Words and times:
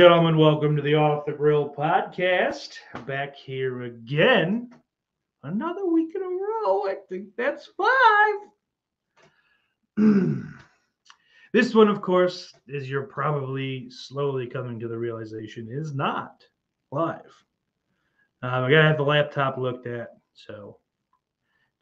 gentlemen, 0.00 0.38
welcome 0.38 0.74
to 0.74 0.80
the 0.80 0.94
Off 0.94 1.26
the 1.26 1.32
Grill 1.32 1.68
podcast. 1.68 2.76
Back 3.06 3.36
here 3.36 3.82
again. 3.82 4.70
Another 5.42 5.84
week 5.84 6.14
in 6.14 6.22
a 6.22 6.24
row. 6.24 6.86
I 6.86 6.96
think 7.06 7.26
that's 7.36 7.68
five. 7.76 8.34
this 11.52 11.74
one, 11.74 11.88
of 11.88 12.00
course, 12.00 12.54
as 12.74 12.88
you're 12.88 13.02
probably 13.02 13.90
slowly 13.90 14.46
coming 14.46 14.80
to 14.80 14.88
the 14.88 14.96
realization, 14.96 15.68
is 15.70 15.92
not 15.92 16.46
live. 16.90 17.34
Um, 18.42 18.64
I 18.64 18.70
gotta 18.70 18.88
have 18.88 18.96
the 18.96 19.02
laptop 19.02 19.58
looked 19.58 19.86
at, 19.86 20.12
so 20.32 20.78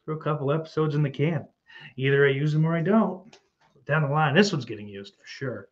throw 0.03 0.17
a 0.17 0.21
couple 0.21 0.51
episodes 0.51 0.93
in 0.93 1.03
the 1.03 1.09
can. 1.09 1.47
Either 1.95 2.27
I 2.27 2.31
use 2.31 2.51
them 2.51 2.65
or 2.65 2.75
I 2.75 2.81
don't. 2.81 3.39
Down 3.87 4.01
the 4.01 4.09
line, 4.09 4.35
this 4.35 4.51
one's 4.51 4.65
getting 4.65 4.89
used 4.89 5.15
for 5.15 5.25
sure. 5.25 5.69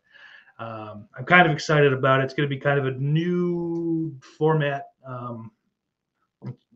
Um, 0.58 1.06
I'm 1.16 1.24
kind 1.24 1.46
of 1.46 1.52
excited 1.52 1.92
about 1.92 2.20
it. 2.20 2.24
It's 2.24 2.34
going 2.34 2.48
to 2.48 2.54
be 2.54 2.60
kind 2.60 2.78
of 2.78 2.86
a 2.86 2.98
new 2.98 4.18
format, 4.20 4.86
um, 5.06 5.52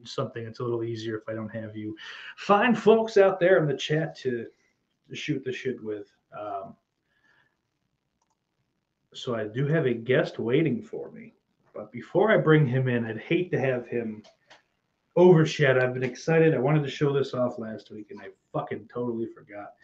something 0.04 0.44
that's 0.44 0.60
a 0.60 0.62
little 0.62 0.84
easier 0.84 1.16
if 1.16 1.28
I 1.28 1.34
don't 1.34 1.48
have 1.48 1.76
you 1.76 1.96
find 2.36 2.78
folks 2.78 3.16
out 3.16 3.40
there 3.40 3.58
in 3.58 3.66
the 3.66 3.76
chat 3.76 4.16
to, 4.18 4.46
to 5.08 5.16
shoot 5.16 5.44
the 5.44 5.52
shit 5.52 5.82
with. 5.82 6.12
Um, 6.38 6.74
so 9.14 9.34
I 9.34 9.44
do 9.44 9.66
have 9.66 9.86
a 9.86 9.94
guest 9.94 10.38
waiting 10.38 10.80
for 10.80 11.10
me, 11.10 11.34
but 11.74 11.92
before 11.92 12.30
I 12.30 12.38
bring 12.38 12.66
him 12.66 12.88
in, 12.88 13.04
I'd 13.04 13.18
hate 13.18 13.50
to 13.50 13.60
have 13.60 13.86
him 13.86 14.22
overshadow. 15.16 15.84
I've 15.84 15.94
been 15.94 16.02
excited. 16.02 16.54
I 16.54 16.58
wanted 16.58 16.82
to 16.84 16.90
show 16.90 17.12
this 17.12 17.34
off 17.34 17.58
last 17.58 17.90
week, 17.90 18.10
and 18.10 18.20
I 18.20 18.28
fucking 18.52 18.88
totally 18.92 19.26
forgot. 19.26 19.74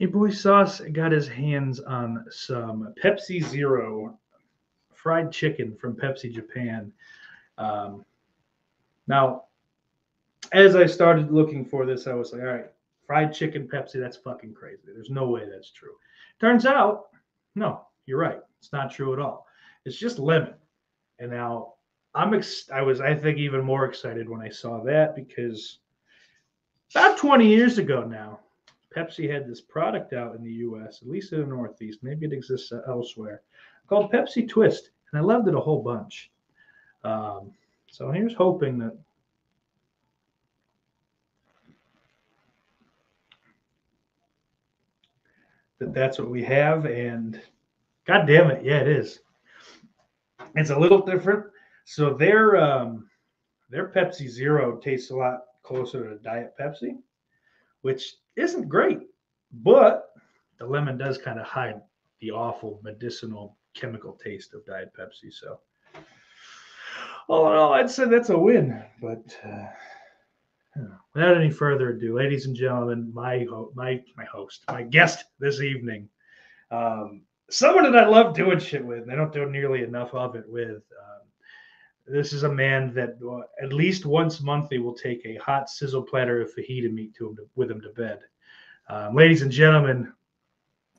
Your 0.00 0.08
boy 0.08 0.30
Sauce 0.30 0.80
got 0.92 1.12
his 1.12 1.28
hands 1.28 1.78
on 1.78 2.24
some 2.30 2.94
Pepsi 3.04 3.44
Zero 3.44 4.18
fried 4.94 5.30
chicken 5.30 5.76
from 5.76 5.94
Pepsi 5.94 6.32
Japan. 6.32 6.90
Um, 7.58 8.06
now, 9.06 9.44
as 10.52 10.74
I 10.74 10.86
started 10.86 11.30
looking 11.30 11.66
for 11.66 11.84
this, 11.84 12.06
I 12.06 12.14
was 12.14 12.32
like, 12.32 12.40
all 12.40 12.48
right, 12.48 12.72
fried 13.06 13.34
chicken 13.34 13.68
Pepsi, 13.68 14.00
that's 14.00 14.16
fucking 14.16 14.54
crazy. 14.54 14.84
There's 14.86 15.10
no 15.10 15.28
way 15.28 15.46
that's 15.46 15.70
true. 15.70 15.92
Turns 16.40 16.64
out, 16.64 17.08
no, 17.54 17.82
you're 18.06 18.18
right. 18.18 18.40
It's 18.58 18.72
not 18.72 18.90
true 18.90 19.12
at 19.12 19.18
all. 19.18 19.46
It's 19.84 19.98
just 19.98 20.18
lemon. 20.18 20.54
And 21.18 21.30
now 21.30 21.74
I'm 22.14 22.32
ex- 22.32 22.70
I 22.72 22.80
was 22.80 23.02
I 23.02 23.14
think 23.14 23.36
even 23.36 23.62
more 23.62 23.84
excited 23.84 24.30
when 24.30 24.40
I 24.40 24.48
saw 24.48 24.82
that 24.84 25.14
because 25.14 25.80
about 26.94 27.18
20 27.18 27.46
years 27.46 27.76
ago 27.76 28.02
now, 28.02 28.40
Pepsi 28.94 29.30
had 29.30 29.48
this 29.48 29.60
product 29.60 30.12
out 30.12 30.34
in 30.34 30.42
the 30.42 30.52
US, 30.52 31.00
at 31.02 31.08
least 31.08 31.32
in 31.32 31.40
the 31.40 31.46
Northeast, 31.46 32.00
maybe 32.02 32.26
it 32.26 32.32
exists 32.32 32.72
elsewhere, 32.88 33.42
called 33.88 34.12
Pepsi 34.12 34.48
Twist. 34.48 34.90
And 35.12 35.20
I 35.20 35.24
loved 35.24 35.48
it 35.48 35.54
a 35.54 35.60
whole 35.60 35.82
bunch. 35.82 36.30
Um, 37.04 37.52
so 37.88 38.10
here's 38.10 38.34
hoping 38.34 38.78
that 38.78 38.96
that 45.78 45.94
that's 45.94 46.18
what 46.18 46.30
we 46.30 46.42
have. 46.44 46.86
And 46.86 47.40
God 48.06 48.26
damn 48.26 48.50
it, 48.50 48.64
yeah, 48.64 48.80
it 48.80 48.88
is. 48.88 49.20
It's 50.56 50.70
a 50.70 50.78
little 50.78 51.04
different. 51.04 51.46
So 51.84 52.14
their 52.14 52.56
um, 52.56 53.08
their 53.70 53.88
Pepsi 53.88 54.28
Zero 54.28 54.78
tastes 54.78 55.10
a 55.10 55.16
lot 55.16 55.40
closer 55.62 56.08
to 56.08 56.16
Diet 56.16 56.54
Pepsi, 56.60 56.96
which 57.82 58.16
isn't 58.40 58.68
great, 58.68 59.00
but 59.52 60.10
the 60.58 60.66
lemon 60.66 60.98
does 60.98 61.18
kind 61.18 61.38
of 61.38 61.46
hide 61.46 61.80
the 62.20 62.30
awful 62.30 62.80
medicinal 62.82 63.56
chemical 63.74 64.12
taste 64.12 64.54
of 64.54 64.64
Diet 64.66 64.92
Pepsi. 64.98 65.32
So, 65.32 65.60
all 67.28 67.50
in 67.50 67.56
all, 67.56 67.72
I'd 67.72 67.90
say 67.90 68.06
that's 68.06 68.30
a 68.30 68.38
win. 68.38 68.82
But 69.00 69.36
uh, 69.44 69.66
without 71.14 71.36
any 71.36 71.50
further 71.50 71.90
ado, 71.90 72.14
ladies 72.14 72.46
and 72.46 72.54
gentlemen, 72.54 73.10
my 73.14 73.46
ho- 73.48 73.72
my 73.74 74.02
my 74.16 74.24
host, 74.24 74.64
my 74.68 74.82
guest 74.82 75.24
this 75.38 75.60
evening, 75.60 76.08
um, 76.70 77.22
someone 77.50 77.90
that 77.90 78.02
I 78.02 78.06
love 78.06 78.34
doing 78.34 78.58
shit 78.58 78.84
with. 78.84 79.02
And 79.02 79.12
I 79.12 79.16
don't 79.16 79.32
do 79.32 79.48
nearly 79.48 79.82
enough 79.82 80.14
of 80.14 80.36
it 80.36 80.44
with. 80.48 80.76
Um, 80.76 81.20
this 82.06 82.32
is 82.32 82.42
a 82.42 82.52
man 82.52 82.92
that 82.94 83.16
uh, 83.24 83.64
at 83.64 83.72
least 83.72 84.04
once 84.04 84.40
monthly 84.40 84.78
will 84.78 84.94
take 84.94 85.24
a 85.24 85.36
hot 85.36 85.70
sizzle 85.70 86.02
platter 86.02 86.40
of 86.40 86.52
fajita 86.54 86.92
meat 86.92 87.14
to 87.14 87.28
him 87.28 87.36
to, 87.36 87.48
with 87.54 87.70
him 87.70 87.80
to 87.80 87.90
bed. 87.90 88.20
Um, 88.90 89.14
ladies 89.14 89.42
and 89.42 89.52
gentlemen, 89.52 90.12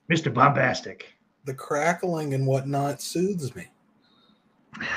Mr. 0.10 0.34
Bombastic. 0.34 1.14
the 1.44 1.54
crackling 1.54 2.34
and 2.34 2.48
whatnot 2.48 3.02
soothes 3.02 3.54
me. 3.56 3.68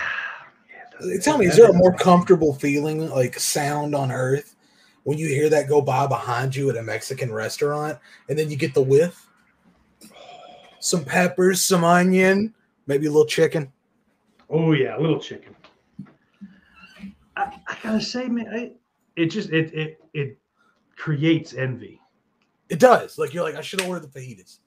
Yeah, 1.04 1.18
Tell 1.18 1.38
me, 1.38 1.46
is 1.46 1.56
there 1.56 1.68
a 1.68 1.72
more 1.72 1.92
comfortable 1.92 2.54
feeling, 2.54 3.10
like 3.10 3.36
sound 3.36 3.96
on 3.96 4.12
earth, 4.12 4.54
when 5.02 5.18
you 5.18 5.26
hear 5.26 5.48
that 5.50 5.68
go 5.68 5.80
by 5.80 6.06
behind 6.06 6.54
you 6.54 6.70
at 6.70 6.76
a 6.76 6.82
Mexican 6.84 7.32
restaurant, 7.32 7.98
and 8.28 8.38
then 8.38 8.48
you 8.48 8.56
get 8.56 8.74
the 8.74 8.80
whiff? 8.80 9.26
Some 10.78 11.04
peppers, 11.04 11.62
some 11.62 11.82
onion, 11.82 12.54
maybe 12.86 13.06
a 13.06 13.10
little 13.10 13.26
chicken. 13.26 13.72
Oh 14.48 14.70
yeah, 14.70 14.96
a 14.96 15.00
little 15.00 15.18
chicken. 15.18 15.56
I, 17.36 17.58
I 17.66 17.76
gotta 17.82 18.00
say, 18.00 18.28
man, 18.28 18.46
I, 18.48 18.72
it 19.16 19.26
just 19.26 19.50
it 19.50 19.74
it 19.74 20.00
it 20.14 20.38
creates 20.96 21.54
envy. 21.54 22.00
It 22.68 22.78
does. 22.78 23.18
Like 23.18 23.34
you're 23.34 23.44
like, 23.44 23.56
I 23.56 23.60
should 23.60 23.80
have 23.80 23.88
ordered 23.88 24.10
the 24.10 24.18
fajitas. 24.20 24.58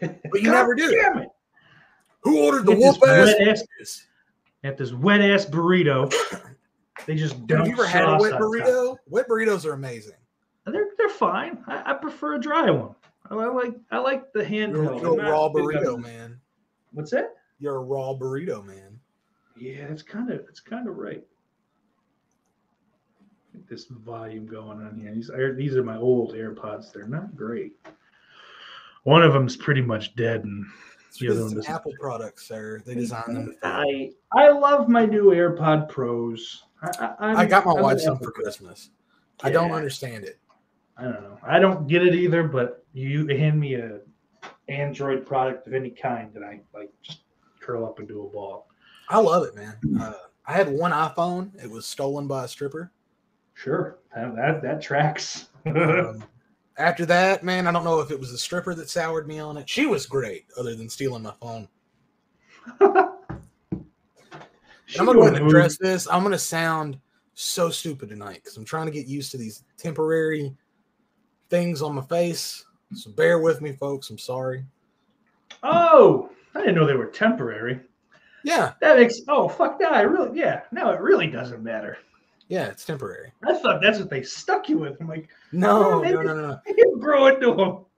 But 0.00 0.42
you 0.42 0.50
never 0.50 0.74
do. 0.74 0.90
Damn 0.90 1.18
it! 1.18 1.28
Who 2.20 2.44
ordered 2.44 2.66
the 2.66 2.74
whoop 2.74 2.96
ass? 3.06 3.34
ass- 3.80 4.06
At 4.64 4.76
this 4.76 4.92
wet 4.92 5.20
ass 5.20 5.44
burrito, 5.46 6.12
they 7.06 7.14
just 7.16 7.46
don't. 7.46 7.60
Have 7.60 7.66
you 7.68 7.72
ever 7.74 7.86
had 7.86 8.04
a 8.04 8.16
wet 8.18 8.34
burrito? 8.34 8.96
Wet 9.08 9.28
burritos 9.28 9.64
are 9.64 9.72
amazing. 9.72 10.14
They're 10.66 10.90
they're 10.98 11.08
fine. 11.08 11.58
I, 11.66 11.90
I 11.90 11.94
prefer 11.94 12.34
a 12.34 12.40
dry 12.40 12.70
one. 12.70 12.94
I 13.30 13.34
like 13.34 13.74
I 13.90 13.98
like 13.98 14.32
the 14.32 14.40
You're, 14.40 14.68
handheld. 14.68 15.00
you're 15.02 15.20
a 15.20 15.30
raw 15.30 15.48
burrito 15.48 15.98
man. 15.98 16.38
What's 16.92 17.10
that? 17.12 17.34
You're 17.58 17.76
a 17.76 17.80
raw 17.80 18.12
burrito 18.14 18.64
man. 18.64 18.98
Yeah, 19.56 19.84
it's 19.84 20.02
kind 20.02 20.30
of 20.30 20.40
it's 20.48 20.60
kind 20.60 20.86
of 20.88 20.96
right. 20.98 21.24
Get 23.52 23.68
this 23.68 23.84
volume 23.86 24.46
going 24.46 24.80
on 24.80 24.98
here. 25.00 25.14
These 25.14 25.30
are 25.30 25.54
these 25.54 25.76
are 25.76 25.84
my 25.84 25.96
old 25.96 26.34
AirPods. 26.34 26.92
They're 26.92 27.06
not 27.06 27.36
great. 27.36 27.72
One 29.04 29.22
of 29.22 29.32
them's 29.32 29.56
pretty 29.56 29.82
much 29.82 30.14
dead, 30.14 30.44
and 30.44 30.64
the 31.20 31.28
other 31.30 31.44
one. 31.44 31.62
Apple 31.66 31.92
products, 32.00 32.46
sir. 32.48 32.82
They 32.86 32.94
design 32.94 33.34
them. 33.34 33.56
I 33.62 34.10
I 34.32 34.48
love 34.50 34.88
my 34.88 35.04
new 35.04 35.26
AirPod 35.30 35.88
Pros. 35.88 36.62
I, 36.82 37.14
I, 37.18 37.32
I'm- 37.34 37.48
got 37.48 37.66
my 37.66 37.72
I'm 37.72 37.82
wife 37.82 38.00
some 38.00 38.18
for. 38.18 38.30
Christmas. 38.30 38.90
I 39.42 39.50
don't 39.50 39.72
understand 39.72 40.24
it. 40.24 40.38
I 40.96 41.04
don't 41.04 41.22
know. 41.22 41.38
I 41.42 41.58
don't 41.58 41.86
get 41.88 42.06
it 42.06 42.14
either, 42.14 42.44
but 42.44 42.84
you 42.92 43.26
hand 43.26 43.58
me 43.58 43.74
a 43.74 44.00
Android 44.68 45.26
product 45.26 45.66
of 45.66 45.74
any 45.74 45.90
kind, 45.90 46.34
and 46.36 46.44
I 46.44 46.60
like 46.72 46.90
just 47.02 47.22
curl 47.60 47.84
up 47.84 47.98
into 47.98 48.22
a 48.22 48.28
ball. 48.28 48.68
I 49.08 49.18
love 49.18 49.44
it, 49.44 49.54
man. 49.56 49.76
Uh, 50.00 50.12
I 50.46 50.52
had 50.52 50.68
one 50.68 50.92
iPhone. 50.92 51.52
It 51.62 51.68
was 51.68 51.86
stolen 51.86 52.26
by 52.28 52.44
a 52.44 52.48
stripper. 52.48 52.92
Sure, 53.54 53.98
that 54.14 54.62
that, 54.62 54.82
tracks. 54.82 55.48
Um, 55.64 56.24
after 56.76 57.06
that, 57.06 57.44
man, 57.44 57.68
I 57.68 57.72
don't 57.72 57.84
know 57.84 58.00
if 58.00 58.10
it 58.10 58.18
was 58.18 58.32
the 58.32 58.38
stripper 58.38 58.74
that 58.74 58.90
soured 58.90 59.28
me 59.28 59.38
on 59.38 59.56
it. 59.56 59.68
She 59.68 59.86
was 59.86 60.06
great, 60.06 60.46
other 60.58 60.74
than 60.74 60.88
stealing 60.88 61.22
my 61.22 61.34
phone. 61.40 61.68
I'm 64.98 65.06
gonna 65.06 65.14
go 65.14 65.22
ahead 65.22 65.36
and 65.36 65.46
address 65.46 65.78
this. 65.78 66.08
I'm 66.08 66.24
gonna 66.24 66.38
sound 66.38 66.98
so 67.34 67.70
stupid 67.70 68.08
tonight 68.08 68.40
because 68.42 68.56
I'm 68.56 68.64
trying 68.64 68.86
to 68.86 68.92
get 68.92 69.06
used 69.06 69.30
to 69.32 69.38
these 69.38 69.64
temporary 69.78 70.54
things 71.48 71.82
on 71.82 71.94
my 71.94 72.02
face. 72.02 72.64
So 72.94 73.10
bear 73.12 73.38
with 73.38 73.60
me, 73.60 73.72
folks. 73.72 74.10
I'm 74.10 74.18
sorry. 74.18 74.64
Oh, 75.62 76.30
I 76.54 76.60
didn't 76.60 76.74
know 76.74 76.86
they 76.86 76.94
were 76.94 77.06
temporary. 77.06 77.80
Yeah, 78.44 78.72
That 78.80 78.98
makes 78.98 79.20
oh 79.28 79.48
fuck 79.48 79.78
that. 79.78 79.92
I 79.92 80.00
really 80.02 80.38
yeah. 80.38 80.62
Now 80.72 80.90
it 80.90 81.00
really 81.00 81.28
doesn't 81.28 81.62
matter. 81.62 81.98
Yeah, 82.52 82.66
it's 82.66 82.84
temporary. 82.84 83.32
I 83.48 83.54
thought 83.54 83.80
that's 83.80 83.98
what 83.98 84.10
they 84.10 84.22
stuck 84.22 84.68
you 84.68 84.76
with. 84.76 85.00
I'm 85.00 85.08
like, 85.08 85.30
No, 85.52 86.02
Yeah, 86.04 86.10
no, 86.10 86.20
no, 86.22 86.34
no, 86.34 86.58
you 86.76 86.98
grow 87.00 87.28
into 87.28 87.46
them. 87.46 87.56
no. 87.56 87.88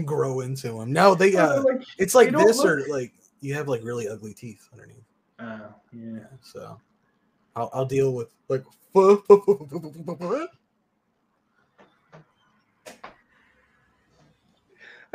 Grow 0.06 0.40
into 0.40 0.68
them. 0.72 0.94
No, 0.94 1.14
they. 1.14 1.36
Uh, 1.36 1.62
like, 1.62 1.82
it's 1.98 2.14
like 2.14 2.32
this, 2.32 2.56
look- 2.56 2.66
or 2.66 2.88
like 2.88 3.12
you 3.42 3.52
have 3.52 3.68
like 3.68 3.84
really 3.84 4.08
ugly 4.08 4.32
teeth 4.32 4.66
underneath. 4.72 5.04
uh, 5.38 5.68
yeah. 5.92 6.20
So 6.40 6.80
I'll, 7.54 7.68
I'll 7.74 7.84
deal 7.84 8.14
with 8.14 8.32
like. 8.48 8.64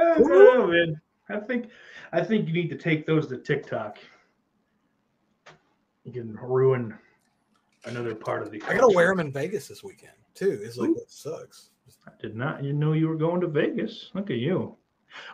Oh, 0.02 0.68
man. 0.68 1.02
I 1.30 1.38
think 1.40 1.70
I 2.14 2.22
think 2.24 2.48
you 2.48 2.54
need 2.54 2.70
to 2.70 2.78
take 2.78 3.06
those 3.06 3.28
to 3.28 3.38
TikTok. 3.38 3.98
You 6.04 6.12
can 6.14 6.36
ruin 6.36 6.98
another 7.86 8.16
part 8.16 8.42
of 8.44 8.52
the. 8.52 8.62
I 8.68 8.76
gotta 8.76 8.94
wear 8.94 9.10
them 9.10 9.20
in 9.20 9.32
Vegas 9.32 9.68
this 9.68 9.84
weekend 9.84 10.14
too. 10.36 10.60
It's 10.64 10.78
like 10.78 10.90
what 10.92 11.10
sucks. 11.10 11.70
I 12.08 12.12
did 12.22 12.36
not 12.36 12.64
you 12.64 12.74
know 12.74 12.94
you 12.94 13.08
were 13.08 13.16
going 13.18 13.42
to 13.42 13.48
Vegas. 13.48 14.10
Look 14.14 14.30
at 14.30 14.38
you. 14.38 14.76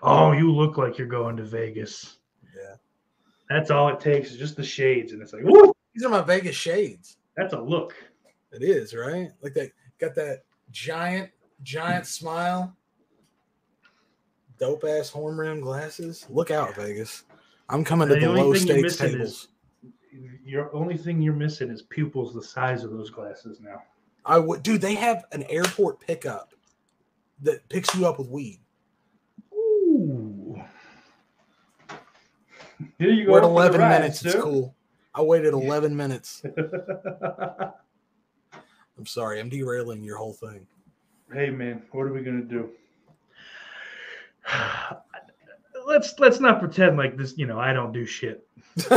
Oh, 0.02 0.32
you 0.32 0.52
look 0.52 0.78
like 0.78 0.98
you're 0.98 1.08
going 1.08 1.36
to 1.38 1.44
Vegas. 1.44 2.18
Yeah, 2.56 2.76
That's 3.50 3.72
all 3.72 3.90
it 3.90 4.00
takes 4.00 4.32
is 4.32 4.38
just 4.38 4.56
the 4.56 4.64
shades, 4.64 5.12
and 5.12 5.22
it's 5.22 5.34
like, 5.34 5.44
woo, 5.44 5.74
these 5.94 6.04
are 6.06 6.10
my 6.10 6.22
Vegas 6.22 6.56
shades. 6.56 7.18
that's 7.36 7.54
a 7.54 7.60
look. 7.60 7.94
It 8.54 8.64
is 8.64 8.94
right. 8.96 9.30
Like 9.42 9.54
that. 9.56 9.72
Got 10.00 10.16
that 10.16 10.44
giant, 10.72 11.30
giant 11.64 12.06
smile. 12.06 12.76
Dope 14.58 14.86
ass 14.86 15.10
horn 15.10 15.38
rim 15.38 15.60
glasses. 15.60 16.26
Look 16.30 16.52
out, 16.52 16.76
Vegas. 16.76 17.24
I'm 17.70 17.84
coming 17.84 18.08
to 18.08 18.14
The 18.16 18.22
the 18.22 18.30
low 18.32 18.54
stakes 18.54 18.96
tables. 18.98 19.30
is- 19.30 19.48
Your 20.46 20.74
only 20.76 20.98
thing 20.98 21.22
you're 21.22 21.34
missing 21.34 21.70
is 21.70 21.82
pupils 21.82 22.34
the 22.34 22.44
size 22.44 22.84
of 22.84 22.92
those 22.92 23.10
glasses 23.10 23.60
now. 23.60 23.82
I 24.26 24.40
would, 24.40 24.64
dude. 24.64 24.82
They 24.82 24.96
have 24.96 25.26
an 25.32 25.44
airport 25.44 26.00
pickup 26.00 26.54
that 27.42 27.68
picks 27.70 27.94
you 27.96 28.06
up 28.08 28.18
with 28.18 28.28
weed. 28.28 28.60
Ooh. 29.54 30.62
Here 32.98 33.12
you 33.12 33.26
go. 33.26 33.34
We're 33.34 33.40
at 33.40 33.44
11 33.44 33.80
ride, 33.80 33.90
minutes. 33.90 34.26
It's 34.26 34.36
cool. 34.36 34.76
I 35.14 35.22
waited 35.22 35.54
11 35.54 35.96
minutes. 35.96 36.44
I'm 38.98 39.06
sorry. 39.06 39.40
I'm 39.40 39.50
derailing 39.50 40.04
your 40.04 40.18
whole 40.18 40.34
thing. 40.34 40.68
hey 41.34 41.50
man, 41.50 41.84
what 41.92 42.04
are 42.04 42.14
we 42.14 42.22
gonna 42.22 42.42
do? 42.42 42.70
let's 45.86 46.18
let's 46.20 46.40
not 46.40 46.60
pretend 46.60 46.98
like 46.98 47.18
this. 47.18 47.38
You 47.38 47.46
know, 47.48 47.60
I 47.60 47.74
don't 47.74 47.92
do 47.92 48.06
shit. 48.06 48.48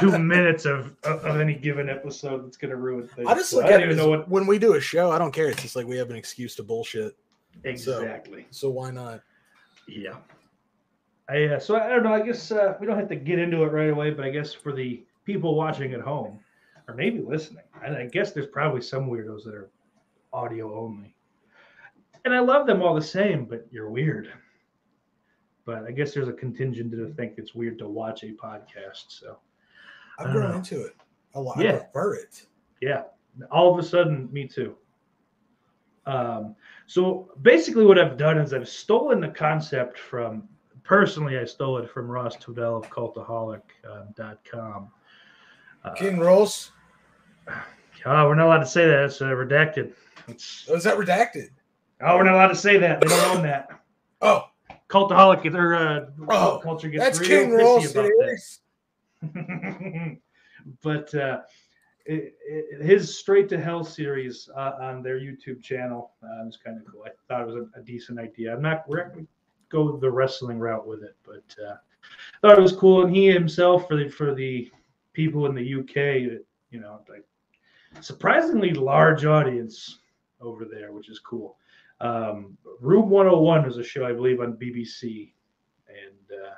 Two 0.00 0.18
minutes 0.18 0.64
of, 0.66 0.92
of 1.02 1.24
of 1.24 1.40
any 1.40 1.54
given 1.54 1.88
episode 1.88 2.44
that's 2.46 2.56
gonna 2.56 2.76
ruin 2.76 3.08
things. 3.08 3.26
I 3.28 3.34
just 3.34 3.50
So 3.50 3.56
look 3.56 3.66
I 3.66 3.72
at 3.72 3.82
it 3.82 3.96
know 3.96 4.08
what 4.08 4.28
when 4.28 4.46
we 4.46 4.58
do 4.58 4.74
a 4.74 4.80
show. 4.80 5.10
I 5.10 5.18
don't 5.18 5.32
care. 5.32 5.48
It's 5.48 5.62
just 5.62 5.76
like 5.76 5.86
we 5.86 5.96
have 5.96 6.10
an 6.10 6.16
excuse 6.16 6.54
to 6.56 6.62
bullshit. 6.62 7.16
exactly. 7.64 8.46
So 8.50 8.70
why 8.70 8.90
not? 8.90 9.20
Yeah. 9.88 10.16
I, 11.28 11.44
uh, 11.44 11.58
so 11.58 11.76
I 11.76 11.88
don't 11.88 12.02
know. 12.02 12.12
I 12.12 12.20
guess 12.20 12.50
uh, 12.52 12.74
we 12.78 12.86
don't 12.86 12.98
have 12.98 13.08
to 13.08 13.16
get 13.16 13.38
into 13.38 13.62
it 13.62 13.68
right 13.68 13.88
away, 13.88 14.10
but 14.10 14.26
I 14.26 14.30
guess 14.30 14.52
for 14.52 14.72
the 14.74 15.04
people 15.24 15.54
watching 15.54 15.94
at 15.94 16.00
home, 16.02 16.38
or 16.86 16.94
maybe 16.94 17.20
listening, 17.22 17.64
I, 17.82 18.02
I 18.02 18.06
guess 18.06 18.32
there's 18.32 18.46
probably 18.46 18.82
some 18.82 19.08
weirdos 19.08 19.44
that 19.44 19.54
are 19.54 19.70
audio 20.34 20.78
only, 20.78 21.14
and 22.26 22.34
I 22.34 22.40
love 22.40 22.66
them 22.66 22.82
all 22.82 22.94
the 22.94 23.00
same. 23.02 23.46
But 23.46 23.66
you're 23.70 23.88
weird. 23.90 24.30
But 25.66 25.84
I 25.84 25.92
guess 25.92 26.12
there's 26.12 26.28
a 26.28 26.32
contingent 26.32 26.90
that 26.90 27.16
think 27.16 27.34
it's 27.38 27.54
weird 27.54 27.78
to 27.78 27.88
watch 27.88 28.22
a 28.22 28.32
podcast. 28.32 29.04
So 29.08 29.38
I've 30.18 30.32
grown 30.32 30.50
know. 30.50 30.56
into 30.56 30.84
it 30.84 30.94
a 31.34 31.40
lot. 31.40 31.58
Yeah. 31.58 31.70
I 31.70 31.78
prefer 31.78 32.14
it. 32.14 32.46
yeah, 32.80 33.02
all 33.50 33.72
of 33.72 33.78
a 33.82 33.86
sudden, 33.86 34.28
me 34.32 34.46
too. 34.46 34.76
Um, 36.06 36.54
so 36.86 37.30
basically, 37.42 37.86
what 37.86 37.98
I've 37.98 38.16
done 38.18 38.36
is 38.38 38.52
I've 38.52 38.68
stolen 38.68 39.20
the 39.20 39.28
concept 39.28 39.98
from 39.98 40.46
personally. 40.82 41.38
I 41.38 41.44
stole 41.44 41.78
it 41.78 41.90
from 41.90 42.10
Ross 42.10 42.36
Tudell 42.36 42.76
of 42.84 42.90
Cultaholic.com. 42.90 44.88
Uh, 45.84 45.94
King 45.94 46.18
Ross. 46.18 46.70
oh, 47.48 48.28
we're 48.28 48.34
not 48.34 48.46
allowed 48.46 48.58
to 48.58 48.66
say 48.66 48.86
that. 48.86 49.04
It's 49.04 49.20
uh, 49.20 49.26
redacted. 49.26 49.94
It's, 50.28 50.66
Oh, 50.68 50.74
is 50.74 50.84
that 50.84 50.96
redacted? 50.96 51.48
oh, 52.02 52.16
we're 52.16 52.24
not 52.24 52.34
allowed 52.34 52.48
to 52.48 52.54
say 52.56 52.76
that. 52.78 53.00
They 53.00 53.08
don't 53.08 53.36
own 53.36 53.42
that. 53.44 53.68
Oh, 54.20 54.44
Cultaholic 54.94 55.54
or 55.54 55.74
uh, 55.74 56.06
Oh, 56.28 56.60
culture 56.62 56.88
gets 56.88 57.04
that's 57.04 57.20
real 57.20 57.40
King 57.40 57.50
pissy 57.50 57.58
Ross. 57.58 57.90
about 57.90 58.10
It 59.22 60.18
but 60.82 61.14
uh, 61.14 61.40
it, 62.06 62.34
it, 62.46 62.82
his 62.82 63.18
straight 63.18 63.48
to 63.48 63.60
hell 63.60 63.82
series 63.82 64.48
uh, 64.56 64.72
on 64.80 65.02
their 65.02 65.18
YouTube 65.18 65.62
channel 65.62 66.12
uh, 66.22 66.44
was 66.44 66.56
kind 66.56 66.78
of 66.78 66.84
cool. 66.90 67.04
I 67.04 67.10
thought 67.26 67.42
it 67.42 67.46
was 67.46 67.56
a, 67.56 67.80
a 67.80 67.82
decent 67.82 68.20
idea. 68.20 68.54
I'm 68.54 68.62
not 68.62 68.88
we're 68.88 69.04
not 69.04 69.14
gonna 69.14 69.26
go 69.68 69.96
the 69.96 70.10
wrestling 70.10 70.60
route 70.60 70.86
with 70.86 71.02
it, 71.02 71.16
but 71.24 71.42
uh, 71.66 71.76
thought 72.40 72.58
it 72.58 72.62
was 72.62 72.76
cool. 72.76 73.04
And 73.04 73.14
he 73.14 73.26
himself 73.26 73.88
for 73.88 73.96
the 73.96 74.08
for 74.08 74.34
the 74.34 74.70
people 75.12 75.46
in 75.46 75.54
the 75.54 75.74
UK, 75.80 76.40
you 76.70 76.80
know, 76.80 77.00
like 77.08 77.24
surprisingly 78.00 78.72
large 78.72 79.24
audience 79.24 79.98
over 80.40 80.64
there, 80.64 80.92
which 80.92 81.08
is 81.08 81.18
cool. 81.18 81.56
Um, 82.00 82.56
Room 82.80 83.08
101 83.08 83.66
is 83.66 83.78
a 83.78 83.84
show 83.84 84.04
I 84.04 84.12
believe 84.12 84.40
on 84.40 84.54
BBC, 84.54 85.32
and 85.88 86.40
uh, 86.40 86.54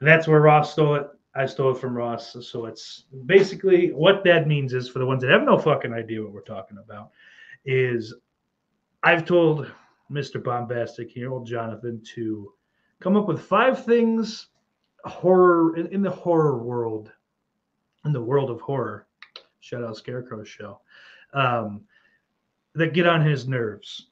that's 0.00 0.28
where 0.28 0.40
Ross 0.40 0.72
stole 0.72 0.96
it. 0.96 1.08
I 1.34 1.46
stole 1.46 1.74
it 1.74 1.78
from 1.78 1.96
Ross. 1.96 2.36
So 2.46 2.66
it's 2.66 3.04
basically 3.24 3.92
what 3.92 4.22
that 4.24 4.46
means 4.46 4.74
is 4.74 4.88
for 4.88 4.98
the 4.98 5.06
ones 5.06 5.22
that 5.22 5.30
have 5.30 5.44
no 5.44 5.58
fucking 5.58 5.92
idea 5.92 6.22
what 6.22 6.32
we're 6.32 6.42
talking 6.42 6.76
about, 6.78 7.10
is 7.64 8.14
I've 9.02 9.24
told 9.24 9.70
Mr. 10.10 10.42
Bombastic 10.42 11.10
here, 11.10 11.32
old 11.32 11.46
Jonathan, 11.46 12.02
to 12.14 12.52
come 13.00 13.16
up 13.16 13.26
with 13.26 13.40
five 13.40 13.84
things 13.84 14.48
horror 15.04 15.76
in, 15.76 15.86
in 15.88 16.02
the 16.02 16.10
horror 16.10 16.58
world, 16.62 17.10
in 18.04 18.12
the 18.12 18.20
world 18.20 18.50
of 18.50 18.60
horror. 18.60 19.06
Shout 19.60 19.84
out 19.84 19.96
Scarecrow 19.96 20.44
show. 20.44 20.80
Um, 21.32 21.82
that 22.74 22.94
get 22.94 23.06
on 23.06 23.24
his 23.24 23.46
nerves. 23.46 24.08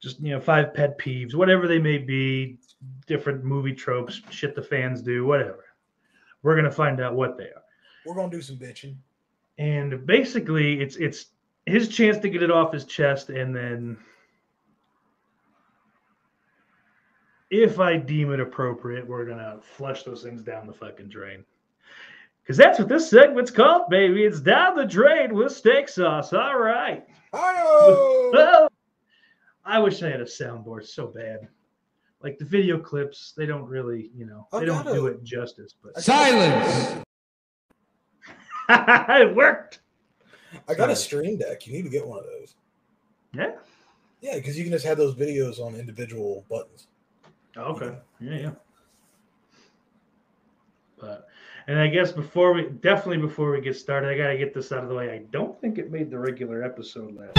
Just 0.00 0.20
you 0.20 0.30
know, 0.30 0.40
five 0.40 0.72
pet 0.72 0.98
peeves, 0.98 1.34
whatever 1.34 1.68
they 1.68 1.78
may 1.78 1.98
be, 1.98 2.58
different 3.06 3.44
movie 3.44 3.74
tropes, 3.74 4.22
shit 4.30 4.54
the 4.54 4.62
fans 4.62 5.02
do, 5.02 5.26
whatever. 5.26 5.64
We're 6.42 6.56
gonna 6.56 6.70
find 6.70 7.00
out 7.00 7.14
what 7.14 7.36
they 7.36 7.44
are. 7.44 7.62
We're 8.06 8.14
gonna 8.14 8.30
do 8.30 8.40
some 8.40 8.56
bitching. 8.56 8.96
And 9.58 10.06
basically, 10.06 10.80
it's 10.80 10.96
it's 10.96 11.26
his 11.66 11.88
chance 11.88 12.18
to 12.18 12.30
get 12.30 12.42
it 12.42 12.50
off 12.50 12.72
his 12.72 12.86
chest, 12.86 13.28
and 13.28 13.54
then 13.54 13.98
if 17.50 17.78
I 17.78 17.96
deem 17.96 18.32
it 18.32 18.40
appropriate, 18.40 19.06
we're 19.06 19.26
gonna 19.26 19.58
flush 19.60 20.04
those 20.04 20.22
things 20.22 20.42
down 20.42 20.66
the 20.66 20.72
fucking 20.72 21.08
drain. 21.08 21.44
Because 22.42 22.56
that's 22.56 22.78
what 22.78 22.88
this 22.88 23.10
segment's 23.10 23.50
called, 23.50 23.90
baby. 23.90 24.24
It's 24.24 24.40
down 24.40 24.76
the 24.76 24.86
drain 24.86 25.34
with 25.34 25.52
steak 25.52 25.88
sauce. 25.88 26.32
All 26.32 26.58
right. 26.58 27.06
Hi-yo! 27.32 28.32
Oh, 28.34 28.68
I 29.64 29.78
wish 29.78 30.02
I 30.02 30.10
had 30.10 30.20
a 30.20 30.24
soundboard 30.24 30.86
so 30.86 31.06
bad. 31.06 31.48
Like 32.22 32.38
the 32.38 32.44
video 32.44 32.78
clips, 32.78 33.32
they 33.36 33.46
don't 33.46 33.66
really, 33.66 34.10
you 34.14 34.26
know, 34.26 34.46
I 34.52 34.60
they 34.60 34.66
don't 34.66 34.84
do 34.84 35.06
it. 35.06 35.14
it 35.14 35.24
justice. 35.24 35.74
But 35.82 36.02
Silence. 36.02 37.04
it 38.68 39.34
worked. 39.34 39.80
I 40.68 40.74
got 40.74 40.90
a 40.90 40.96
stream 40.96 41.38
deck. 41.38 41.66
You 41.66 41.72
need 41.72 41.82
to 41.82 41.88
get 41.88 42.06
one 42.06 42.18
of 42.18 42.24
those. 42.24 42.54
Yeah. 43.32 43.52
Yeah, 44.20 44.34
because 44.34 44.58
you 44.58 44.64
can 44.64 44.72
just 44.72 44.84
have 44.84 44.98
those 44.98 45.14
videos 45.14 45.60
on 45.60 45.74
individual 45.76 46.44
buttons. 46.50 46.88
Oh, 47.56 47.74
okay. 47.74 47.96
Yeah, 48.20 48.36
yeah. 48.36 48.50
But 50.98 51.26
and 51.66 51.78
I 51.78 51.88
guess 51.88 52.12
before 52.12 52.52
we 52.52 52.68
definitely 52.80 53.18
before 53.18 53.50
we 53.52 53.60
get 53.60 53.76
started, 53.76 54.10
I 54.10 54.16
gotta 54.16 54.38
get 54.38 54.54
this 54.54 54.72
out 54.72 54.82
of 54.82 54.88
the 54.88 54.94
way. 54.94 55.10
I 55.10 55.18
don't 55.30 55.60
think 55.60 55.78
it 55.78 55.90
made 55.90 56.10
the 56.10 56.18
regular 56.18 56.62
episode 56.62 57.14
last. 57.14 57.34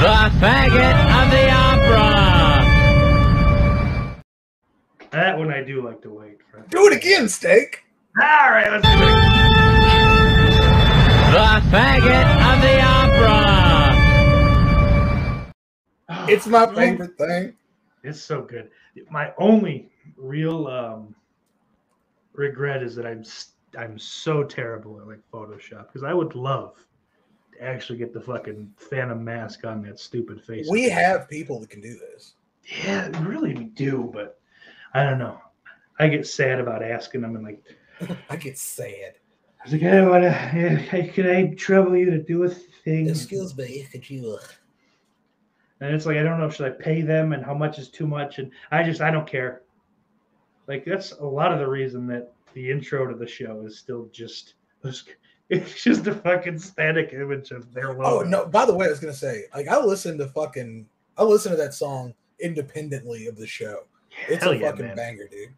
The 0.00 0.30
faggot 0.38 0.94
of 1.22 1.30
the 1.30 1.50
opera. 1.50 2.22
That 5.10 5.38
one 5.38 5.50
I 5.52 5.62
do 5.62 5.82
like 5.82 6.02
to 6.02 6.10
wait 6.10 6.40
for. 6.50 6.64
Do 6.68 6.86
it 6.88 6.92
again, 6.96 7.28
Steak. 7.28 7.84
All 8.20 8.50
right, 8.50 8.70
let's 8.70 8.82
do 8.82 8.90
it. 8.92 8.98
The 11.32 11.60
faggot 11.70 12.26
of 12.54 12.60
the 12.62 12.80
opera. 12.80 13.66
It's 16.28 16.46
my 16.46 16.66
favorite 16.74 17.16
thing. 17.18 17.54
It's 18.02 18.20
so 18.20 18.42
good. 18.42 18.70
My 19.10 19.32
only 19.38 19.88
real 20.16 20.66
um 20.66 21.14
regret 22.38 22.82
is 22.82 22.94
that 22.96 23.06
I'm 23.06 23.24
I'm 23.78 23.98
so 23.98 24.42
terrible 24.42 25.00
at 25.00 25.06
like 25.06 25.20
Photoshop 25.32 25.86
because 25.88 26.02
I 26.02 26.14
would 26.14 26.34
love 26.34 26.76
to 27.52 27.62
actually 27.62 27.98
get 27.98 28.12
the 28.12 28.20
fucking 28.20 28.72
Phantom 28.76 29.22
mask 29.22 29.64
on 29.64 29.82
that 29.82 29.98
stupid 29.98 30.42
face. 30.42 30.68
We 30.70 30.88
have 30.88 31.28
people 31.28 31.60
that 31.60 31.70
can 31.70 31.80
do 31.80 31.98
this. 31.98 32.34
Yeah, 32.84 33.10
really 33.22 33.54
we 33.54 33.64
do, 33.64 34.10
but 34.12 34.40
I 34.94 35.04
don't 35.04 35.18
know. 35.18 35.38
I 35.98 36.08
get 36.08 36.26
sad 36.26 36.60
about 36.60 36.82
asking 36.82 37.22
them 37.22 37.36
and 37.36 37.44
like 37.44 37.62
I 38.30 38.36
get 38.36 38.58
sad. 38.58 39.14
I 39.60 39.64
was 39.64 39.72
like, 39.72 39.82
I 39.82 39.96
don't 39.96 40.10
want 40.10 40.22
to. 40.24 40.30
Hey, 40.30 41.08
can 41.08 41.28
I 41.28 41.54
trouble 41.54 41.96
you 41.96 42.10
to 42.10 42.22
do 42.22 42.44
a 42.44 42.48
thing? 42.48 43.08
Excuse 43.08 43.56
me, 43.56 43.86
could 43.90 44.08
you? 44.08 44.38
Uh... 44.40 44.46
And 45.80 45.94
it's 45.94 46.06
like 46.06 46.16
I 46.16 46.22
don't 46.22 46.38
know. 46.38 46.50
Should 46.50 46.66
I 46.66 46.70
pay 46.70 47.02
them 47.02 47.32
and 47.32 47.44
how 47.44 47.54
much 47.54 47.78
is 47.78 47.88
too 47.88 48.06
much? 48.06 48.38
And 48.38 48.50
I 48.70 48.82
just 48.82 49.00
I 49.00 49.10
don't 49.10 49.26
care. 49.26 49.62
Like 50.66 50.84
that's 50.84 51.12
a 51.12 51.24
lot 51.24 51.52
of 51.52 51.58
the 51.58 51.68
reason 51.68 52.06
that 52.08 52.32
the 52.54 52.70
intro 52.70 53.06
to 53.06 53.14
the 53.14 53.26
show 53.26 53.62
is 53.66 53.78
still 53.78 54.08
just 54.12 54.54
it's 55.48 55.82
just 55.82 56.06
a 56.06 56.14
fucking 56.14 56.58
static 56.58 57.12
image 57.12 57.50
of 57.50 57.72
their 57.72 57.90
oh, 57.90 57.92
logo. 57.92 58.20
Oh 58.20 58.22
no! 58.22 58.46
By 58.46 58.66
the 58.66 58.74
way, 58.74 58.86
I 58.86 58.90
was 58.90 59.00
gonna 59.00 59.12
say, 59.12 59.44
like, 59.54 59.68
I 59.68 59.78
listen 59.78 60.18
to 60.18 60.26
fucking, 60.28 60.86
I 61.16 61.22
listen 61.22 61.52
to 61.52 61.56
that 61.58 61.74
song 61.74 62.14
independently 62.40 63.26
of 63.26 63.36
the 63.36 63.46
show. 63.46 63.84
It's 64.28 64.42
Hell 64.42 64.52
a 64.52 64.56
yeah, 64.56 64.70
fucking 64.70 64.86
man. 64.86 64.96
banger, 64.96 65.28
dude. 65.28 65.50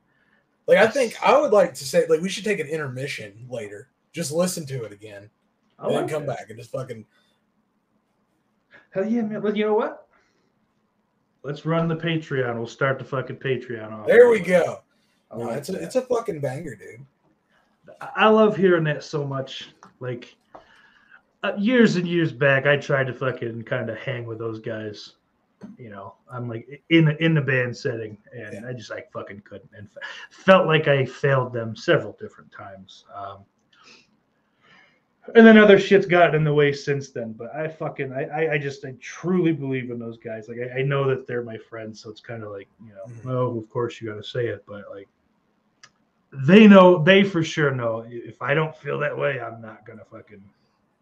Like, 0.67 0.79
I 0.79 0.87
think 0.87 1.17
I 1.23 1.39
would 1.41 1.53
like 1.53 1.75
to 1.75 1.85
say, 1.85 2.07
like, 2.09 2.21
we 2.21 2.29
should 2.29 2.45
take 2.45 2.61
an 2.61 2.67
intermission 2.67 3.47
later. 3.49 3.89
Just 4.13 4.33
listen 4.33 4.67
to 4.67 4.85
it 4.85 4.93
again, 4.93 5.31
I 5.79 5.87
and 5.87 5.95
then 5.95 6.03
like 6.03 6.11
come 6.11 6.27
that. 6.27 6.39
back 6.39 6.51
and 6.51 6.59
just 6.59 6.71
fucking. 6.71 7.05
Hell 8.91 9.07
yeah, 9.07 9.23
man. 9.23 9.41
But 9.41 9.57
you 9.57 9.67
know 9.67 9.75
what? 9.75 10.07
Let's 11.43 11.65
run 11.65 11.89
the 11.89 11.97
Patreon. 11.97 12.57
We'll 12.57 12.67
start 12.67 12.99
the 12.99 13.05
fucking 13.05 13.37
Patreon 13.37 13.93
off. 13.93 14.07
There 14.07 14.29
we 14.29 14.41
go. 14.41 14.81
I 15.31 15.37
No, 15.39 15.51
it's 15.51 15.69
a, 15.69 15.73
that. 15.73 15.83
it's 15.83 15.97
a 15.97 16.03
fucking 16.03 16.41
banger, 16.41 16.75
dude. 16.75 17.05
I- 18.01 18.11
I 18.17 18.29
love 18.29 18.57
hearing 18.57 18.85
that 18.85 19.03
so 19.05 19.25
much. 19.25 19.71
Like 20.01 20.35
uh, 21.43 21.53
years 21.59 21.97
and 21.97 22.07
years 22.07 22.33
back, 22.33 22.67
I 22.67 22.77
tried 22.77 23.07
to 23.09 23.15
fucking 23.15 23.63
kind 23.65 23.91
of 23.91 23.97
hang 23.99 24.27
with 24.27 24.39
those 24.39 24.59
guys. 24.61 25.15
You 25.77 25.91
know, 25.91 26.15
I'm 26.31 26.49
like 26.49 26.83
in 26.91 27.07
the 27.07 27.25
in 27.25 27.35
the 27.35 27.41
band 27.41 27.77
setting, 27.77 28.17
and 28.33 28.53
Yeah. 28.55 28.69
I 28.69 28.73
just 28.73 28.91
like 28.91 29.11
fucking 29.13 29.43
couldn't, 29.45 29.71
and 29.77 29.91
fe- 29.91 30.01
felt 30.31 30.67
like 30.69 30.87
I 30.87 31.05
failed 31.05 31.53
them 31.53 31.75
several 31.75 32.17
different 32.21 32.53
times. 32.53 33.05
Um, 33.15 33.39
and 35.35 35.47
then 35.47 35.59
other 35.59 35.79
shit's 35.79 36.07
gotten 36.07 36.37
in 36.37 36.45
the 36.45 36.55
way 36.55 36.73
since 36.73 37.11
then. 37.11 37.33
But 37.33 37.55
I 37.55 37.67
fucking 37.69 38.13
I 38.13 38.25
I, 38.25 38.53
I 38.55 38.59
just 38.59 38.85
I 38.85 38.95
truly 39.01 39.53
believe 39.53 39.91
in 39.91 39.99
those 39.99 40.17
guys. 40.17 40.49
Like 40.49 40.59
I, 40.75 40.79
I 40.79 40.83
know 40.83 41.09
that 41.09 41.27
they're 41.27 41.43
my 41.43 41.59
friends, 41.59 42.01
so 42.01 42.11
it's 42.11 42.21
kind 42.21 42.43
of 42.45 42.51
like 42.53 42.69
you 42.85 42.93
know, 42.95 43.05
Mhm. 43.13 43.31
oh, 43.31 43.59
of 43.59 43.69
course 43.69 44.01
you 44.01 44.09
got 44.09 44.17
to 44.17 44.23
say 44.23 44.47
it, 44.47 44.65
but 44.67 44.85
like 44.91 45.09
they 46.33 46.67
know 46.67 47.03
they 47.03 47.25
for 47.25 47.43
sure 47.43 47.75
know 47.75 48.05
if 48.09 48.43
I 48.43 48.55
don't 48.55 48.77
feel 48.77 48.99
that 49.01 49.17
way, 49.17 49.41
I'm 49.41 49.61
not 49.61 49.87
gonna 49.87 50.05
fucking, 50.11 50.43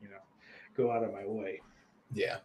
you 0.01 0.09
know, 0.09 0.21
go 0.77 0.91
out 0.91 1.03
of 1.03 1.13
my 1.13 1.27
way. 1.27 1.61
Yeah. 2.13 2.39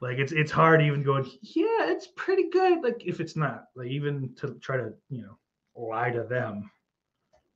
Like 0.00 0.18
it's 0.18 0.32
it's 0.32 0.52
hard 0.52 0.80
even 0.82 1.02
going, 1.02 1.24
yeah, 1.42 1.90
it's 1.90 2.08
pretty 2.14 2.48
good. 2.50 2.82
Like 2.82 3.02
if 3.04 3.20
it's 3.20 3.34
not, 3.34 3.68
like 3.74 3.88
even 3.88 4.32
to 4.36 4.54
try 4.60 4.76
to, 4.76 4.92
you 5.10 5.22
know, 5.22 5.36
lie 5.74 6.10
to 6.10 6.22
them. 6.22 6.70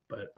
But 0.09 0.35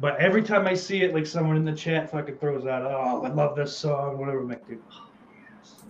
but 0.00 0.18
every 0.18 0.42
time 0.42 0.66
I 0.66 0.74
see 0.74 1.02
it, 1.02 1.14
like 1.14 1.26
someone 1.26 1.56
in 1.56 1.64
the 1.64 1.72
chat 1.72 2.10
fucking 2.10 2.38
throws 2.38 2.66
out, 2.66 2.82
oh, 2.82 3.22
I 3.24 3.28
love 3.28 3.56
this 3.56 3.76
song, 3.76 4.18
whatever. 4.18 4.40
I'm 4.40 4.48
like, 4.48 4.66
dude, 4.66 4.82
oh, 4.92 5.08
yes. 5.58 5.84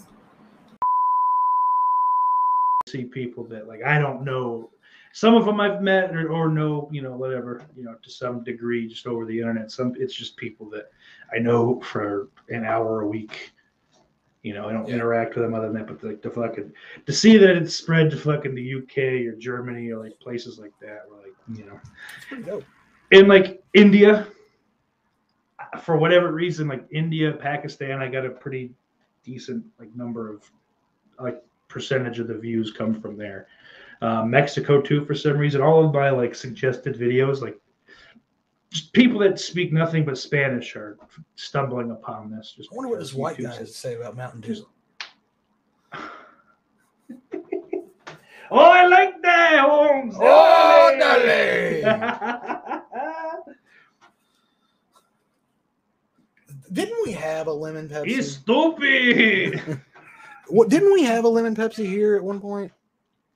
See 2.86 3.04
people 3.04 3.44
that 3.44 3.66
like 3.66 3.82
I 3.82 3.98
don't 3.98 4.22
know. 4.22 4.70
Some 5.16 5.34
of 5.34 5.46
them 5.46 5.62
I've 5.62 5.80
met 5.80 6.14
or, 6.14 6.28
or 6.30 6.50
know, 6.50 6.90
you 6.92 7.00
know, 7.00 7.16
whatever, 7.16 7.62
you 7.74 7.84
know, 7.84 7.94
to 8.02 8.10
some 8.10 8.44
degree, 8.44 8.86
just 8.86 9.06
over 9.06 9.24
the 9.24 9.40
internet. 9.40 9.70
Some 9.70 9.94
it's 9.98 10.12
just 10.12 10.36
people 10.36 10.68
that 10.68 10.90
I 11.34 11.38
know 11.38 11.80
for 11.80 12.28
an 12.50 12.66
hour 12.66 13.00
a 13.00 13.06
week. 13.08 13.54
You 14.42 14.52
know, 14.52 14.68
I 14.68 14.74
don't 14.74 14.86
Yeah. 14.86 14.96
interact 14.96 15.34
with 15.34 15.44
them 15.44 15.54
other 15.54 15.68
than 15.68 15.76
that, 15.76 15.86
but 15.86 16.04
like 16.04 16.20
the 16.20 16.28
fucking 16.28 16.70
to 17.06 17.12
see 17.14 17.38
that 17.38 17.56
it's 17.56 17.74
spread 17.74 18.10
to 18.10 18.16
fucking 18.18 18.54
the 18.54 18.74
UK 18.74 19.26
or 19.26 19.34
Germany 19.36 19.90
or 19.90 20.04
like 20.04 20.20
places 20.20 20.58
like 20.58 20.78
that, 20.82 21.04
where 21.08 21.22
like 21.22 21.36
you 21.50 21.64
know, 21.64 21.80
It's 22.18 22.26
pretty 22.26 22.42
dope. 22.42 22.64
in 23.12 23.26
like 23.26 23.64
India, 23.72 24.26
for 25.80 25.96
whatever 25.96 26.30
reason, 26.30 26.68
like 26.68 26.84
India, 26.90 27.32
Pakistan, 27.32 28.02
I 28.02 28.08
got 28.08 28.26
a 28.26 28.30
pretty 28.30 28.74
decent 29.24 29.64
like 29.78 29.96
number 29.96 30.28
of 30.30 30.42
like 31.18 31.42
percentage 31.68 32.18
of 32.18 32.28
the 32.28 32.36
views 32.36 32.70
come 32.70 33.00
from 33.00 33.16
there. 33.16 33.48
Uh, 34.02 34.24
Mexico 34.24 34.80
too, 34.80 35.04
for 35.04 35.14
some 35.14 35.38
reason, 35.38 35.62
all 35.62 35.84
of 35.84 35.94
my 35.94 36.10
like 36.10 36.34
suggested 36.34 36.98
videos, 36.98 37.40
like 37.40 37.58
just 38.70 38.92
people 38.92 39.18
that 39.20 39.38
speak 39.38 39.72
nothing 39.72 40.04
but 40.04 40.18
Spanish 40.18 40.76
are 40.76 40.98
stumbling 41.36 41.90
upon 41.90 42.30
this. 42.30 42.52
Just 42.56 42.70
I 42.72 42.76
wonder 42.76 42.90
what 42.90 43.00
this 43.00 43.14
white 43.14 43.38
YouTube 43.38 43.44
guy 43.44 43.56
has 43.56 43.72
to 43.72 43.78
say 43.78 43.94
about 43.94 44.16
Mountain 44.16 44.42
Dew. 44.42 44.66
Oh, 48.48 48.60
I 48.60 48.86
like 48.86 49.20
that, 49.22 49.58
Holmes. 49.58 50.14
Oh, 50.20 51.82
Didn't 56.72 56.98
we 57.04 57.12
have 57.12 57.46
a 57.46 57.52
lemon 57.52 57.88
Pepsi? 57.88 58.06
He's 58.06 58.36
stupid. 58.36 59.80
What 60.48 60.68
didn't 60.68 60.92
we 60.92 61.02
have 61.02 61.24
a 61.24 61.28
lemon 61.28 61.56
Pepsi 61.56 61.84
here 61.84 62.14
at 62.14 62.22
one 62.22 62.38
point? 62.38 62.70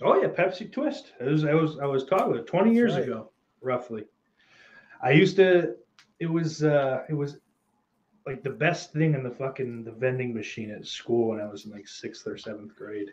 Oh 0.02 0.20
yeah, 0.20 0.28
Pepsi 0.28 0.70
Twist. 0.72 1.12
It 1.20 1.24
was 1.24 1.44
I 1.44 1.54
was 1.54 1.78
I 1.78 1.86
was 1.86 2.04
talking 2.04 2.26
about 2.26 2.40
it 2.40 2.46
20 2.46 2.74
years 2.74 2.94
right. 2.94 3.04
ago, 3.04 3.30
roughly. 3.60 4.04
I 5.02 5.10
used 5.10 5.36
to 5.36 5.74
it 6.20 6.26
was 6.26 6.62
uh 6.62 7.02
it 7.08 7.14
was 7.14 7.38
like 8.26 8.42
the 8.42 8.50
best 8.50 8.92
thing 8.92 9.14
in 9.14 9.22
the 9.22 9.30
fucking 9.30 9.84
the 9.84 9.92
vending 9.92 10.34
machine 10.34 10.70
at 10.70 10.86
school 10.86 11.28
when 11.30 11.40
I 11.40 11.46
was 11.46 11.64
in 11.66 11.72
like 11.72 11.88
sixth 11.88 12.26
or 12.26 12.36
seventh 12.36 12.74
grade. 12.76 13.10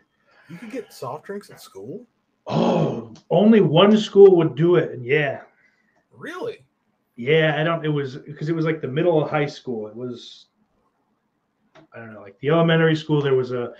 You 0.48 0.56
could 0.56 0.70
get 0.70 0.92
soft 0.92 1.24
drinks 1.24 1.50
at 1.50 1.60
school. 1.60 2.06
Oh, 2.46 3.12
only 3.30 3.60
one 3.60 3.96
school 3.98 4.36
would 4.36 4.54
do 4.54 4.76
it, 4.76 4.92
and 4.92 5.04
yeah, 5.04 5.42
Really? 6.10 6.64
yeah. 7.16 7.56
I 7.60 7.64
don't. 7.64 7.84
It 7.84 7.90
was 7.90 8.16
because 8.16 8.48
it 8.48 8.56
was 8.56 8.64
like 8.64 8.80
the 8.80 8.88
middle 8.88 9.22
of 9.22 9.30
high 9.30 9.46
school. 9.46 9.88
It 9.88 9.94
was 9.94 10.46
I 11.92 11.98
don't 11.98 12.14
know, 12.14 12.20
like 12.22 12.38
the 12.40 12.48
elementary 12.48 12.96
school. 12.96 13.20
There 13.20 13.34
was 13.34 13.52
a 13.52 13.72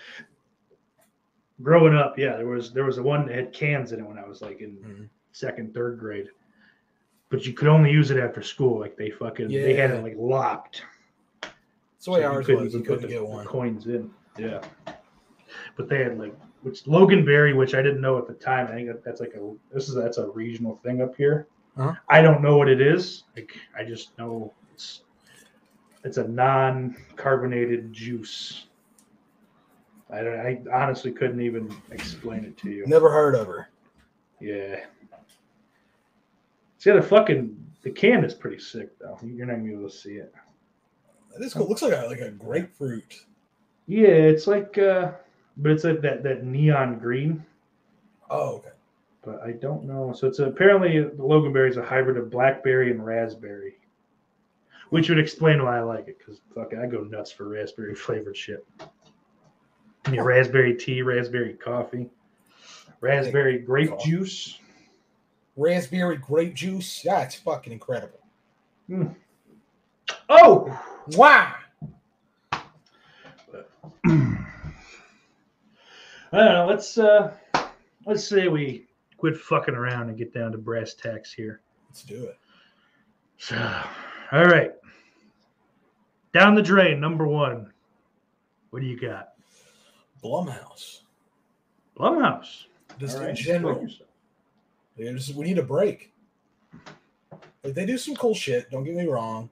growing 1.63 1.95
up. 1.95 2.19
Yeah, 2.19 2.37
there 2.37 2.47
was 2.47 2.73
there 2.73 2.85
was 2.85 2.99
a 2.99 3.03
one 3.03 3.27
that 3.27 3.35
had 3.35 3.53
cans 3.53 3.93
in 3.93 4.01
it 4.01 4.07
when 4.07 4.19
I 4.19 4.27
was 4.27 4.41
like 4.43 4.61
in 4.61 4.77
Mhm. 4.77 5.09
second, 5.33 5.75
third 5.75 5.99
grade. 5.99 6.29
But 7.31 7.47
you 7.47 7.53
could 7.53 7.69
only 7.69 7.91
use 7.91 8.11
it 8.11 8.19
after 8.19 8.43
school. 8.43 8.79
Like 8.81 8.97
they 8.97 9.11
fucking 9.11 9.49
they 9.49 9.75
had 9.75 9.91
Yeah. 9.91 9.97
it 9.97 10.03
like 10.03 10.15
locked. 10.17 10.83
That's 11.43 12.05
the 12.05 12.11
way 12.13 12.25
ours 12.25 12.47
couldn't 12.47 12.65
was. 12.65 12.75
You 12.75 12.81
put 12.81 12.87
couldn't 12.87 13.03
the- 13.03 13.09
get 13.09 13.27
one. 13.27 13.45
coins 13.47 13.87
in. 13.87 14.11
Yeah. 14.39 14.63
But 15.77 15.89
they 15.89 15.99
had 16.05 16.19
like 16.19 16.35
which 16.63 16.85
Loganberry, 16.85 17.57
which 17.57 17.75
I 17.75 17.83
didn't 17.83 18.01
know 18.01 18.19
at 18.19 18.27
the 18.27 18.35
time. 18.35 18.67
I 18.69 18.73
think 18.73 18.89
that, 18.89 19.05
that's 19.05 19.21
like 19.21 19.35
a 19.35 19.55
this 19.73 19.89
is 19.89 19.95
that's 19.95 20.19
a 20.19 20.29
regional 20.31 20.77
thing 20.85 21.03
up 21.03 21.15
here. 21.17 21.47
Uh-huh. 21.77 21.95
I 22.09 22.23
don't 22.23 22.43
know 22.43 22.57
what 22.57 22.69
it 22.69 22.81
is. 22.81 23.25
Like 23.37 23.57
I 23.77 23.85
just 23.85 24.17
know 24.19 24.53
it's 24.73 25.03
it's 26.05 26.17
a 26.19 26.27
non-carbonated 26.29 27.93
juice. 27.93 28.68
I 30.11 30.23
don't. 30.23 30.39
I 30.39 30.61
honestly 30.73 31.13
couldn't 31.13 31.41
even 31.41 31.75
explain 31.91 32.45
it 32.45 32.57
to 32.59 32.71
you. 32.71 32.87
Never 32.87 33.11
heard 33.11 33.35
of 33.35 33.47
her. 33.47 33.69
Yeah. 34.41 34.81
Got 36.85 36.97
a 36.97 37.03
fucking 37.03 37.57
the 37.83 37.91
can 37.91 38.25
is 38.25 38.35
pretty 38.35 38.59
sick 38.59 38.99
though. 38.99 39.19
You're 39.23 39.47
not 39.47 39.57
gonna 39.57 39.65
be 39.65 39.75
able 39.75 39.89
to 39.89 39.95
see 39.95 40.15
it. 40.15 40.33
That 41.33 41.45
is 41.45 41.53
cool. 41.53 41.69
Looks 41.69 41.83
like 41.83 41.93
a 41.93 42.07
like 42.07 42.21
a 42.21 42.31
grapefruit. 42.31 43.27
Yeah, 43.87 44.09
it's 44.09 44.47
like 44.47 44.79
uh 44.79 45.13
but 45.57 45.73
it's 45.73 45.85
like 45.85 46.01
that 46.03 46.23
that 46.23 46.45
neon 46.45 46.99
green. 46.99 47.45
Oh, 48.31 48.57
okay. 48.57 48.71
But 49.23 49.43
I 49.43 49.53
don't 49.53 49.85
know. 49.85 50.13
So 50.13 50.29
it's 50.29 50.39
apparently 50.39 51.01
the 51.03 51.11
Loganberry 51.23 51.71
is 51.71 51.77
a 51.77 51.85
hybrid 51.85 52.17
of 52.17 52.31
blackberry 52.31 52.91
and 52.91 53.05
raspberry. 53.05 53.75
Which 54.91 55.11
would 55.11 55.19
explain 55.19 55.63
why 55.63 55.79
I 55.79 55.83
like 55.83 56.09
it, 56.09 56.19
because 56.19 56.41
fuck 56.55 56.73
I 56.73 56.87
go 56.87 57.03
nuts 57.03 57.31
for 57.31 57.49
raspberry 57.49 57.95
flavored 57.97 58.37
shit. 58.37 58.67
I 60.05 60.11
mean, 60.11 60.21
raspberry 60.23 60.75
tea, 60.75 61.03
raspberry 61.03 61.55
coffee, 61.55 62.09
raspberry 63.01 63.59
grape 63.59 63.91
Coffee. 63.91 64.11
juice. 64.11 64.59
Raspberry 65.57 66.17
grape 66.17 66.55
juice. 66.55 67.05
Yeah, 67.05 67.23
it's 67.23 67.35
fucking 67.35 67.73
incredible. 67.73 68.21
Oh, 70.31 70.79
Wow. 71.17 71.55
I 76.33 76.37
don't 76.45 76.53
know. 76.53 76.67
Let's 76.69 76.99
uh 76.99 77.33
let's 78.07 78.27
say 78.27 78.49
we 78.49 78.87
quit 79.17 79.37
fucking 79.37 79.75
around 79.75 80.09
and 80.11 80.19
get 80.19 80.33
down 80.35 80.53
to 80.53 80.59
brass 80.59 80.95
tacks 80.95 81.33
here. 81.33 81.61
Let's 81.89 82.03
do 82.03 82.25
it. 82.27 82.39
So, 83.39 83.57
all 84.33 84.45
right. 84.45 84.73
Down 86.35 86.55
the 86.55 86.63
drain, 86.63 87.01
number 87.01 87.27
one. 87.27 87.73
What 88.71 88.81
do 88.81 88.87
you 88.87 89.01
got? 89.01 89.31
Blumhouse. 90.23 91.01
Blumhouse. 91.97 92.65
Just 92.99 93.17
All 93.17 93.23
in 93.23 93.29
right, 93.29 93.37
general. 93.37 93.73
explain 93.73 93.89
yourself. 93.89 94.09
Yeah, 94.97 95.13
just- 95.13 95.35
we 95.35 95.45
need 95.47 95.59
a 95.59 95.63
break. 95.63 96.13
Like 97.65 97.75
they 97.75 97.87
do 97.87 97.99
some 97.99 98.15
cool 98.17 98.35
shit. 98.35 98.71
Don't 98.71 98.85
get 98.85 98.95
me 98.95 99.07
wrong, 99.07 99.51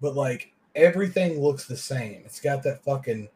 but 0.00 0.14
like 0.14 0.52
everything 0.74 1.40
looks 1.40 1.66
the 1.66 1.76
same. 1.76 2.22
It's 2.24 2.40
got 2.40 2.62
that 2.64 2.82
fucking 2.84 3.28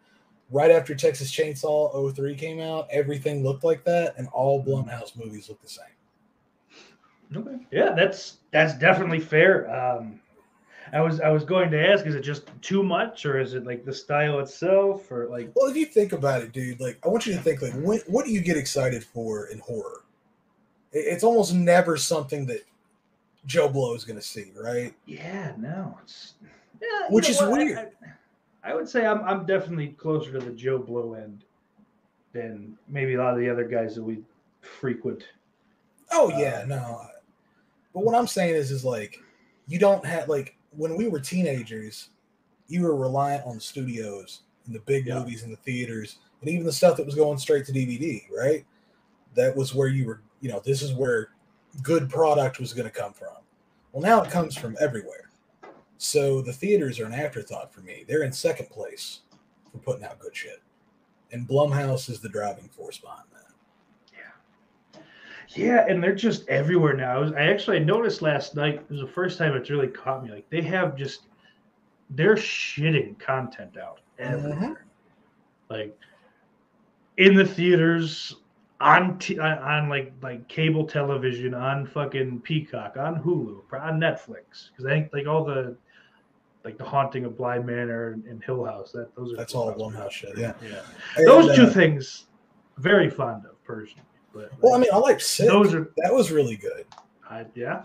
right 0.51 0.71
after 0.71 0.95
Texas 0.95 1.31
Chainsaw 1.33 2.15
03 2.15 2.35
came 2.37 2.61
out, 2.61 2.89
everything 2.91 3.43
looked 3.43 3.65
like 3.65 3.85
that, 3.85 4.15
and 4.17 4.29
all 4.29 4.63
Blumhouse 4.65 5.17
movies 5.17 5.49
look 5.49 5.61
the 5.63 5.69
same. 5.69 5.85
Okay. 7.35 7.65
Yeah, 7.73 7.93
that's 7.93 8.39
that's 8.53 8.75
definitely 8.75 9.21
fair. 9.21 9.69
Um, 9.75 10.21
I 10.93 11.01
was 11.01 11.21
I 11.21 11.31
was 11.31 11.45
going 11.45 11.71
to 11.71 11.89
ask, 11.89 12.07
is 12.07 12.15
it 12.15 12.21
just 12.23 12.51
too 12.63 12.83
much, 12.83 13.27
or 13.27 13.41
is 13.41 13.55
it 13.55 13.65
like 13.67 13.85
the 13.85 13.93
style 13.93 14.39
itself, 14.41 15.11
or 15.11 15.27
like 15.29 15.51
Well, 15.55 15.69
if 15.69 15.77
you 15.77 15.87
think 15.87 16.13
about 16.13 16.43
it, 16.43 16.53
dude, 16.53 16.81
like 16.81 16.99
I 17.05 17.09
want 17.09 17.27
you 17.27 17.35
to 17.35 17.41
think 17.41 17.63
like 17.63 17.75
when, 17.75 18.01
what 18.07 18.25
do 18.25 18.33
you 18.33 18.41
get 18.41 18.57
excited 18.57 19.05
for 19.05 19.47
in 19.47 19.59
horror? 19.59 20.05
It's 20.93 21.25
almost 21.25 21.53
never 21.55 21.97
something 21.97 22.47
that 22.47 22.61
Joe 23.47 23.69
Blow 23.69 23.95
is 23.95 24.05
going 24.05 24.19
to 24.19 24.25
see, 24.25 24.53
right? 24.57 24.95
yeah, 25.07 25.53
no, 25.59 25.99
it's 26.03 26.35
yeah, 26.81 27.09
Which 27.11 27.29
is 27.29 27.41
what, 27.41 27.53
weird. 27.53 27.79
I, 27.79 28.71
I 28.71 28.75
would 28.75 28.89
say 28.89 29.07
I'm 29.07 29.23
I'm 29.23 29.47
definitely 29.47 29.89
closer 29.89 30.33
to 30.33 30.39
the 30.39 30.53
Joe 30.53 30.79
Blow 30.79 31.15
end 31.15 31.45
than 32.33 32.77
maybe 32.89 33.15
a 33.15 33.19
lot 33.19 33.35
of 33.35 33.41
the 33.41 33.49
other 33.49 33.65
guys 33.65 33.95
that 33.95 34.03
we 34.03 34.23
frequent. 34.61 35.25
Oh 36.13 36.33
Uh, 36.33 36.39
yeah, 36.39 36.65
no. 36.67 37.03
But 37.95 38.05
what 38.05 38.15
I'm 38.15 38.27
saying 38.27 38.55
is, 38.55 38.71
is 38.71 38.85
like 38.85 39.21
you 39.69 39.79
don't 39.79 40.05
have 40.05 40.29
like 40.29 40.56
when 40.77 40.97
we 40.97 41.09
were 41.09 41.21
teenagers, 41.21 42.11
you 42.69 42.83
were 42.83 42.97
reliant 42.97 43.45
on 43.47 43.57
the 43.57 43.61
studios 43.61 44.43
and 44.67 44.75
the 44.75 44.81
big 44.81 45.07
Yeah. 45.07 45.19
movies 45.19 45.43
in 45.43 45.51
the 45.51 45.57
theaters, 45.57 46.19
and 46.41 46.51
even 46.51 46.67
the 46.67 46.73
stuff 46.73 46.97
that 46.97 47.07
was 47.07 47.15
going 47.15 47.39
straight 47.39 47.65
to 47.67 47.73
DVD, 47.73 48.27
right? 48.37 48.67
That 49.35 49.57
was 49.57 49.75
where 49.75 49.89
you 49.89 50.07
were. 50.07 50.23
You 50.41 50.51
know, 50.51 50.61
this 50.61 50.83
is 50.83 50.93
where 50.93 51.31
good 51.83 52.09
product 52.11 52.59
was 52.61 52.73
going 52.73 52.89
to 52.89 52.93
come 52.93 53.13
from. 53.13 53.37
Well, 53.93 54.03
now 54.03 54.23
it 54.23 54.31
comes 54.31 54.57
from 54.57 54.77
everywhere. 54.81 55.31
So 55.99 56.43
the 56.43 56.53
theaters 56.53 57.01
are 57.01 57.07
an 57.07 57.15
afterthought 57.15 57.73
for 57.73 57.81
me. 57.81 58.05
They're 58.07 58.23
in 58.23 58.33
second 58.33 58.69
place 58.71 59.21
for 59.73 59.79
putting 59.79 60.05
out 60.05 60.19
good 60.19 60.37
shit, 60.37 60.63
and 61.33 61.49
Blumhouse 61.49 62.11
is 62.11 62.21
the 62.21 62.29
driving 62.29 62.69
force 62.69 62.99
behind 62.99 63.25
that. 63.33 63.36
Yeah, 65.55 65.87
and 65.89 66.03
they're 66.03 66.15
just 66.15 66.49
everywhere 66.49 66.95
now. 66.95 67.17
I, 67.17 67.19
was, 67.19 67.33
I 67.33 67.43
actually 67.43 67.81
noticed 67.81 68.23
last 68.23 68.55
night. 68.55 68.75
It 68.75 68.91
was 68.91 69.01
the 69.01 69.07
first 69.07 69.39
time 69.39 69.55
it's 69.55 69.71
really 69.71 69.89
caught 69.89 70.25
me. 70.25 70.31
Like 70.31 70.49
they 70.51 70.63
have 70.63 70.97
just 70.97 71.29
they're 72.11 72.37
shitting 72.37 73.19
content 73.19 73.77
out 73.77 74.01
everywhere. 74.19 74.87
Like 75.69 75.97
in 77.17 77.35
the 77.35 77.45
theaters, 77.45 78.37
on 78.81 79.19
t- 79.19 79.39
on, 79.39 79.89
like 79.89 80.13
like 80.23 80.49
cable 80.49 80.87
television, 80.87 81.55
on 81.55 81.87
fucking 81.87 82.41
Peacock, 82.41 82.97
on 82.97 83.23
Hulu, 83.23 83.63
on 83.73 84.01
Netflix. 84.01 84.71
Because 84.71 84.87
I 84.87 84.91
think 84.91 85.11
like 85.13 85.27
all 85.27 85.45
the 85.45 85.77
like 86.65 86.77
the 86.79 86.85
Haunting 86.85 87.25
of 87.25 87.37
Bly 87.37 87.61
Manor 87.61 88.13
and, 88.13 88.25
and 88.27 88.43
Hill 88.43 88.65
House. 88.65 88.93
That 88.93 89.15
those 89.15 89.33
are 89.33 89.37
That's 89.37 89.55
all 89.55 89.73
Blumhouse 89.73 90.11
shit. 90.11 90.37
Yeah. 90.37 90.53
Yeah, 90.63 90.83
And, 91.17 91.27
those 91.27 91.57
two 91.57 91.67
uh, 91.67 91.71
things, 91.71 92.27
very 92.79 93.09
fond 93.09 93.47
of 93.47 93.63
personally. 93.65 94.05
But 94.37 94.51
Well, 94.61 94.75
I 94.75 94.79
mean, 94.79 94.91
I 94.93 94.99
like 94.99 95.21
Sick. 95.21 95.49
those 95.49 95.73
are 95.75 95.91
that 95.99 96.13
was 96.13 96.31
really 96.31 96.57
good. 96.57 96.85
I, 97.29 97.47
yeah. 97.55 97.83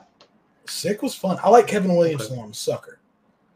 Sick 0.67 1.01
was 1.01 1.15
fun. 1.15 1.37
I 1.43 1.49
like 1.49 1.67
Kevin 1.67 1.95
Williams 1.95 2.29
Okay. 2.31 2.51
Sucker, 2.53 2.99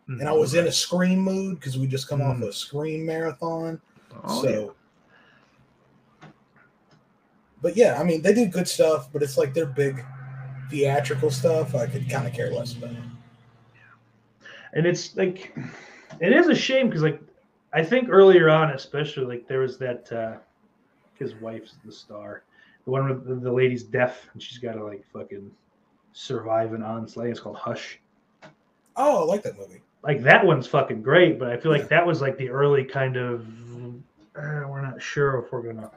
Mm-hmm. 0.09 0.19
and 0.21 0.29
I 0.29 0.31
was 0.33 0.53
in 0.53 0.67
a 0.67 0.71
Scream 0.71 1.19
mood 1.19 1.59
because 1.59 1.77
we 1.77 1.87
just 1.87 2.07
come 2.07 2.21
off 2.21 2.37
Mm. 2.37 2.47
a 2.47 2.53
Scream 2.53 3.05
marathon. 3.05 3.81
Oh, 4.23 4.41
so, 4.43 4.75
but 7.61 7.75
yeah, 7.75 7.99
I 7.99 8.03
mean, 8.03 8.21
they 8.21 8.33
do 8.33 8.45
good 8.45 8.67
stuff, 8.67 9.11
but 9.11 9.23
it's 9.23 9.37
like 9.37 9.53
their 9.53 9.65
big 9.65 10.03
theatrical 10.69 11.29
stuff. 11.31 11.75
I 11.75 11.87
could 11.87 12.09
kind 12.09 12.27
of 12.27 12.33
care 12.33 12.51
less 12.51 12.73
about. 12.73 12.91
and 14.73 14.85
it's 14.85 15.15
like 15.15 15.55
it 16.19 16.33
is 16.33 16.47
a 16.47 16.55
shame 16.55 16.87
because 16.89 17.01
like 17.01 17.21
i 17.73 17.81
think 17.83 18.09
earlier 18.09 18.49
on 18.49 18.71
especially 18.71 19.25
like 19.25 19.47
there 19.47 19.59
was 19.59 19.77
that 19.77 20.11
uh 20.11 20.37
his 21.17 21.33
wife's 21.35 21.75
the 21.85 21.91
star 21.91 22.43
the 22.85 22.91
one 22.91 23.07
with 23.09 23.27
the, 23.27 23.35
the 23.35 23.51
lady's 23.51 23.83
deaf 23.83 24.27
and 24.33 24.41
she's 24.41 24.57
got 24.57 24.73
to 24.73 24.83
like 24.83 25.03
fucking 25.11 25.51
survive 26.13 26.73
an 26.73 26.81
onslaught 26.83 27.27
it's 27.27 27.39
called 27.39 27.57
hush 27.57 27.99
Oh, 28.97 29.23
I 29.23 29.25
like 29.25 29.43
that 29.43 29.57
movie. 29.57 29.81
like 30.03 30.21
that 30.23 30.45
one's 30.45 30.67
fucking 30.67 31.01
great 31.01 31.37
but 31.39 31.49
i 31.49 31.57
feel 31.57 31.71
like 31.71 31.89
that 31.89 32.05
was 32.05 32.21
like 32.21 32.37
the 32.37 32.49
early 32.49 32.83
kind 32.85 33.17
of 33.17 33.45
uh, 34.37 34.63
we're 34.67 34.81
not 34.81 35.01
sure 35.01 35.39
if 35.39 35.51
we're 35.51 35.61
gonna 35.63 35.89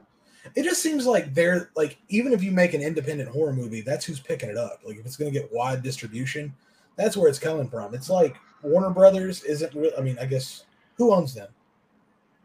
It 0.55 0.63
just 0.65 0.83
seems 0.83 1.07
like 1.07 1.35
they're 1.35 1.71
like 1.77 1.99
even 2.09 2.33
if 2.33 2.43
you 2.43 2.51
make 2.53 2.73
an 2.75 2.83
independent 2.83 3.29
horror 3.29 3.53
movie, 3.53 3.81
that's 3.83 4.05
who's 4.05 4.21
picking 4.21 4.49
it 4.49 4.57
up. 4.57 4.79
Like 4.85 4.97
if 4.97 5.05
it's 5.05 5.17
going 5.17 5.31
to 5.33 5.39
get 5.39 5.53
wide 5.53 5.83
distribution, 5.83 6.55
that's 6.97 7.17
where 7.17 7.29
it's 7.29 7.39
coming 7.41 7.69
from. 7.69 7.95
It's 7.95 8.09
like 8.09 8.37
Warner 8.63 8.91
Brothers 8.91 9.43
isn't. 9.43 9.75
Re- 9.75 9.93
I 9.99 10.01
mean, 10.01 10.17
I 10.21 10.25
guess 10.27 10.65
who 10.97 11.13
owns 11.13 11.35
them? 11.35 11.49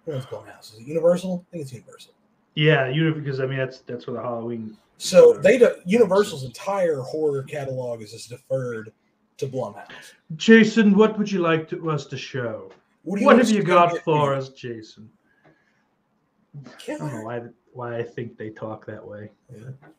Who 0.06 0.14
owns 0.14 0.26
Blumhouse? 0.26 0.74
Is 0.74 0.80
it 0.80 0.88
Universal? 0.88 1.46
I 1.48 1.52
think 1.52 1.62
it's 1.64 1.72
Universal. 1.74 2.14
Yeah 2.56 2.88
you 2.88 3.14
because 3.14 3.40
i 3.40 3.46
mean 3.46 3.58
that's 3.58 3.80
that's 3.80 4.08
where 4.08 4.16
the 4.18 4.22
halloween 4.22 4.78
So 4.98 5.34
they 5.34 5.58
do, 5.58 5.70
Universal's 5.86 6.44
entire 6.44 7.02
horror 7.02 7.44
catalog 7.44 8.02
is 8.02 8.12
just 8.12 8.30
deferred 8.30 8.92
to 9.38 9.48
Blumhouse. 9.48 9.88
jason 10.36 10.96
what 10.96 11.18
would 11.18 11.32
you 11.32 11.40
like 11.40 11.68
to, 11.70 11.90
us 11.90 12.06
to 12.08 12.18
show 12.18 12.72
What, 13.04 13.22
what 13.22 13.38
have 13.38 13.50
you 13.50 13.64
got 13.64 13.98
for 14.00 14.32
me? 14.32 14.38
us 14.38 14.50
jason 14.50 15.10
I 16.88 16.98
don't 16.98 17.12
know 17.12 17.22
why 17.24 17.42
why 17.74 17.98
I 17.98 18.04
think 18.04 18.38
they 18.38 18.52
talk 18.52 18.86
that 18.86 19.04
way. 19.04 19.32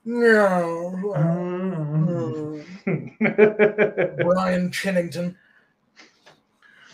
No. 0.05 0.91
Hmm. 1.17 2.61
Brian 4.23 4.71
Chennington. 4.71 5.35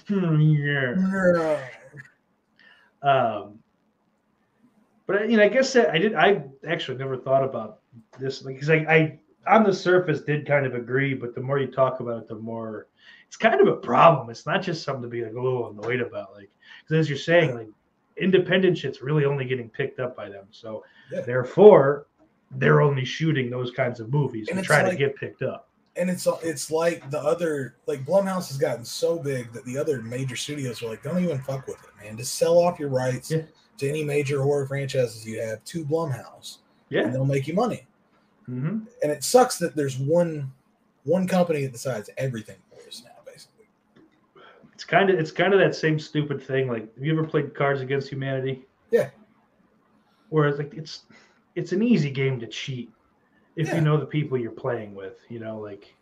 yeah. 0.08 0.94
No. 0.96 1.60
Um, 3.02 3.59
but 5.10 5.28
you 5.30 5.36
know, 5.36 5.42
I 5.44 5.48
guess 5.48 5.72
that 5.72 5.90
I 5.90 5.98
did. 5.98 6.14
I 6.14 6.42
actually 6.66 6.98
never 6.98 7.16
thought 7.16 7.42
about 7.44 7.80
this 8.18 8.40
because 8.40 8.70
I, 8.70 8.76
I, 8.76 9.18
on 9.46 9.64
the 9.64 9.72
surface, 9.74 10.20
did 10.20 10.46
kind 10.46 10.66
of 10.66 10.74
agree. 10.74 11.14
But 11.14 11.34
the 11.34 11.40
more 11.40 11.58
you 11.58 11.66
talk 11.66 12.00
about 12.00 12.22
it, 12.22 12.28
the 12.28 12.36
more 12.36 12.86
it's 13.26 13.36
kind 13.36 13.60
of 13.60 13.66
a 13.68 13.76
problem. 13.76 14.30
It's 14.30 14.46
not 14.46 14.62
just 14.62 14.82
something 14.84 15.02
to 15.02 15.08
be 15.08 15.22
like 15.22 15.32
a 15.32 15.40
little 15.40 15.70
annoyed 15.70 16.00
about. 16.00 16.32
Like, 16.34 16.50
because 16.82 17.00
as 17.00 17.08
you're 17.08 17.18
saying, 17.18 17.54
like 17.54 17.68
independent 18.16 18.76
shit's 18.76 19.00
really 19.02 19.24
only 19.24 19.44
getting 19.44 19.68
picked 19.70 19.98
up 20.00 20.16
by 20.16 20.28
them. 20.28 20.46
So 20.50 20.84
Yeah. 21.10 21.22
therefore, 21.22 22.06
they're 22.52 22.80
only 22.82 23.04
shooting 23.04 23.48
those 23.50 23.70
kinds 23.70 24.00
of 24.00 24.10
movies 24.12 24.48
And 24.48 24.56
to 24.56 24.60
it's 24.60 24.66
try 24.66 24.88
to 24.88 24.96
get 24.96 25.16
picked 25.16 25.42
up. 25.42 25.68
and 25.96 26.10
it's 26.10 26.26
it's 26.42 26.70
like 26.70 27.08
the 27.10 27.18
other 27.20 27.76
like 27.86 28.04
Blumhouse 28.04 28.48
has 28.48 28.58
gotten 28.58 28.84
so 28.84 29.18
big 29.18 29.52
that 29.52 29.64
the 29.64 29.78
other 29.78 30.02
major 30.02 30.36
studios 30.36 30.82
are 30.82 30.88
like, 30.88 31.02
don't 31.02 31.22
even 31.22 31.38
fuck 31.40 31.66
with 31.66 31.76
it, 31.82 32.04
man. 32.04 32.16
Just 32.16 32.34
sell 32.34 32.58
off 32.58 32.78
your 32.78 32.88
rights 32.90 33.30
Yeah. 33.30 33.42
To 33.80 33.88
any 33.88 34.04
major 34.04 34.42
horror 34.42 34.66
franchises 34.66 35.26
you 35.26 35.40
have 35.40 35.62
to 35.64 35.84
Blumhouse, 35.84 36.58
Yeah, 36.88 37.02
and 37.02 37.14
they'll 37.14 37.24
make 37.24 37.46
you 37.48 37.54
money. 37.54 37.86
hmm 38.46 38.80
And 39.02 39.12
it 39.12 39.24
sucks 39.24 39.58
that 39.58 39.74
there's 39.76 39.98
one 39.98 40.50
one 41.04 41.26
company 41.26 41.62
that 41.62 41.72
decides 41.72 42.10
everything 42.18 42.58
for 42.70 42.86
us 42.86 43.02
now, 43.04 43.22
basically. 43.24 43.64
It's 44.74 44.84
kind 44.84 45.08
of 45.10 45.18
it's 45.18 45.30
kind 45.32 45.52
of 45.54 45.60
that 45.60 45.74
same 45.74 45.98
stupid 45.98 46.42
thing. 46.42 46.68
Like, 46.68 46.94
have 46.94 47.04
you 47.04 47.12
ever 47.12 47.26
played 47.26 47.54
Cards 47.54 47.80
Against 47.80 48.08
Humanity? 48.10 48.64
Yeah. 48.90 49.10
Whereas, 50.28 50.58
like, 50.58 50.74
it's 50.74 51.04
it's 51.56 51.72
an 51.72 51.82
easy 51.82 52.10
game 52.10 52.38
to 52.40 52.46
cheat 52.46 52.90
if 53.56 53.68
Yeah. 53.68 53.76
you 53.76 53.80
know 53.80 53.98
the 53.98 54.06
people 54.06 54.38
you're 54.38 54.52
playing 54.52 54.94
with. 54.94 55.18
You 55.28 55.40
know, 55.40 55.58
like 55.58 55.92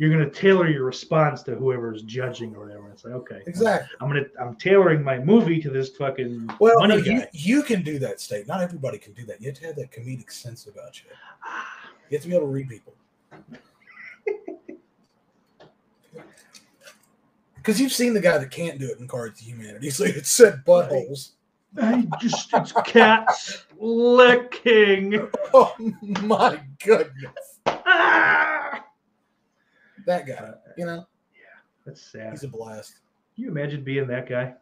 you're 0.00 0.08
gonna 0.08 0.30
tailor 0.30 0.66
your 0.66 0.84
response 0.84 1.42
to 1.42 1.54
whoever's 1.54 2.00
judging 2.04 2.56
or 2.56 2.64
whatever. 2.64 2.88
It's 2.90 3.04
like, 3.04 3.12
okay, 3.12 3.42
Exactly. 3.46 3.86
I'm 4.00 4.08
gonna 4.08 4.24
I'm 4.40 4.56
tailoring 4.56 5.04
my 5.04 5.18
movie 5.18 5.60
to 5.60 5.68
this 5.68 5.90
fucking 5.90 6.48
Well, 6.58 6.80
money 6.80 6.96
no, 6.96 7.04
you 7.04 7.22
you 7.32 7.62
can 7.62 7.82
do 7.82 7.98
that, 7.98 8.18
state. 8.18 8.48
Not 8.48 8.62
everybody 8.62 8.96
can 8.96 9.12
do 9.12 9.26
that. 9.26 9.42
You 9.42 9.48
have 9.50 9.58
to 9.58 9.66
have 9.66 9.76
that 9.76 9.92
comedic 9.92 10.32
sense 10.32 10.66
about 10.66 10.98
you. 11.02 11.10
You 12.08 12.16
have 12.16 12.22
to 12.22 12.28
be 12.28 12.34
able 12.34 12.46
to 12.46 12.52
read 12.52 12.70
people. 12.70 12.94
Because 17.56 17.78
you've 17.78 17.92
seen 17.92 18.14
the 18.14 18.20
guy 18.22 18.38
that 18.38 18.50
can't 18.50 18.78
do 18.78 18.86
it 18.86 19.00
in 19.00 19.06
Cards 19.06 19.38
of 19.42 19.46
Humanity. 19.46 19.90
So 19.90 20.04
it 20.04 20.24
said 20.26 20.64
buttholes. 20.66 21.32
I 21.78 22.08
just 22.18 22.48
it's 22.54 22.72
cats 22.86 23.66
licking. 23.78 25.28
Oh 25.52 25.74
my 26.00 26.58
goodness. 26.82 27.49
That 30.06 30.26
guy, 30.26 30.52
you 30.76 30.86
know, 30.86 31.06
yeah, 31.34 31.60
That's 31.86 32.00
sad. 32.02 32.30
he's 32.32 32.44
a 32.44 32.48
blast. 32.48 33.00
Can 33.34 33.44
you 33.44 33.50
imagine 33.50 33.82
being 33.84 34.06
that 34.08 34.28
guy? 34.28 34.54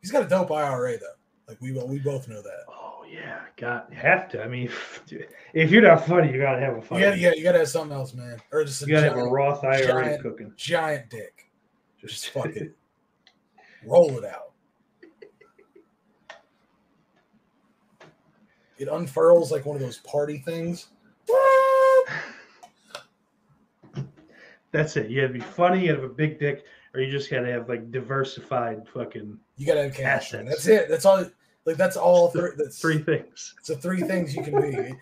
He's 0.00 0.10
got 0.12 0.24
a 0.24 0.28
dope 0.28 0.50
IRA 0.52 0.98
though. 0.98 1.06
Like 1.48 1.60
we 1.60 1.72
we 1.72 1.98
both 1.98 2.28
know 2.28 2.42
that. 2.42 2.64
Oh 2.68 3.04
yeah, 3.10 3.40
got 3.56 3.92
have 3.92 4.28
to. 4.30 4.42
I 4.42 4.48
mean, 4.48 4.68
if 5.54 5.70
you're 5.70 5.82
not 5.82 6.06
funny, 6.06 6.32
you 6.32 6.40
gotta 6.40 6.60
have 6.60 6.76
a 6.76 6.82
funny. 6.82 7.02
yeah, 7.02 7.32
you 7.34 7.42
gotta 7.42 7.58
have 7.58 7.68
something 7.68 7.96
else, 7.96 8.14
man. 8.14 8.40
Or 8.52 8.64
just 8.64 8.82
a 8.82 8.86
You 8.86 8.94
gotta 8.94 9.08
have 9.08 9.16
a 9.18 9.24
Roth 9.24 9.64
IRA 9.64 9.86
giant- 9.86 10.22
cooking. 10.22 10.52
giant 10.56 11.10
dick. 11.10 11.50
Just 12.00 12.14
Just 12.24 12.30
fucking 12.30 12.72
roll 13.86 14.18
it 14.18 14.24
out. 14.24 14.52
It 18.78 18.88
unfurls 18.88 19.50
like 19.50 19.64
one 19.64 19.76
of 19.76 19.80
those 19.82 19.98
party 19.98 20.38
things. 20.38 20.88
That's 24.76 24.96
it. 24.98 25.08
You 25.10 25.22
gotta 25.22 25.32
be 25.32 25.40
funny, 25.40 25.80
you 25.80 25.86
gotta 25.88 26.02
have 26.02 26.10
a 26.10 26.14
big 26.14 26.38
dick, 26.38 26.64
or 26.94 27.00
you 27.00 27.10
just 27.10 27.30
gotta 27.30 27.50
have 27.50 27.66
like 27.68 27.90
diversified 27.90 28.86
fucking 28.88 29.38
You 29.56 29.66
gotta 29.66 29.84
have 29.84 29.94
cash. 29.94 30.34
Assets. 30.34 30.48
That's 30.50 30.66
it. 30.66 30.88
That's 30.90 31.04
all. 31.06 31.24
Like 31.64 31.76
that's 31.78 31.96
all. 31.96 32.28
Three, 32.30 32.50
that's 32.56 32.78
three 32.78 32.98
things. 32.98 33.54
It's 33.58 33.68
the 33.68 33.76
three 33.76 34.02
things 34.02 34.36
you 34.36 34.42
can 34.42 34.60
be. 34.60 34.94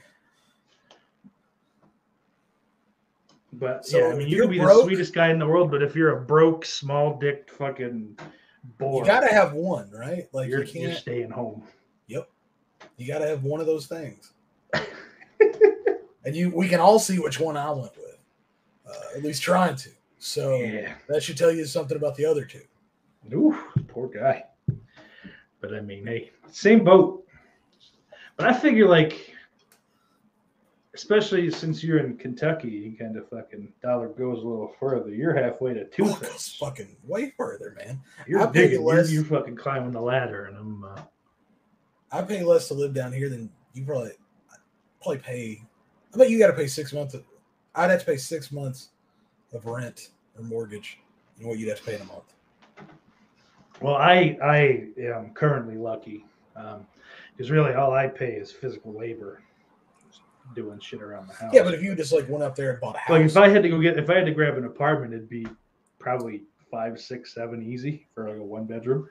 But 3.53 3.87
So, 3.87 3.99
yeah, 3.99 4.13
I 4.15 4.17
mean, 4.17 4.29
you 4.29 4.43
can 4.43 4.51
be 4.51 4.59
broke- 4.59 4.79
the 4.79 4.85
sweetest 4.85 5.13
guy 5.15 5.31
in 5.31 5.39
the 5.39 5.47
world, 5.47 5.71
but 5.71 5.83
if 5.83 5.95
you're 5.95 6.19
a 6.19 6.21
broke, 6.21 6.65
small 6.65 7.19
dick 7.19 7.51
fucking 7.51 8.19
boy, 8.79 8.99
You 9.01 9.05
gotta 9.05 9.33
have 9.33 9.53
one, 9.53 9.91
right? 9.91 10.29
Like 10.33 10.49
you're, 10.49 10.65
you 10.65 10.81
you're 10.81 10.89
can't. 10.91 11.01
staying 11.01 11.31
home. 11.31 11.63
Yep. 12.09 12.29
You 12.97 13.07
gotta 13.07 13.27
have 13.27 13.43
one 13.45 13.61
of 13.61 13.67
those 13.67 13.87
things. 13.87 14.33
and 16.25 16.35
you, 16.35 16.51
we 16.51 16.69
can 16.69 16.81
all 16.81 16.99
see 16.99 17.19
which 17.19 17.39
one 17.39 17.57
I 17.57 17.71
went 17.71 17.97
with. 17.97 18.04
Uh, 18.95 19.17
at 19.17 19.23
least 19.25 19.43
trying 19.43 19.77
to. 19.77 19.91
So 20.19 20.57
Yeah. 20.57 20.95
that 21.09 21.23
should 21.23 21.37
tell 21.37 21.51
you 21.53 21.65
something 21.65 21.97
about 21.97 22.15
the 22.17 22.25
other 22.25 22.45
two. 22.45 22.63
Ooh, 23.33 23.57
poor 23.89 24.09
guy. 24.09 24.45
But 25.61 25.75
I 25.75 25.81
mean, 25.81 26.07
hey, 26.07 26.31
same 26.53 26.85
boat. 26.85 27.27
But 28.37 28.47
I 28.49 28.53
figure 28.53 28.87
like, 28.89 29.35
especially 30.95 31.51
since 31.51 31.83
you're 31.83 31.99
in 31.99 32.17
Kentucky, 32.17 32.69
you 32.71 32.97
kind 32.97 33.17
of 33.17 33.29
fucking 33.29 33.73
dollar 33.83 34.09
goes 34.09 34.43
a 34.43 34.47
little 34.47 34.75
further. 34.79 35.11
You're 35.11 35.35
halfway 35.35 35.75
to 35.75 35.85
two 35.87 36.05
Oh, 36.05 36.15
fucking 36.15 36.97
way 37.07 37.33
further, 37.37 37.75
man. 37.79 38.01
You're 38.27 38.47
I 38.47 38.51
digging. 38.53 38.83
Less- 38.85 39.11
you're 39.11 39.25
fucking 39.25 39.57
climbing 39.57 39.93
the 39.93 40.01
ladder, 40.01 40.47
and 40.47 40.57
I'm. 40.57 40.85
Uh, 40.85 41.01
I 42.13 42.23
pay 42.23 42.45
less 42.45 42.69
to 42.69 42.75
live 42.75 42.95
down 42.95 43.13
here 43.13 43.29
than 43.29 43.51
you 43.73 43.85
probably 43.85 44.13
probably 45.03 45.19
pay. 45.19 45.63
I 46.13 46.17
bet 46.17 46.31
you 46.31 46.39
got 46.39 46.47
to 46.49 46.53
pay 46.53 46.69
six 46.69 46.93
months. 46.93 47.17
I'd 47.75 47.91
have 47.91 48.01
to 48.01 48.07
pay 48.07 48.17
six 48.17 48.53
months 48.53 48.91
of 49.53 49.67
rent 49.67 50.11
or 50.37 50.45
mortgage. 50.45 50.99
Know 51.41 51.49
what 51.49 51.59
you'd 51.59 51.69
have 51.69 51.79
to 51.79 51.85
pay 51.85 51.95
in 51.97 52.03
a 52.03 52.05
month. 52.05 52.33
Well, 53.81 53.97
I 53.97 54.39
I 54.43 54.89
am 55.03 55.31
currently 55.35 55.77
lucky 55.77 56.25
um, 56.55 56.87
because 57.37 57.51
really 57.51 57.75
all 57.75 57.93
I 57.93 58.07
pay 58.07 58.33
is 58.33 58.53
physical 58.53 58.93
labor, 58.93 59.43
doing 60.55 60.79
shit 60.79 61.03
around 61.03 61.29
the 61.29 61.35
house. 61.35 61.53
Yeah, 61.53 61.65
but 61.65 61.75
if 61.75 61.83
you 61.83 61.95
just 61.97 62.13
like 62.13 62.29
went 62.29 62.45
up 62.45 62.55
there 62.55 62.71
and 62.71 62.81
bought 62.81 62.95
a 62.95 62.99
house, 62.99 63.11
like 63.11 63.25
if 63.27 63.37
I 63.37 63.49
had 63.49 63.63
to 63.65 63.69
go 63.69 63.81
get 63.81 63.99
if 63.99 64.09
I 64.09 64.15
had 64.15 64.27
to 64.27 64.33
grab 64.33 64.57
an 64.57 64.65
apartment, 64.65 65.13
it'd 65.13 65.29
be 65.29 65.47
probably 65.99 66.43
five, 66.71 67.01
six, 67.01 67.35
seven 67.35 67.63
easy 67.63 68.07
for 68.15 68.29
like 68.29 68.39
a 68.39 68.45
one 68.45 68.65
bedroom. 68.65 69.09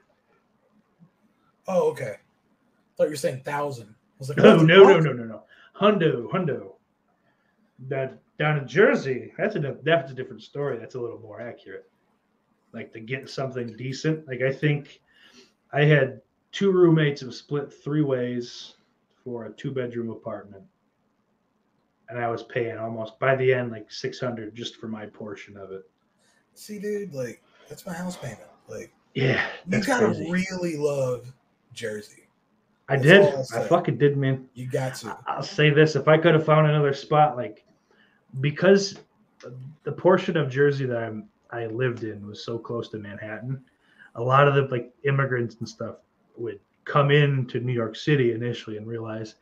oh 1.68 1.90
okay, 1.92 2.14
I 2.14 2.96
thought 2.96 3.04
you 3.04 3.10
were 3.10 3.16
saying 3.18 3.42
thousand. 3.42 3.90
I 3.90 4.16
was 4.20 4.30
like, 4.30 4.38
No, 4.38 4.58
no, 4.58 4.84
no, 4.84 5.00
no, 5.00 5.12
no, 5.12 5.24
no. 5.26 5.44
Hundo, 5.80 6.32
hundo. 6.32 6.74
That 7.90 8.18
down 8.40 8.58
in 8.58 8.68
Jersey, 8.68 9.34
that's 9.38 9.56
a 9.56 9.78
that's 9.84 10.12
a 10.12 10.16
different 10.16 10.42
story. 10.42 10.78
That's 10.78 10.96
a 10.96 11.00
little 11.00 11.20
more 11.20 11.42
accurate. 11.42 11.90
Like 12.74 12.92
to 12.94 13.00
get 13.00 13.30
something 13.30 13.76
decent. 13.78 14.28
Like 14.28 14.42
I 14.42 14.52
think 14.52 15.02
I 15.72 15.84
had 15.84 16.22
two 16.52 16.72
roommates 16.72 17.22
who 17.22 17.32
split 17.32 17.72
three 17.72 18.02
ways 18.02 18.76
for 19.24 19.46
a 19.46 19.52
two 19.52 19.72
bedroom 19.72 20.10
apartment, 20.10 20.64
and 22.10 22.20
I 22.20 22.30
was 22.30 22.44
paying 22.44 22.78
almost 22.78 23.20
by 23.20 23.36
the 23.36 23.54
end 23.54 23.72
like 23.72 23.92
six 23.92 24.20
hundred 24.20 24.56
just 24.56 24.78
for 24.78 24.88
my 24.88 25.06
portion 25.06 25.56
of 25.58 25.72
it. 25.72 25.90
See, 26.56 26.80
dude, 26.80 27.14
like 27.14 27.42
that's 27.70 27.86
my 27.86 27.94
house 27.94 28.18
payment. 28.18 28.42
Like 28.68 28.94
Yeah, 29.14 29.46
you 29.68 29.84
gotta 29.84 30.08
crazy. 30.08 30.32
really 30.32 30.76
love 30.78 31.32
Jersey. 31.74 32.28
I 32.90 32.98
that's 32.98 33.52
did. 33.52 33.60
I 33.60 33.68
fucking 33.68 33.98
did, 33.98 34.18
man. 34.18 34.50
You 34.56 34.68
got 34.68 34.96
to. 34.96 35.18
I'll 35.28 35.44
say 35.44 35.70
this: 35.70 35.96
if 35.96 36.08
I 36.08 36.18
could 36.18 36.34
have 36.34 36.46
found 36.46 36.68
another 36.68 36.94
spot, 36.94 37.38
like 37.38 37.66
because 38.42 38.98
the 39.84 39.92
portion 39.92 40.38
of 40.38 40.50
Jersey 40.50 40.86
that 40.86 41.04
I'm 41.04 41.28
I 41.52 41.68
lived 41.68 42.04
in 42.04 42.26
was 42.26 42.44
so 42.44 42.58
close 42.58 42.90
to 42.90 42.98
Manhattan, 42.98 43.64
a 44.16 44.22
lot 44.22 44.48
of 44.48 44.56
the 44.56 44.64
like 44.64 44.92
immigrants 45.04 45.58
and 45.60 45.70
stuff 45.70 45.98
would 46.36 46.60
come 46.86 47.12
in 47.12 47.46
to 47.48 47.60
New 47.60 47.74
York 47.74 47.96
City 47.96 48.32
initially 48.32 48.78
and 48.78 48.88
realize 48.88 49.36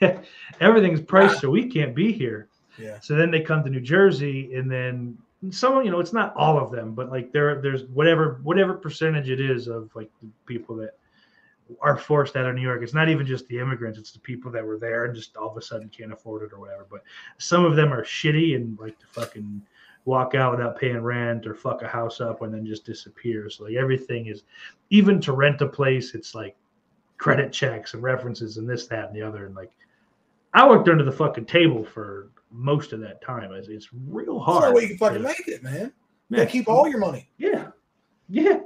everything's 0.60 1.00
priced, 1.00 1.40
so 1.40 1.50
we 1.50 1.66
can't 1.66 1.94
be 1.94 2.12
here. 2.12 2.48
Yeah. 2.78 2.98
So 3.00 3.14
then 3.14 3.30
they 3.30 3.40
come 3.40 3.62
to 3.64 3.70
New 3.70 3.80
Jersey, 3.80 4.54
and 4.54 4.70
then 4.70 5.16
some, 5.50 5.84
you 5.84 5.90
know, 5.90 6.00
it's 6.00 6.12
not 6.12 6.34
all 6.36 6.58
of 6.58 6.72
them, 6.72 6.94
but 6.94 7.10
like 7.10 7.32
there, 7.32 7.60
there's 7.60 7.84
whatever 7.84 8.40
whatever 8.42 8.74
percentage 8.74 9.30
it 9.30 9.40
is 9.40 9.68
of 9.68 9.90
like 9.94 10.10
the 10.22 10.28
people 10.46 10.76
that 10.76 10.96
are 11.80 11.96
forced 11.96 12.36
out 12.36 12.46
of 12.46 12.54
New 12.54 12.62
York. 12.62 12.82
It's 12.82 12.94
not 12.94 13.08
even 13.08 13.26
just 13.26 13.46
the 13.48 13.58
immigrants; 13.58 13.98
it's 13.98 14.12
the 14.12 14.18
people 14.18 14.50
that 14.52 14.64
were 14.64 14.78
there 14.78 15.06
and 15.06 15.14
just 15.14 15.36
all 15.36 15.50
of 15.50 15.56
a 15.56 15.62
sudden 15.62 15.88
can't 15.88 16.12
afford 16.12 16.42
it 16.42 16.52
or 16.52 16.60
whatever. 16.60 16.86
But 16.90 17.02
some 17.38 17.64
of 17.64 17.76
them 17.76 17.92
are 17.92 18.04
shitty 18.04 18.56
and 18.56 18.78
like 18.78 18.98
to 18.98 19.06
fucking 19.06 19.62
walk 20.04 20.34
out 20.34 20.56
without 20.56 20.78
paying 20.78 21.00
rent 21.00 21.46
or 21.46 21.54
fuck 21.54 21.82
a 21.82 21.88
house 21.88 22.20
up 22.20 22.42
and 22.42 22.52
then 22.52 22.66
just 22.66 22.84
disappears. 22.84 23.58
Like 23.60 23.74
everything 23.74 24.26
is, 24.26 24.42
even 24.90 25.20
to 25.22 25.32
rent 25.32 25.62
a 25.62 25.66
place, 25.66 26.14
it's 26.14 26.34
like 26.34 26.56
credit 27.16 27.52
checks 27.52 27.94
and 27.94 28.02
references 28.02 28.58
and 28.58 28.68
this, 28.68 28.86
that, 28.88 29.06
and 29.06 29.16
the 29.16 29.22
other. 29.22 29.46
And 29.46 29.54
like, 29.54 29.72
I 30.52 30.68
worked 30.68 30.88
under 30.88 31.04
the 31.04 31.12
fucking 31.12 31.46
table 31.46 31.84
for 31.84 32.28
most 32.50 32.92
of 32.92 33.00
that 33.00 33.22
time. 33.22 33.52
It's, 33.52 33.68
it's 33.68 33.88
real 34.08 34.38
That's 34.38 34.46
the 34.46 34.52
hard. 34.52 34.74
way 34.74 34.82
you 34.82 34.88
can 34.88 34.98
fucking 34.98 35.22
make 35.22 35.48
it, 35.48 35.62
man. 35.62 35.92
Yeah. 36.28 36.38
Yeah, 36.40 36.44
keep 36.46 36.68
all 36.68 36.86
your 36.88 36.98
money. 36.98 37.30
Yeah. 37.38 37.68
Yeah. 38.28 38.60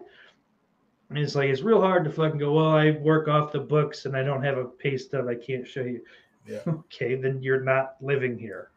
And 1.11 1.19
it's 1.19 1.35
like 1.35 1.49
it's 1.49 1.63
real 1.63 1.81
hard 1.81 2.05
to 2.05 2.11
fucking 2.11 2.39
go, 2.39 2.53
well, 2.53 2.69
I 2.69 2.91
work 2.91 3.29
off 3.29 3.51
the 3.53 3.61
books 3.61 4.05
and 4.05 4.15
I 4.17 4.23
don't 4.23 4.43
have 4.45 4.59
a 4.59 4.65
pay 4.67 4.97
stub 4.99 5.27
I 5.27 5.35
can't 5.35 5.67
show 5.67 5.83
you. 5.83 6.01
Yeah. 6.47 6.61
Okay, 6.67 7.15
then 7.15 7.43
you're 7.43 7.63
not 7.63 7.97
living 8.01 8.39
here. 8.39 8.71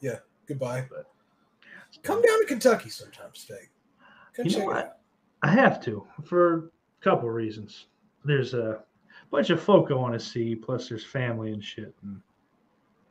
Yeah. 0.00 0.18
Goodbye. 0.46 0.86
But- 0.90 1.06
Come 2.02 2.20
down 2.22 2.40
to 2.40 2.46
Kentucky 2.46 2.90
sometime, 2.90 3.30
Steak. 3.34 3.70
Come 4.34 4.46
You 4.46 4.58
know 4.58 4.64
what? 4.66 5.00
I 5.42 5.48
have 5.50 5.80
to 5.84 6.06
for 6.24 6.54
a 6.56 6.62
couple 7.02 7.28
of 7.28 7.34
reasons. 7.34 7.86
There's 8.24 8.52
a 8.54 8.80
bunch 9.30 9.50
of 9.50 9.62
folk 9.62 9.90
I 9.90 9.94
want 9.94 10.12
to 10.14 10.20
see, 10.20 10.54
plus 10.56 10.88
there's 10.88 11.04
family 11.04 11.52
and 11.52 11.62
shit. 11.62 11.94
And 12.02 12.20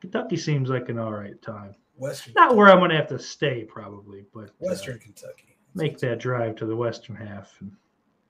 Kentucky 0.01 0.35
seems 0.37 0.69
like 0.69 0.89
an 0.89 0.99
all 0.99 1.13
right 1.13 1.39
time. 1.41 1.75
Western. 1.95 2.33
Not 2.33 2.41
Kentucky. 2.49 2.57
where 2.57 2.69
I'm 2.71 2.79
gonna 2.79 2.95
have 2.97 3.07
to 3.09 3.19
stay 3.19 3.63
probably, 3.63 4.25
but 4.33 4.49
uh, 4.49 4.53
Western 4.59 4.99
Kentucky. 4.99 5.55
make 5.75 5.97
that 5.99 6.19
drive 6.19 6.55
to 6.57 6.65
the 6.65 6.75
western 6.75 7.15
half 7.15 7.55
and 7.61 7.71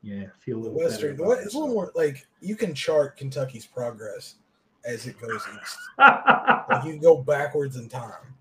yeah, 0.04 0.26
feel 0.40 0.58
a 0.58 0.60
little 0.60 0.78
Western. 0.78 1.16
better. 1.16 1.42
It's 1.42 1.56
a 1.56 1.58
little 1.58 1.74
more 1.74 1.92
like 1.96 2.28
you 2.42 2.58
can 2.58 2.76
chart 2.76 3.16
Kentucky's 3.18 3.66
progress 3.66 4.36
as 4.86 5.08
it 5.08 5.20
goes 5.20 5.42
east. 5.62 5.78
Like 6.70 6.86
you 6.86 6.92
can 6.94 7.02
go 7.02 7.22
backwards 7.22 7.76
in 7.78 7.88
time. 7.90 8.34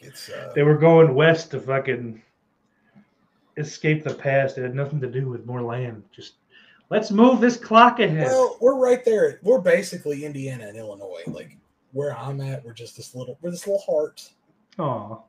It's 0.00 0.28
uh, 0.28 0.52
they 0.54 0.62
were 0.62 0.76
going 0.76 1.14
west 1.14 1.50
to 1.52 1.60
fucking 1.60 2.22
escape 3.56 4.04
the 4.04 4.14
past. 4.14 4.58
It 4.58 4.62
had 4.62 4.74
nothing 4.74 5.00
to 5.00 5.06
do 5.10 5.28
with 5.28 5.46
more 5.46 5.62
land. 5.62 6.02
Just 6.12 6.34
let's 6.90 7.10
move 7.10 7.40
this 7.40 7.56
clock 7.56 8.00
ahead. 8.00 8.26
well, 8.26 8.56
we're 8.60 8.78
right 8.78 9.04
there. 9.04 9.38
We're 9.42 9.60
basically 9.60 10.24
Indiana 10.24 10.66
and 10.68 10.76
Illinois. 10.76 11.22
Like 11.26 11.56
where 11.92 12.16
I'm 12.16 12.40
at, 12.40 12.64
we're 12.64 12.72
just 12.72 12.96
this 12.96 13.14
little. 13.14 13.38
We're 13.40 13.50
this 13.50 13.66
little 13.66 13.82
heart. 13.82 14.28
Oh, 14.78 15.22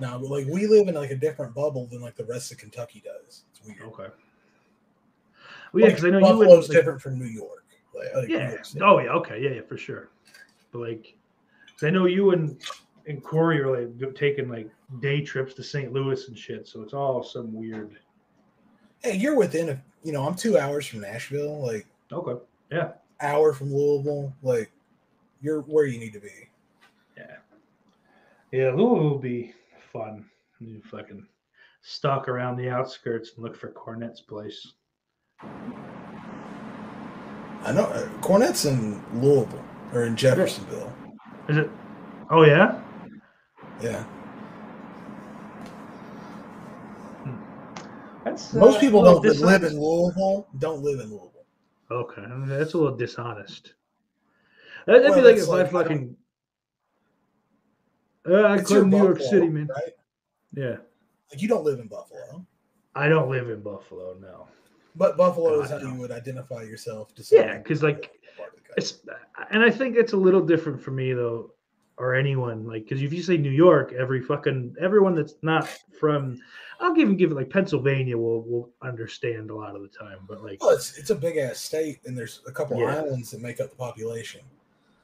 Now, 0.00 0.18
like 0.18 0.46
we 0.46 0.66
live 0.66 0.88
in 0.88 0.94
like 0.94 1.10
a 1.10 1.16
different 1.16 1.54
bubble 1.54 1.86
than 1.86 2.00
like 2.00 2.16
the 2.16 2.24
rest 2.24 2.50
of 2.52 2.58
Kentucky 2.58 3.02
does. 3.04 3.44
It's 3.50 3.62
weird. 3.64 3.80
okay. 3.82 4.08
Well, 5.72 5.82
yeah, 5.84 5.94
Like, 5.94 6.04
I 6.04 6.10
know 6.10 6.20
Buffalo's 6.20 6.40
you 6.42 6.48
wouldn't. 6.48 6.68
like- 6.68 6.76
different 6.78 7.02
from 7.02 7.18
New 7.18 7.26
York. 7.26 7.64
Like, 7.94 8.14
like 8.14 8.28
New 8.28 8.36
yeah. 8.36 8.50
York 8.50 8.64
Oh 8.82 8.98
yeah. 8.98 9.10
Okay. 9.10 9.40
Yeah. 9.42 9.50
Yeah. 9.50 9.60
For 9.68 9.76
sure. 9.76 10.08
But 10.72 10.80
like, 10.80 11.16
'cause 11.78 11.84
I 11.86 11.90
know 11.90 12.06
you 12.06 12.30
and 12.32 12.60
and 13.06 13.22
Corey 13.22 13.60
are 13.60 13.86
like 13.86 14.14
taking 14.16 14.48
like 14.48 14.68
day 15.00 15.20
trips 15.20 15.54
to 15.54 15.62
St. 15.62 15.92
Louis 15.92 16.26
and 16.28 16.36
shit. 16.36 16.66
So 16.66 16.82
it's 16.82 16.92
all 16.94 17.22
some 17.22 17.52
weird. 17.54 17.98
Hey, 19.02 19.16
you're 19.16 19.36
within 19.36 19.68
a. 19.68 19.82
You 20.02 20.12
know, 20.12 20.26
I'm 20.26 20.34
two 20.34 20.58
hours 20.58 20.86
from 20.86 21.00
Nashville. 21.02 21.60
Like 21.64 21.86
Okay. 22.10 22.40
Yeah. 22.72 22.92
hour 23.20 23.52
from 23.52 23.72
Louisville. 23.72 24.32
Like 24.42 24.70
you're 25.40 25.60
where 25.62 25.86
you 25.86 25.98
need 26.00 26.12
to 26.14 26.20
be. 26.20 26.48
Yeah. 27.16 27.36
Yeah. 28.50 28.70
Louisville 28.70 29.10
will 29.10 29.18
be 29.18 29.54
fun. 29.94 30.26
You 30.60 30.82
fucking 30.90 31.26
stalk 31.80 32.28
around 32.28 32.56
the 32.56 32.68
outskirts 32.68 33.32
and 33.34 33.44
look 33.44 33.56
for 33.56 33.70
Cornette's 33.72 34.20
place. 34.20 34.72
I 37.62 37.72
know 37.72 37.84
uh, 37.84 38.06
Cornette's 38.20 38.66
in 38.66 39.02
Louisville 39.14 39.64
or 39.94 40.04
in 40.04 40.16
Jeffersonville. 40.16 40.92
Is 41.48 41.56
it? 41.56 41.70
Oh 42.30 42.44
yeah. 42.44 42.80
Yeah. 43.80 44.04
That's 48.24 48.52
Most 48.54 48.76
uh, 48.76 48.80
people 48.80 49.02
don't 49.02 49.22
that 49.22 49.38
live 49.40 49.64
in. 49.64 49.78
Louisville. 49.78 50.46
Don't 50.58 50.82
live 50.82 51.00
in 51.00 51.10
Louisville. 51.10 51.30
Okay, 51.90 52.22
I 52.22 52.28
mean, 52.28 52.48
that's 52.48 52.72
a 52.72 52.78
little 52.78 52.96
dishonest. 52.96 53.74
That- 54.86 55.02
That'd 55.02 55.10
Well, 55.10 55.20
be 55.20 55.22
like 55.28 55.36
if 55.36 55.48
like, 55.48 55.66
I 55.66 55.70
fucking. 55.70 56.16
Uh, 58.28 58.34
I 58.34 58.56
It's 58.58 58.70
your 58.70 58.80
claim 58.80 58.90
New 58.90 58.96
York 59.04 59.20
City, 59.20 59.48
man. 59.48 59.68
Right? 59.68 59.92
Yeah, 60.56 60.76
Like 61.30 61.42
you 61.42 61.48
don't 61.48 61.64
live 61.64 61.80
in 61.80 61.88
Buffalo, 61.88 62.46
I 62.94 63.08
don't 63.08 63.28
live 63.28 63.50
in 63.50 63.60
Buffalo, 63.60 64.16
no. 64.20 64.46
but 64.94 65.16
Buffalo 65.16 65.60
is 65.62 65.70
how 65.70 65.78
no. 65.78 65.92
you 65.92 65.94
would 65.98 66.12
identify 66.12 66.62
yourself. 66.62 67.14
To 67.16 67.22
Yeah, 67.34 67.42
someone 67.48 67.64
'cause, 67.64 67.80
who 67.80 67.86
like, 67.88 67.96
lives 67.96 68.08
in 68.22 68.36
part 68.36 68.48
of 68.50 68.54
the 68.54 68.60
country. 68.60 68.74
It's 68.76 69.00
and 69.50 69.62
I 69.62 69.70
think 69.70 69.96
it's 69.96 70.12
a 70.12 70.16
little 70.16 70.40
different 70.40 70.80
for 70.80 70.90
me 70.92 71.12
though. 71.12 71.50
or 71.96 72.12
anyone 72.16 72.66
like 72.66 72.82
because 72.84 73.00
if 73.02 73.12
you 73.12 73.22
say 73.22 73.36
New 73.36 73.50
York, 73.52 73.92
every 73.92 74.20
fucking 74.20 74.74
everyone 74.80 75.14
that's 75.14 75.36
not 75.42 75.68
from, 76.00 76.40
I'll 76.80 76.96
even 76.98 77.16
give 77.16 77.30
it 77.30 77.34
like 77.36 77.50
Pennsylvania 77.50 78.18
will 78.18 78.42
will 78.42 78.70
understand 78.82 79.50
a 79.50 79.54
lot 79.54 79.76
of 79.76 79.82
the 79.82 79.88
time, 79.88 80.18
but 80.28 80.42
like 80.42 80.60
Well, 80.60 80.70
it's 80.70 80.98
it's 80.98 81.10
a 81.10 81.14
big 81.14 81.36
ass 81.36 81.58
state, 81.60 82.00
and 82.04 82.18
there's 82.18 82.40
a 82.48 82.52
couple 82.52 82.78
Yeah. 82.80 82.96
islands 82.96 83.30
that 83.30 83.40
make 83.40 83.60
up 83.60 83.70
the 83.70 83.76
population. 83.76 84.40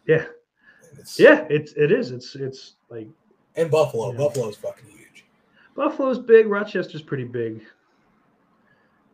yeah, 0.07 0.27
it's, 0.99 1.19
yeah, 1.21 1.47
it's 1.49 1.73
it 1.75 1.93
is 1.93 2.11
it's 2.11 2.35
it's 2.35 2.75
like 2.91 3.09
and 3.57 3.71
Buffalo. 3.71 4.13
Yeah. 4.13 4.19
Buffalo's 4.19 4.57
fucking 4.57 4.89
huge. 4.89 5.25
Buffalo's 5.77 6.19
big, 6.19 6.47
Rochester's 6.47 7.03
pretty 7.03 7.25
big. 7.25 7.63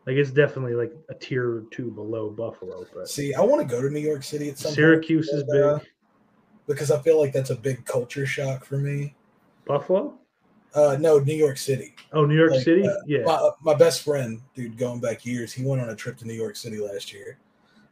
Like 0.07 0.17
it's 0.17 0.31
definitely 0.31 0.75
like 0.75 0.93
a 1.09 1.15
tier 1.15 1.49
or 1.51 1.65
two 1.71 1.91
below 1.91 2.31
Buffalo, 2.31 2.87
but 2.95 3.09
See, 3.09 3.35
I 3.35 3.41
want 3.41 3.67
to 3.69 3.75
go 3.75 3.83
to 3.83 3.91
New 3.91 4.01
York 4.01 4.23
City 4.23 4.49
at 4.51 4.59
some 4.59 4.69
point 4.71 4.77
Syracuse 4.77 5.29
is 5.29 5.43
but, 5.45 5.57
uh, 5.61 5.79
big. 5.79 5.89
because 6.69 6.91
I 6.91 6.99
feel 7.01 7.21
like 7.21 7.33
that's 7.33 7.51
a 7.51 7.57
big 7.57 7.85
culture 7.85 8.25
shock 8.27 8.65
for 8.65 8.79
me. 8.79 9.15
Buffalo? 9.67 10.15
Uh, 10.75 10.97
no, 11.01 11.19
New 11.19 11.35
York 11.35 11.57
City. 11.57 11.95
Oh, 12.13 12.25
New 12.25 12.37
York 12.37 12.53
Like, 12.53 12.63
City? 12.63 12.87
uh, 12.87 12.93
yeah. 13.07 13.25
My, 13.25 13.33
uh, 13.33 13.51
my 13.63 13.75
best 13.75 14.03
friend, 14.05 14.41
dude, 14.55 14.77
going 14.79 15.01
back 15.01 15.25
years, 15.27 15.53
he 15.53 15.65
went 15.65 15.81
on 15.83 15.89
a 15.89 15.97
trip 15.97 16.19
to 16.19 16.27
New 16.27 16.35
York 16.35 16.55
City 16.55 16.79
last 16.79 17.13
year, 17.13 17.39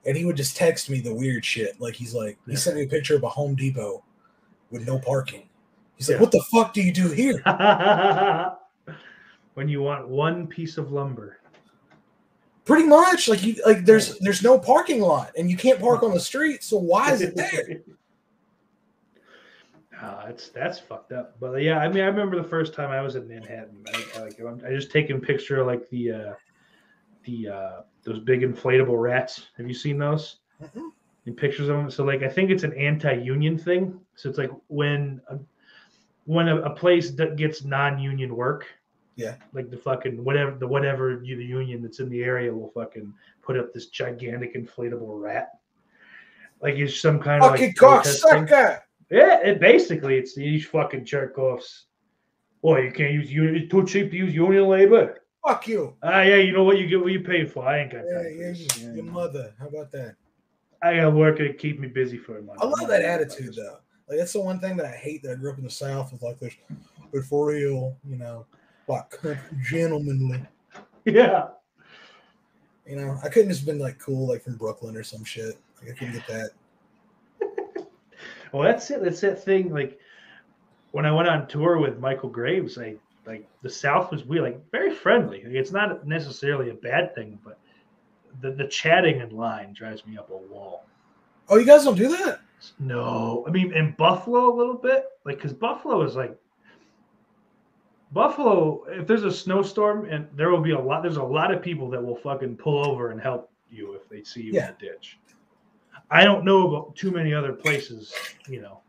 and 0.05 0.17
he 0.17 0.25
would 0.25 0.37
just 0.37 0.57
text 0.57 0.91
me 0.91 1.01
the 1.01 1.13
weird 1.15 1.45
shit. 1.45 1.81
Like 1.81 1.95
he's 1.95 2.15
like, 2.15 2.39
he 2.47 2.55
sent 2.57 2.77
me 2.77 2.83
a 2.85 2.89
picture 2.89 3.17
of 3.17 3.23
a 3.25 3.29
Home 3.29 3.55
Depot 3.57 4.05
with 4.71 4.87
no 4.87 4.99
parking. 5.01 5.49
He's 5.97 6.09
like, 6.11 6.21
"What 6.21 6.33
the 6.33 6.43
fuck 6.51 6.73
do 6.75 6.83
you 6.83 6.93
do 6.93 7.11
here?" 7.11 7.41
when 9.55 9.69
you 9.69 9.83
want 9.83 10.09
one 10.09 10.47
piece 10.47 10.77
of 10.77 10.93
lumber. 10.93 11.39
Pretty 12.65 12.87
much, 12.87 13.29
like 13.29 13.43
you 13.43 13.57
like 13.67 13.85
there's 13.85 14.19
there's 14.21 14.43
no 14.43 14.59
parking 14.59 15.01
lot, 15.01 15.33
and 15.37 15.51
you 15.51 15.57
can't 15.57 15.81
park 15.81 16.03
on 16.03 16.13
the 16.13 16.21
street. 16.21 16.63
So 16.63 16.79
why 16.79 17.13
is 17.13 17.21
it 17.21 17.37
there? 17.37 17.83
Ah, 20.01 20.25
that's 20.27 20.49
that's 20.49 20.79
fucked 20.79 21.13
up. 21.13 21.37
But 21.41 21.63
yeah, 21.63 21.79
I 21.79 21.89
mean, 21.89 22.03
I 22.03 22.07
remember 22.07 22.37
the 22.41 22.49
first 22.49 22.75
time 22.75 22.91
I 22.91 23.01
was 23.03 23.17
in 23.17 23.29
Manhattan. 23.29 23.85
I, 23.93 24.05
I 24.17 24.21
like 24.23 24.65
I 24.65 24.71
just 24.71 24.91
taking 24.91 25.21
picture 25.21 25.61
of 25.61 25.67
like 25.67 25.89
the 25.91 26.13
uh 26.13 26.33
the 27.25 27.49
uh 27.49 27.81
those 28.03 28.21
big 28.21 28.41
inflatable 28.41 29.01
rats. 29.01 29.49
Have 29.57 29.69
you 29.69 29.75
seen 29.75 29.99
those? 29.99 30.37
Mhm. 30.63 30.91
In 31.27 31.35
pictures 31.35 31.69
of 31.69 31.77
them. 31.77 31.91
So 31.91 32.03
like 32.05 32.23
I 32.23 32.29
think 32.29 32.51
it's 32.51 32.65
an 32.65 32.73
anti-union 32.75 33.59
thing. 33.59 34.01
So 34.15 34.29
it's 34.29 34.39
like 34.39 34.51
when 34.69 35.21
a, 35.29 35.39
when 36.27 36.49
a, 36.49 36.57
a 36.63 36.71
place 36.71 37.11
that 37.13 37.37
gets 37.37 37.65
non-union 37.65 38.35
work. 38.35 38.67
Yeah. 39.17 39.37
Like 39.53 39.71
the 39.71 39.77
fucking 39.77 40.23
whatever 40.25 40.57
the 40.59 40.67
whatever 40.67 41.23
you, 41.23 41.37
the 41.37 41.45
union 41.45 41.83
that's 41.83 42.01
in 42.01 42.09
the 42.09 42.25
area 42.25 42.53
will 42.53 42.71
fucking 42.71 43.13
put 43.43 43.57
up 43.57 43.73
this 43.73 43.87
gigantic 43.87 44.57
inflatable 44.57 45.21
rat. 45.23 45.51
Like 46.61 46.75
it's 46.77 47.01
some 47.01 47.21
kind 47.21 47.45
of 47.45 47.51
Fucking 47.53 47.67
like 47.69 47.77
protest 47.77 48.23
thing. 48.29 48.47
cocksucker! 48.47 48.81
Yeah, 49.11 49.39
it 49.41 49.61
basically 49.61 50.17
it's 50.17 50.35
these 50.35 50.67
fucking 50.67 51.05
jerk 51.05 51.39
offs. 51.39 51.85
Boy, 52.63 52.81
you 52.83 52.91
can't 52.93 53.13
use 53.13 53.31
union. 53.31 53.57
It's 53.57 53.71
too 53.71 53.87
cheap 53.87 54.11
to 54.11 54.17
use 54.17 54.35
union 54.35 54.65
labor. 54.67 55.21
Fuck 55.47 55.69
you! 55.69 55.95
Ah, 56.03 56.23
yeah, 56.23 56.37
you 56.37 56.53
know 56.53 56.65
what? 56.65 56.79
You 56.79 56.87
get 56.89 57.01
what 57.01 57.13
you 57.13 57.21
pay 57.21 57.45
for. 57.45 57.65
I 57.69 57.81
ain't 57.81 57.93
got 57.93 58.05
Yeah, 58.11 58.23
yeah. 58.29 58.55
Yeah. 58.81 58.95
your 58.95 59.05
mother. 59.05 59.53
How 59.61 59.69
about 59.69 59.93
that? 59.93 60.17
I 60.83 60.97
got 60.97 61.13
work 61.13 61.37
to 61.39 61.53
keep 61.53 61.79
me 61.79 61.87
busy 61.87 62.17
for 62.19 62.39
a 62.39 62.43
month. 62.43 62.61
I 62.63 62.67
love 62.67 62.89
that 62.89 63.03
attitude 63.03 63.55
though. 63.55 63.79
Like 64.15 64.21
that's 64.21 64.33
the 64.33 64.41
one 64.41 64.61
thing 64.61 64.77
that 64.77 64.87
I 64.87 64.93
hate 64.93 65.25
that 65.25 65.33
I 65.33 65.35
grew 65.35 65.51
up 65.51 65.59
in 65.59 65.65
the 65.65 65.71
South 65.71 66.13
with 66.13 66.23
like 66.23 66.39
this, 66.39 66.55
but 67.13 67.25
for 67.25 67.49
real, 67.49 67.97
you 68.09 68.15
know, 68.15 68.47
like 68.87 69.13
gentlemanly. 69.61 70.41
Yeah, 71.05 71.49
You 72.87 72.95
know, 72.95 73.19
I 73.25 73.29
couldn't 73.29 73.49
just 73.49 73.67
been 73.67 73.81
like 73.81 73.99
cool, 73.99 74.29
like 74.29 74.45
from 74.45 74.55
Brooklyn 74.55 74.97
or 74.97 75.03
some 75.03 75.25
shit. 75.25 75.59
Like 75.83 75.91
I 75.91 75.95
couldn't 75.95 76.15
get 76.15 76.29
that. 76.29 76.51
well, 78.53 78.63
that's 78.63 78.89
it. 78.93 79.03
That's 79.03 79.21
that 79.23 79.43
thing. 79.43 79.71
Like 79.71 79.99
when 80.93 81.05
I 81.05 81.11
went 81.11 81.29
on 81.29 81.49
tour 81.49 81.79
with 81.79 81.99
Michael 81.99 82.29
Graves, 82.29 82.79
I 82.79 82.95
like 83.27 83.49
the 83.63 83.71
South 83.71 84.13
was 84.13 84.25
we 84.25 84.41
like 84.41 84.61
very 84.71 84.95
friendly. 84.95 85.43
Like, 85.43 85.55
it's 85.55 85.73
not 85.73 86.07
necessarily 86.07 86.71
a 86.71 86.75
bad 86.75 87.17
thing, 87.17 87.37
but 87.45 87.59
the 88.43 88.53
the 88.53 88.69
chatting 88.69 89.19
in 89.19 89.31
line 89.31 89.73
drives 89.73 90.07
me 90.07 90.17
up 90.17 90.31
a 90.31 90.37
wall. 90.37 90.85
Oh, 91.49 91.57
you 91.57 91.67
guys 91.67 91.83
don't 91.83 91.99
do 91.99 92.17
that? 92.17 92.39
No, 92.79 93.45
I 93.47 93.51
mean 93.51 93.73
in 93.73 93.95
Buffalo 93.99 94.53
a 94.53 94.55
little 94.55 94.75
bit, 94.77 95.05
like 95.25 95.37
because 95.37 95.53
Buffalo 95.53 96.03
is 96.03 96.17
like 96.17 96.37
Buffalo. 98.13 98.85
If 98.89 99.07
there's 99.07 99.25
a 99.25 99.33
snowstorm 99.33 100.07
and 100.07 100.29
there 100.35 100.51
will 100.51 100.61
be 100.61 100.71
a 100.71 100.79
lot, 100.79 101.03
there's 101.03 101.17
a 101.17 101.23
lot 101.23 101.53
of 101.53 101.61
people 101.63 101.91
that 101.91 102.03
will 102.03 102.17
fucking 102.17 102.57
pull 102.57 102.87
over 102.87 103.11
and 103.11 103.21
help 103.21 103.51
you 103.71 103.95
if 103.95 104.09
they 104.09 104.23
see 104.23 104.43
you 104.43 104.53
Yeah. 104.53 104.69
in 104.69 104.75
the 104.79 104.87
ditch. 104.87 105.19
I 106.11 106.23
don't 106.23 106.45
know 106.45 106.69
about 106.69 106.97
too 106.97 107.11
many 107.11 107.35
other 107.35 107.53
places, 107.53 108.15
you 108.49 108.61
know, 108.61 108.81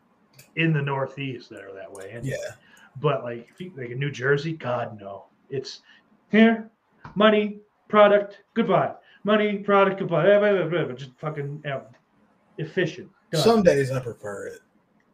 in 0.56 0.74
the 0.74 0.82
Northeast 0.82 1.50
that 1.50 1.64
are 1.64 1.74
that 1.74 1.92
way. 1.92 2.12
And, 2.12 2.26
Yeah. 2.26 2.36
But 3.02 3.24
like, 3.24 3.50
you, 3.58 3.72
like 3.76 3.90
in 3.90 4.00
New 4.00 4.12
Jersey, 4.12 4.54
God 4.54 5.00
no, 5.00 5.26
it's 5.50 5.82
here, 6.30 6.70
money, 7.16 7.60
product, 7.88 8.44
goodbye, 8.54 8.94
money, 9.24 9.58
product, 9.58 10.00
goodbye, 10.00 10.94
just 10.94 11.12
fucking 11.18 11.62
you 11.64 11.70
know, 11.70 11.84
efficient. 12.58 13.10
Done. 13.36 13.44
Some 13.44 13.64
days 13.64 13.92
I 13.92 14.00
prefer 14.00 14.48
it. 14.48 14.60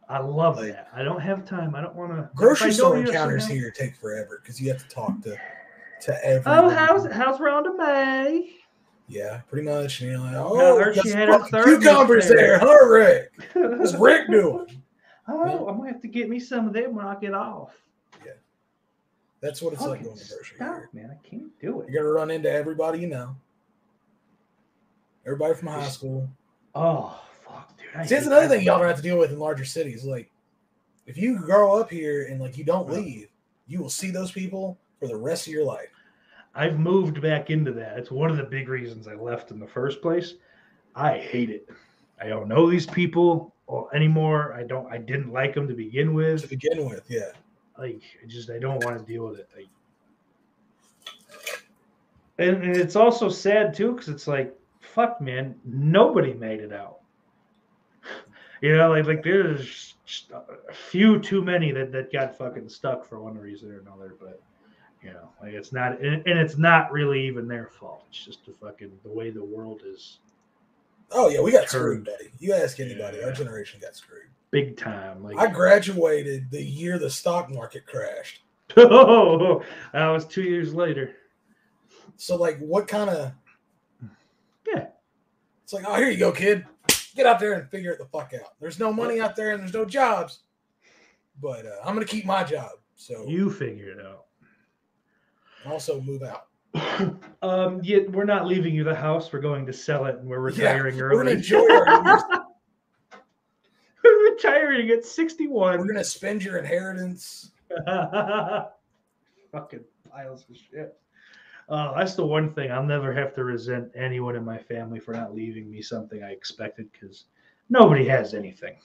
I 0.08 0.18
love 0.18 0.56
Like- 0.56 0.72
that. 0.72 0.88
I 0.94 1.02
don't 1.02 1.20
have 1.20 1.44
time. 1.44 1.74
I 1.74 1.80
don't 1.80 1.94
want 1.94 2.12
to. 2.12 2.28
Grocery 2.34 2.72
store 2.72 2.96
encounters 2.98 3.46
here 3.46 3.70
take 3.70 3.96
forever 3.96 4.40
because 4.42 4.60
you 4.60 4.70
have 4.70 4.86
to 4.86 4.88
talk 4.94 5.20
to 5.22 5.36
to 6.02 6.24
everyone. 6.24 6.64
Oh, 6.64 6.68
how's 6.68 7.06
how's 7.10 7.38
Rhonda 7.38 7.76
May? 7.76 8.56
Yeah, 9.08 9.40
pretty 9.48 9.68
much. 9.68 10.00
And 10.00 10.10
you're 10.10 10.20
like, 10.20 10.34
I 10.34 10.38
oh, 10.38 10.78
heard 10.78 10.94
got 10.96 11.04
she 11.04 11.10
had 11.10 11.28
her 11.28 11.38
third 11.48 11.80
cucumbers 11.80 12.26
mixtape." 12.26 12.36
there, 12.36 12.58
huh, 12.58 12.86
Rick? 12.86 13.32
What's 13.54 13.94
Rick 13.98 14.30
doing? 14.30 14.82
Oh, 15.28 15.68
I'm 15.68 15.76
gonna 15.78 15.92
have 15.92 16.00
to 16.02 16.08
get 16.08 16.28
me 16.28 16.40
some 16.40 16.66
of 16.66 16.72
them 16.72 16.94
when 16.94 17.06
I 17.06 17.14
get 17.14 17.32
off. 17.34 17.74
Yeah, 18.24 18.32
that's 19.40 19.62
what 19.62 19.72
it's 19.72 19.82
like 19.82 20.02
going 20.02 20.16
to 20.16 20.28
grocery 20.28 20.56
stop, 20.56 20.82
man. 20.92 21.10
I 21.10 21.28
can't 21.28 21.58
do 21.60 21.80
it. 21.82 21.88
You're 21.90 22.02
gonna 22.02 22.14
run 22.14 22.30
into 22.30 22.50
everybody 22.50 22.98
you 23.00 23.06
know. 23.06 23.36
Everybody 25.24 25.54
from 25.54 25.68
high 25.68 25.88
school. 25.88 26.28
Oh, 26.74 27.22
fuck, 27.52 27.76
dude. 27.76 27.86
I 27.94 28.06
See, 28.06 28.14
that's 28.14 28.26
another 28.26 28.48
that. 28.48 28.56
thing 28.56 28.64
y'all 28.64 28.78
don't 28.78 28.88
have 28.88 28.96
to 28.96 29.02
deal 29.02 29.18
with 29.18 29.30
in 29.30 29.38
larger 29.38 29.64
cities. 29.64 30.04
Like, 30.04 30.30
if 31.06 31.16
you 31.16 31.38
grow 31.38 31.78
up 31.78 31.90
here 31.90 32.26
and 32.26 32.40
like 32.40 32.56
you 32.56 32.64
don't 32.64 32.90
leave, 32.90 33.28
you 33.66 33.80
will 33.80 33.90
see 33.90 34.10
those 34.10 34.30
people 34.30 34.78
for 34.98 35.08
the 35.08 35.16
rest 35.16 35.46
of 35.46 35.52
your 35.52 35.64
life. 35.64 35.88
I've 36.54 36.78
moved 36.78 37.20
back 37.22 37.50
into 37.50 37.72
that. 37.72 37.98
It's 37.98 38.10
one 38.10 38.30
of 38.30 38.36
the 38.36 38.42
big 38.42 38.68
reasons 38.68 39.08
I 39.08 39.14
left 39.14 39.50
in 39.50 39.58
the 39.58 39.66
first 39.66 40.02
place. 40.02 40.34
I 40.94 41.18
hate 41.18 41.50
it. 41.50 41.68
I 42.20 42.28
don't 42.28 42.46
know 42.46 42.70
these 42.70 42.86
people 42.86 43.54
or 43.66 43.94
anymore. 43.94 44.52
I 44.54 44.62
don't. 44.62 44.86
I 44.92 44.98
didn't 44.98 45.32
like 45.32 45.54
them 45.54 45.66
to 45.68 45.74
begin 45.74 46.14
with. 46.14 46.42
To 46.42 46.48
begin 46.48 46.88
with, 46.88 47.04
yeah. 47.08 47.30
like 47.78 48.02
I 48.22 48.26
just 48.26 48.50
I 48.50 48.58
don't 48.58 48.84
want 48.84 48.98
to 48.98 49.04
deal 49.04 49.26
with 49.26 49.40
it. 49.40 49.48
Like, 49.56 49.68
and, 52.38 52.62
and 52.62 52.76
it's 52.76 52.96
also 52.96 53.28
sad 53.28 53.74
too 53.74 53.92
because 53.92 54.08
it's 54.08 54.26
like 54.26 54.56
fuck, 54.82 55.20
man, 55.20 55.54
nobody 55.64 56.34
made 56.34 56.60
it 56.60 56.72
out. 56.72 57.00
You 58.62 58.76
know, 58.76 58.90
like 58.90 59.06
like 59.06 59.22
there's 59.22 59.94
a 60.32 60.72
few 60.72 61.18
too 61.18 61.42
many 61.42 61.72
that 61.72 61.92
that 61.92 62.10
got 62.12 62.36
fucking 62.38 62.68
stuck 62.68 63.04
for 63.04 63.20
one 63.20 63.36
reason 63.36 63.70
or 63.70 63.80
another. 63.80 64.14
But 64.18 64.40
you 65.02 65.12
know, 65.12 65.28
like 65.42 65.52
it's 65.52 65.72
not, 65.72 66.00
and, 66.00 66.26
and 66.26 66.38
it's 66.38 66.56
not 66.56 66.90
really 66.90 67.26
even 67.26 67.46
their 67.46 67.66
fault. 67.66 68.04
It's 68.08 68.24
just 68.24 68.46
the 68.46 68.52
fucking 68.52 68.92
the 69.02 69.10
way 69.10 69.30
the 69.30 69.44
world 69.44 69.82
is 69.84 70.18
Oh 71.14 71.28
yeah, 71.28 71.40
we 71.40 71.52
got 71.52 71.68
Turned. 71.68 71.68
screwed, 71.68 72.04
buddy. 72.04 72.30
You 72.38 72.54
ask 72.54 72.80
anybody, 72.80 73.22
our 73.22 73.32
generation 73.32 73.80
got 73.80 73.94
screwed. 73.94 74.28
big 74.50 74.76
time. 74.76 75.22
Like 75.22 75.36
I 75.36 75.46
graduated 75.46 76.50
the 76.50 76.62
year 76.62 76.98
the 76.98 77.10
stock 77.10 77.50
market 77.50 77.86
crashed. 77.86 78.42
oh, 78.76 79.62
that 79.92 80.08
was 80.08 80.26
two 80.26 80.42
years 80.42 80.74
later. 80.74 81.14
So 82.16 82.36
like, 82.36 82.58
what 82.58 82.88
kind 82.88 83.10
of? 83.10 83.32
Yeah. 84.66 84.86
It's 85.64 85.72
like, 85.72 85.84
oh, 85.86 85.96
here 85.96 86.10
you 86.10 86.18
go, 86.18 86.32
kid. 86.32 86.64
Get 87.14 87.26
out 87.26 87.38
there 87.38 87.52
and 87.54 87.68
figure 87.70 87.92
it 87.92 87.98
the 87.98 88.06
fuck 88.06 88.32
out. 88.34 88.52
There's 88.60 88.78
no 88.78 88.92
money 88.92 89.20
out 89.20 89.36
there 89.36 89.50
and 89.52 89.60
there's 89.60 89.74
no 89.74 89.84
jobs, 89.84 90.40
but 91.40 91.66
uh, 91.66 91.76
I'm 91.84 91.94
gonna 91.94 92.06
keep 92.06 92.24
my 92.24 92.42
job. 92.44 92.70
So 92.96 93.26
You 93.28 93.50
figure 93.50 93.90
it 93.90 94.04
out. 94.04 94.24
also 95.66 96.00
move 96.00 96.22
out. 96.22 96.46
um, 97.42 97.80
yet 97.82 98.10
we're 98.10 98.24
not 98.24 98.46
leaving 98.46 98.74
you 98.74 98.82
the 98.84 98.94
house. 98.94 99.30
We're 99.32 99.40
going 99.40 99.66
to 99.66 99.72
sell 99.74 100.06
it, 100.06 100.16
and 100.16 100.26
we're 100.28 100.50
Yeah, 100.52 100.72
retiring 100.72 100.96
We're 100.96 101.10
gonna 101.10 101.22
early. 101.22 101.32
enjoy 101.32 101.68
our 101.70 102.44
we're 104.04 104.30
retiring 104.32 104.88
at 104.90 105.04
sixty-one. 105.04 105.78
We're 105.80 105.86
gonna 105.86 106.02
spend 106.04 106.42
your 106.42 106.56
inheritance. 106.58 107.50
Fucking 107.86 109.84
piles 110.10 110.44
of 110.48 110.56
shit. 110.56 110.96
Uh, 111.68 111.94
that's 111.96 112.14
the 112.14 112.24
one 112.26 112.52
thing 112.52 112.70
I'll 112.70 112.82
never 112.84 113.12
have 113.12 113.34
to 113.34 113.44
resent 113.44 113.90
anyone 113.94 114.36
in 114.36 114.44
my 114.44 114.58
family 114.58 114.98
for 115.00 115.12
not 115.14 115.34
leaving 115.34 115.70
me 115.70 115.80
something 115.82 116.22
I 116.22 116.30
expected 116.32 116.88
because 116.92 117.24
nobody 117.70 118.06
has 118.08 118.34
anything. 118.34 118.76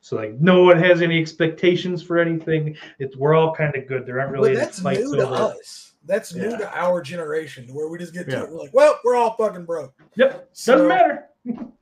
So 0.00 0.16
like 0.16 0.34
no 0.40 0.62
one 0.64 0.78
has 0.78 1.00
any 1.00 1.18
expectations 1.20 2.02
for 2.02 2.18
anything. 2.18 2.76
It's 2.98 3.16
we're 3.16 3.34
all 3.34 3.54
kind 3.54 3.74
of 3.76 3.86
good. 3.86 4.04
There 4.06 4.20
aren't 4.20 4.32
really 4.32 4.52
but 4.54 4.58
that's 4.60 4.80
fights 4.80 5.00
new 5.00 5.16
to 5.16 5.26
over. 5.26 5.34
us. 5.58 5.92
That's 6.06 6.34
new 6.34 6.50
to 6.58 6.78
our 6.78 7.00
generation, 7.00 7.72
where 7.72 7.88
we 7.88 7.96
just 7.98 8.12
get 8.12 8.26
to 8.26 8.32
Yeah. 8.32 8.42
it. 8.42 8.50
We're 8.50 8.58
like, 8.58 8.74
well, 8.74 9.00
we're 9.04 9.16
all 9.16 9.34
fucking 9.36 9.64
broke. 9.64 9.94
Yep, 10.16 10.50
So- 10.52 10.72
doesn't 10.72 10.88
matter. 10.88 11.28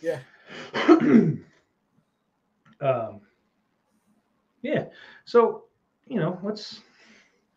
Yeah. 0.00 0.20
um, 2.80 3.20
Yeah. 4.62 4.84
So, 5.24 5.64
you 6.06 6.16
know, 6.20 6.38
let's 6.42 6.80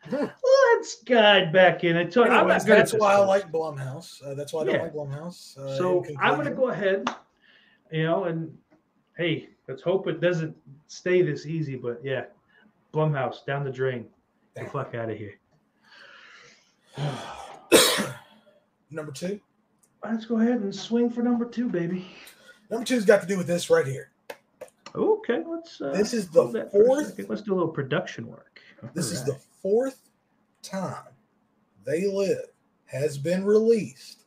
let's 0.10 1.04
guide 1.04 1.54
back 1.54 1.84
in. 1.84 1.96
It. 1.96 2.16
I'm 2.18 2.24
Anyways, 2.24 2.48
not 2.48 2.66
good 2.66 2.72
at 2.72 2.78
that's 2.78 2.94
why 2.94 3.14
I 3.14 3.18
like 3.18 3.52
Blumhouse. 3.52 4.26
Uh, 4.26 4.34
that's 4.34 4.54
why 4.54 4.62
I 4.62 4.66
don't 4.66 4.76
yeah. 4.76 4.82
like 4.84 4.94
Blumhouse. 4.94 5.58
Uh, 5.58 5.78
so 5.78 6.06
I'm 6.20 6.36
gonna 6.36 6.52
go 6.52 6.70
ahead, 6.70 7.08
you 7.92 8.04
know, 8.04 8.26
and 8.26 8.58
hey, 9.18 9.50
let's 9.68 9.82
hope 9.82 10.08
it 10.08 10.20
doesn't 10.22 10.56
stay 10.88 11.22
this 11.22 11.46
easy. 11.46 11.76
But 11.76 12.02
yeah, 12.04 12.26
Blumhouse 12.94 13.46
down 13.46 13.64
the 13.64 13.72
drain. 13.72 14.08
Get 14.56 14.66
the 14.66 14.72
fuck 14.72 14.96
out 14.96 15.10
of 15.10 15.18
here. 15.18 15.40
Number 18.92 19.12
two. 19.12 19.40
Let's 20.04 20.26
go 20.26 20.40
ahead 20.40 20.62
and 20.62 20.74
swing 20.74 21.10
for 21.12 21.22
number 21.22 21.46
two, 21.46 21.70
baby. 21.70 22.08
Number 22.72 22.84
two's 22.86 23.06
got 23.06 23.22
to 23.22 23.28
do 23.28 23.38
with 23.38 23.46
this 23.48 23.70
right 23.70 23.86
here. 23.86 24.10
Okay, 24.96 25.44
let's. 25.48 25.80
Uh, 25.80 25.92
This 25.92 26.14
is 26.14 26.28
the 26.30 26.68
fourth- 26.72 27.30
Let's 27.30 27.42
do 27.44 27.54
a 27.54 27.56
little 27.56 27.70
production 27.70 28.28
work. 28.28 28.60
This 28.94 29.12
is 29.12 29.24
the 29.24 29.34
right. 29.34 29.42
Fourth 29.62 30.10
time 30.62 31.14
They 31.86 32.08
Live 32.08 32.48
has 32.86 33.18
been 33.18 33.46
released 33.46 34.26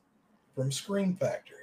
from 0.55 0.73
Scream 0.73 1.17
Factory. 1.17 1.59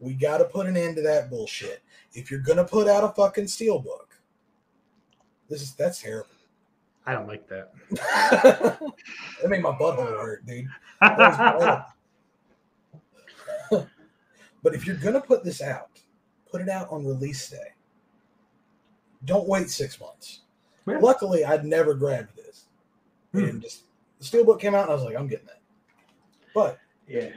We 0.00 0.14
got 0.14 0.38
to 0.38 0.44
put 0.44 0.66
an 0.66 0.76
end 0.76 0.96
to 0.96 1.02
that 1.02 1.30
bullshit. 1.30 1.82
If 2.12 2.30
you're 2.30 2.40
gonna 2.40 2.64
put 2.64 2.88
out 2.88 3.04
a 3.04 3.08
fucking 3.08 3.44
steelbook, 3.44 4.18
this 5.48 5.62
is 5.62 5.74
that's 5.74 6.00
terrible. 6.00 6.28
I 7.06 7.12
don't 7.12 7.26
like 7.26 7.48
that. 7.48 7.72
that 7.90 9.48
made 9.48 9.62
my 9.62 9.72
butthole 9.72 10.06
hurt, 10.06 10.46
dude. 10.46 10.68
That 11.00 11.18
was 11.18 11.84
bad. 13.70 13.88
but 14.62 14.74
if 14.74 14.86
you're 14.86 14.96
gonna 14.96 15.20
put 15.20 15.44
this 15.44 15.60
out, 15.60 16.00
put 16.50 16.60
it 16.60 16.68
out 16.68 16.88
on 16.90 17.04
release 17.04 17.50
day. 17.50 17.74
Don't 19.24 19.48
wait 19.48 19.70
six 19.70 20.00
months. 20.00 20.43
Yeah. 20.86 20.98
Luckily, 20.98 21.44
I'd 21.44 21.64
never 21.64 21.94
grabbed 21.94 22.36
this. 22.36 22.64
Hmm. 23.32 23.44
And 23.44 23.62
just 23.62 23.84
the 24.18 24.24
steelbook 24.24 24.60
came 24.60 24.74
out, 24.74 24.82
and 24.82 24.90
I 24.90 24.94
was 24.94 25.04
like, 25.04 25.16
I'm 25.16 25.26
getting 25.26 25.46
that. 25.46 25.60
But 26.54 26.78
yeah. 27.08 27.30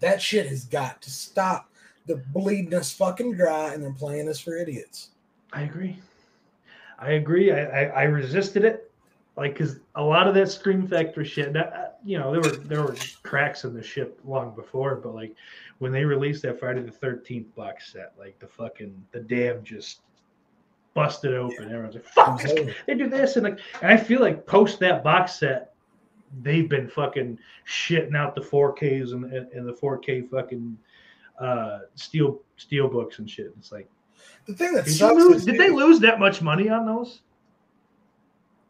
that 0.00 0.22
shit 0.22 0.46
has 0.46 0.64
got 0.64 1.02
to 1.02 1.10
stop. 1.10 1.70
They're 2.06 2.24
bleeding 2.32 2.74
us 2.74 2.92
fucking 2.92 3.34
dry, 3.34 3.74
and 3.74 3.82
they're 3.82 3.92
playing 3.92 4.28
us 4.28 4.38
for 4.38 4.56
idiots. 4.56 5.10
I 5.52 5.62
agree. 5.62 5.98
I 6.98 7.12
agree. 7.12 7.52
I, 7.52 7.64
I, 7.64 7.82
I 7.84 8.02
resisted 8.04 8.64
it, 8.64 8.90
like 9.36 9.54
because 9.54 9.80
a 9.96 10.02
lot 10.02 10.28
of 10.28 10.34
that 10.34 10.48
Scream 10.48 10.86
Factory 10.86 11.24
shit. 11.24 11.52
That, 11.52 11.72
uh, 11.72 11.88
you 12.04 12.18
know, 12.18 12.30
there 12.30 12.40
were 12.40 12.56
there 12.56 12.82
were 12.82 12.96
cracks 13.22 13.64
in 13.64 13.74
the 13.74 13.82
ship 13.82 14.20
long 14.24 14.54
before, 14.54 14.94
but 14.96 15.14
like 15.14 15.34
when 15.78 15.92
they 15.92 16.04
released 16.04 16.42
that 16.42 16.58
Friday 16.58 16.82
the 16.82 16.90
Thirteenth 16.90 17.54
box 17.54 17.92
set, 17.92 18.14
like 18.18 18.38
the 18.38 18.46
fucking 18.46 19.04
the 19.12 19.20
dam 19.20 19.62
just 19.62 20.00
busted 20.96 21.34
open. 21.34 21.66
Everyone's 21.66 21.94
like, 21.94 22.04
"Fuck!" 22.04 22.42
They 22.86 22.94
do 22.94 23.08
this, 23.08 23.36
and 23.36 23.44
like, 23.44 23.60
and 23.82 23.92
I 23.92 23.96
feel 23.96 24.20
like 24.20 24.46
post 24.46 24.80
that 24.80 25.04
box 25.04 25.34
set, 25.38 25.74
they've 26.42 26.68
been 26.68 26.88
fucking 26.88 27.38
shitting 27.68 28.16
out 28.16 28.34
the 28.34 28.40
4Ks 28.40 29.12
and 29.12 29.32
and, 29.32 29.52
and 29.52 29.68
the 29.68 29.74
4K 29.74 30.28
fucking 30.28 30.76
uh 31.38 31.80
steel 31.94 32.40
steel 32.56 32.88
books 32.88 33.20
and 33.20 33.30
shit. 33.30 33.52
It's 33.58 33.70
like. 33.70 33.88
The 34.46 34.54
thing 34.54 34.72
that 34.74 34.86
Did, 34.86 34.94
sucks 34.94 35.14
lose, 35.14 35.36
is 35.38 35.44
did 35.44 35.58
they 35.58 35.70
lose 35.70 36.00
that 36.00 36.18
much 36.18 36.40
money 36.40 36.68
on 36.68 36.86
those? 36.86 37.20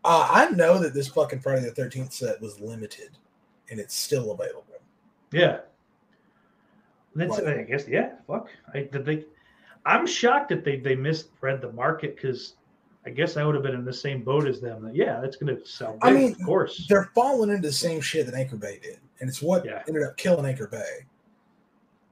Uh, 0.05 0.27
I 0.31 0.51
know 0.51 0.79
that 0.79 0.93
this 0.95 1.09
fucking 1.09 1.41
Friday 1.41 1.65
the 1.65 1.71
Thirteenth 1.71 2.13
set 2.13 2.41
was 2.41 2.59
limited, 2.61 3.11
and 3.71 3.79
it's 3.79 3.95
still 3.95 4.33
available. 4.33 4.65
Yeah. 5.33 5.59
That's 7.15 7.41
Right. 7.41 7.59
I 7.59 7.63
guess 7.63 7.87
yeah. 7.89 8.13
Fuck. 8.27 8.49
I 8.75 8.81
did 8.83 9.05
they. 9.05 9.25
I'm 9.87 10.07
shocked 10.07 10.49
that 10.51 10.65
they 10.65 10.77
they 10.79 10.95
misread 10.97 11.61
the 11.63 11.73
market 11.73 12.17
because 12.17 12.55
I 13.07 13.11
guess 13.11 13.37
I 13.37 13.45
would 13.45 13.55
have 13.55 13.63
been 13.63 13.75
in 13.75 13.85
the 13.85 13.93
same 13.93 14.23
boat 14.25 14.47
as 14.49 14.61
them. 14.61 14.91
Yeah, 14.93 15.21
that's 15.21 15.37
gonna 15.37 15.65
sell. 15.65 15.97
I 16.03 16.13
mean, 16.13 16.33
of 16.33 16.43
course. 16.45 16.87
They're 16.89 17.11
falling 17.15 17.51
into 17.51 17.69
the 17.69 17.73
same 17.73 18.01
shit 18.01 18.27
that 18.27 18.35
Anchor 18.35 18.57
Bay 18.57 18.81
did, 18.83 18.99
and 19.21 19.29
it's 19.29 19.41
what 19.41 19.65
Yeah. 19.65 19.83
ended 19.87 20.03
up 20.03 20.17
killing 20.17 20.45
Anchor 20.45 20.67
Bay. 20.67 21.07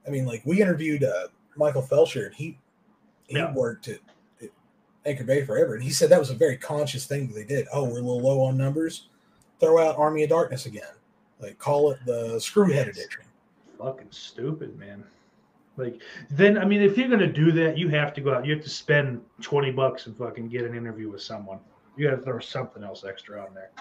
I 0.07 0.09
mean, 0.09 0.25
like 0.25 0.41
we 0.45 0.61
interviewed 0.61 1.03
uh, 1.03 1.27
Michael 1.57 1.81
Felsher, 1.83 2.27
and 2.27 2.35
he 2.35 2.57
he 3.27 3.35
Yeah. 3.37 3.53
worked 3.53 3.89
at, 3.89 3.99
at 4.41 4.49
Anchor 5.05 5.25
Bay 5.25 5.43
forever, 5.43 5.73
and 5.73 5.83
he 5.83 5.89
said 5.89 6.09
that 6.11 6.19
was 6.19 6.29
a 6.29 6.35
very 6.35 6.55
conscious 6.57 7.05
thing 7.05 7.27
that 7.27 7.33
they 7.33 7.43
did. 7.43 7.67
Oh, 7.73 7.83
we're 7.83 7.99
a 7.99 8.01
little 8.01 8.21
low 8.21 8.39
on 8.41 8.57
numbers. 8.57 9.09
Throw 9.59 9.85
out 9.85 9.97
Army 9.97 10.23
of 10.23 10.29
Darkness 10.29 10.65
again. 10.65 10.93
Like 11.41 11.59
call 11.59 11.91
it 11.91 11.99
the 12.05 12.35
Screwhead 12.37 12.87
edition. 12.87 13.23
Fucking 13.77 14.07
stupid, 14.11 14.79
man. 14.79 15.03
Like 15.77 16.01
then, 16.29 16.57
I 16.57 16.65
mean, 16.65 16.81
if 16.81 16.97
you're 16.97 17.09
gonna 17.09 17.31
do 17.31 17.51
that, 17.53 17.77
you 17.77 17.89
have 17.89 18.13
to 18.13 18.21
go 18.21 18.33
out. 18.33 18.45
You 18.45 18.53
have 18.55 18.63
to 18.63 18.69
spend 18.69 19.21
twenty 19.41 19.71
bucks 19.71 20.07
and 20.07 20.17
fucking 20.17 20.49
get 20.49 20.63
an 20.63 20.75
interview 20.75 21.09
with 21.09 21.21
someone. 21.21 21.59
You 21.97 22.09
got 22.09 22.15
to 22.15 22.21
throw 22.21 22.39
something 22.39 22.83
else 22.83 23.03
extra 23.07 23.41
on 23.41 23.53
there. 23.53 23.71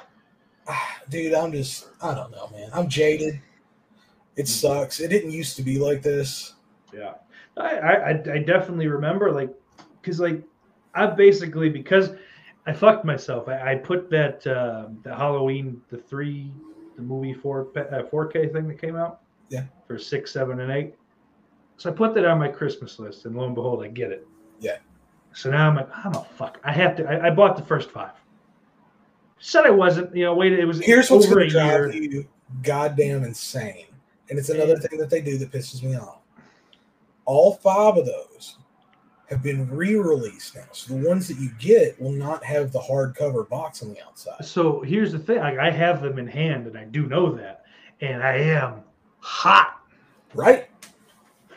Dude, 1.08 1.34
I'm 1.34 1.52
just 1.52 1.88
I 2.02 2.14
don't 2.14 2.30
know, 2.30 2.48
man. 2.52 2.70
I'm 2.72 2.88
jaded. 2.88 3.40
It 4.36 4.48
sucks. 4.48 4.98
It 5.00 5.08
didn't 5.08 5.30
used 5.30 5.56
to 5.56 5.62
be 5.62 5.78
like 5.78 6.02
this. 6.02 6.54
Yeah, 6.92 7.14
I 7.56 7.76
I, 7.76 8.10
I 8.10 8.38
definitely 8.38 8.88
remember 8.88 9.30
like 9.30 9.50
because 10.00 10.18
like 10.18 10.42
I 10.94 11.06
basically 11.06 11.68
because 11.68 12.10
I 12.66 12.72
fucked 12.72 13.04
myself. 13.04 13.48
I, 13.48 13.72
I 13.72 13.74
put 13.76 14.10
that 14.10 14.46
uh, 14.46 14.86
the 15.02 15.14
Halloween 15.14 15.80
the 15.90 15.98
three 15.98 16.50
the 16.96 17.02
movie 17.02 17.34
four 17.34 17.68
uh, 17.76 18.04
four 18.04 18.26
K 18.26 18.48
thing 18.48 18.68
that 18.68 18.80
came 18.80 18.96
out. 18.96 19.20
Yeah. 19.48 19.64
For 19.86 19.98
six, 19.98 20.32
seven, 20.32 20.60
and 20.60 20.72
eight. 20.72 20.94
So 21.76 21.90
I 21.90 21.92
put 21.92 22.14
that 22.14 22.24
on 22.24 22.38
my 22.38 22.48
Christmas 22.48 22.98
list, 22.98 23.24
and 23.24 23.36
lo 23.36 23.44
and 23.44 23.54
behold, 23.54 23.82
I 23.82 23.88
get 23.88 24.12
it. 24.12 24.26
Yeah. 24.60 24.78
So 25.32 25.50
now 25.50 25.68
I'm 25.68 25.76
like, 25.76 25.88
oh, 25.90 26.00
I'm 26.04 26.14
a 26.14 26.24
fuck. 26.24 26.60
I 26.64 26.72
have 26.72 26.96
to. 26.96 27.08
I, 27.08 27.26
I 27.26 27.30
bought 27.30 27.56
the 27.56 27.62
first 27.62 27.90
five. 27.90 28.12
Said 29.38 29.66
I 29.66 29.70
wasn't. 29.70 30.14
You 30.14 30.24
know, 30.24 30.34
waited. 30.34 30.60
It 30.60 30.64
was 30.64 30.80
Here's 30.80 31.10
what's 31.10 31.26
going 31.26 31.48
to 31.50 31.54
year. 31.54 31.88
drive 31.88 31.94
you 31.94 32.26
goddamn 32.62 33.24
insane. 33.24 33.86
And 34.30 34.38
it's 34.38 34.48
another 34.48 34.76
thing 34.76 34.98
that 34.98 35.10
they 35.10 35.20
do 35.20 35.36
that 35.38 35.50
pisses 35.50 35.82
me 35.82 35.96
off. 35.96 36.20
All 37.26 37.54
five 37.54 37.96
of 37.96 38.06
those 38.06 38.56
have 39.28 39.42
been 39.42 39.68
re 39.68 39.96
released 39.96 40.54
now. 40.54 40.64
So 40.72 40.94
the 40.94 41.08
ones 41.08 41.28
that 41.28 41.38
you 41.38 41.50
get 41.58 42.00
will 42.00 42.12
not 42.12 42.44
have 42.44 42.72
the 42.72 42.78
hardcover 42.78 43.48
box 43.48 43.82
on 43.82 43.92
the 43.92 44.02
outside. 44.02 44.44
So 44.44 44.80
here's 44.80 45.12
the 45.12 45.18
thing: 45.18 45.38
like, 45.38 45.58
I 45.58 45.70
have 45.70 46.00
them 46.00 46.18
in 46.18 46.26
hand, 46.26 46.66
and 46.66 46.78
I 46.78 46.84
do 46.84 47.06
know 47.06 47.34
that, 47.34 47.64
and 48.00 48.22
I 48.22 48.36
am 48.36 48.82
hot, 49.18 49.80
Right? 50.34 50.68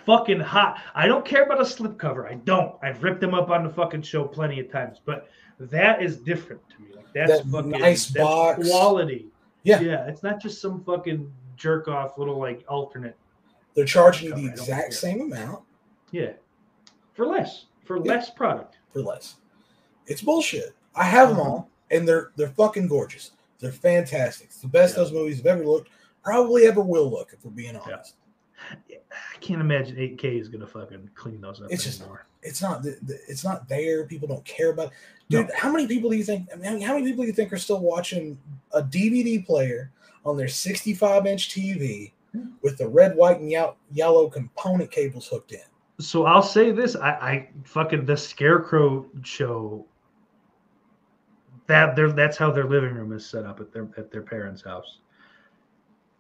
Fucking 0.08 0.40
hot. 0.40 0.82
I 0.96 1.06
don't 1.06 1.24
care 1.24 1.44
about 1.44 1.60
a 1.62 1.64
slipcover. 1.66 2.28
I 2.28 2.36
don't. 2.36 2.74
I've 2.82 3.04
ripped 3.04 3.22
them 3.22 3.36
up 3.36 3.50
on 3.52 3.64
the 3.64 3.70
fucking 3.70 4.02
show 4.02 4.24
plenty 4.24 4.60
of 4.60 4.72
times, 4.72 5.00
but 5.06 5.30
that 5.60 6.02
is 6.02 6.18
different 6.18 6.62
to 6.70 6.82
me. 6.82 6.88
Like 6.96 7.06
that's 7.14 7.32
That 7.44 7.46
fucking 7.46 7.70
nice 7.72 8.08
that's 8.08 8.24
box. 8.26 8.68
quality. 8.68 9.28
Yeah. 9.64 9.82
yeah. 9.82 10.08
It's 10.08 10.24
not 10.24 10.42
just 10.42 10.60
some 10.62 10.84
fucking 10.84 11.32
jerk 11.58 11.88
off 11.88 12.18
little 12.18 12.40
like 12.40 12.64
alternate. 12.68 13.16
They're 13.76 13.86
charging 13.86 14.30
you 14.30 14.36
the 14.36 14.48
exact 14.48 14.94
same 14.94 15.22
amount 15.22 15.64
Yeah, 16.12 16.32
for 17.14 17.28
less, 17.28 17.66
for 17.86 17.98
Yeah. 17.98 18.04
less 18.14 18.30
product. 18.32 18.78
for 18.92 19.02
less. 19.02 19.36
It's 20.08 20.22
bullshit. 20.22 20.74
I 20.96 21.04
have 21.04 21.30
them 21.30 21.40
Uh-huh. 21.40 21.50
all, 21.50 21.70
and 21.92 22.08
they're 22.08 22.32
they're 22.38 22.48
fucking 22.50 22.88
gorgeous. 22.88 23.32
They're 23.60 23.72
fantastic. 23.72 24.48
It's 24.48 24.62
the 24.62 24.68
best 24.68 24.96
Yeah. 24.96 25.04
those 25.04 25.12
movies 25.12 25.38
have 25.38 25.48
ever 25.48 25.66
looked, 25.66 25.90
probably 26.24 26.66
ever 26.66 26.82
will 26.82 27.10
look, 27.10 27.34
if 27.34 27.44
we're 27.44 27.52
being 27.52 27.76
honest. 27.76 28.16
I 28.90 29.40
can't 29.40 29.62
imagine 29.62 29.98
8K 29.98 30.40
is 30.40 30.50
gonna 30.50 30.68
fucking 30.68 31.10
clean 31.16 31.42
those 31.42 31.62
up 31.62 31.68
It's 31.72 31.84
just- 31.84 32.02
anymore. 32.02 32.26
it's 32.44 32.62
not 32.62 32.84
th- 32.84 32.98
th- 33.08 33.20
it's 33.28 33.44
not 33.44 33.68
there. 33.70 34.06
People 34.06 34.28
don't 34.28 34.44
care 34.46 34.72
about. 34.72 34.88
It. 34.88 34.92
No. 35.30 35.42
Dude, 35.44 35.52
how 35.54 35.72
many 35.72 35.88
people 35.88 36.10
do 36.10 36.16
you 36.18 36.24
think? 36.24 36.48
I 36.52 36.56
mean, 36.56 36.82
how 36.82 36.94
many 36.94 37.06
people 37.06 37.24
do 37.24 37.28
you 37.28 37.34
think 37.34 37.52
are 37.54 37.58
still 37.58 37.80
watching 37.80 38.38
a 38.74 38.82
DVD 38.82 39.46
player 39.46 39.92
on 40.26 40.38
their 40.38 40.48
65 40.48 41.26
inch 41.26 41.50
TV 41.50 42.14
with 42.62 42.78
the 42.78 42.88
red, 42.88 43.16
white, 43.16 43.40
and 43.40 43.50
yellow, 43.50 43.76
yellow 43.92 44.30
component 44.30 44.92
cables 44.92 45.28
hooked 45.28 45.52
in? 45.52 45.60
So 46.00 46.26
I'll 46.26 46.44
say 46.44 46.72
this: 46.72 46.96
I, 46.96 47.10
I 47.12 47.50
fucking 47.64 48.06
the 48.06 48.16
Scarecrow 48.18 49.06
show. 49.24 49.86
That 51.68 51.96
their 51.98 52.12
that's 52.12 52.38
how 52.38 52.50
their 52.52 52.64
living 52.68 52.94
room 52.94 53.12
is 53.12 53.26
set 53.28 53.44
up 53.46 53.60
at 53.60 53.74
their 53.74 53.90
at 53.98 54.10
their 54.12 54.22
parents' 54.22 54.62
house, 54.62 55.00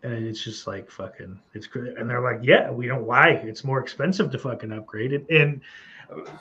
and 0.04 0.26
it's 0.26 0.43
just 0.43 0.68
like 0.68 0.89
fucking 0.89 1.39
it's 1.54 1.68
great. 1.68 1.98
And 1.98 2.10
they're 2.10 2.22
like, 2.22 2.39
yeah, 2.43 2.70
we 2.72 2.88
don't 2.88 3.04
why 3.04 3.30
it's 3.30 3.64
more 3.64 3.80
expensive 3.80 4.32
to 4.32 4.39
fucking 4.39 4.72
upgrade 4.72 5.14
it. 5.14 5.26
And 5.30 5.62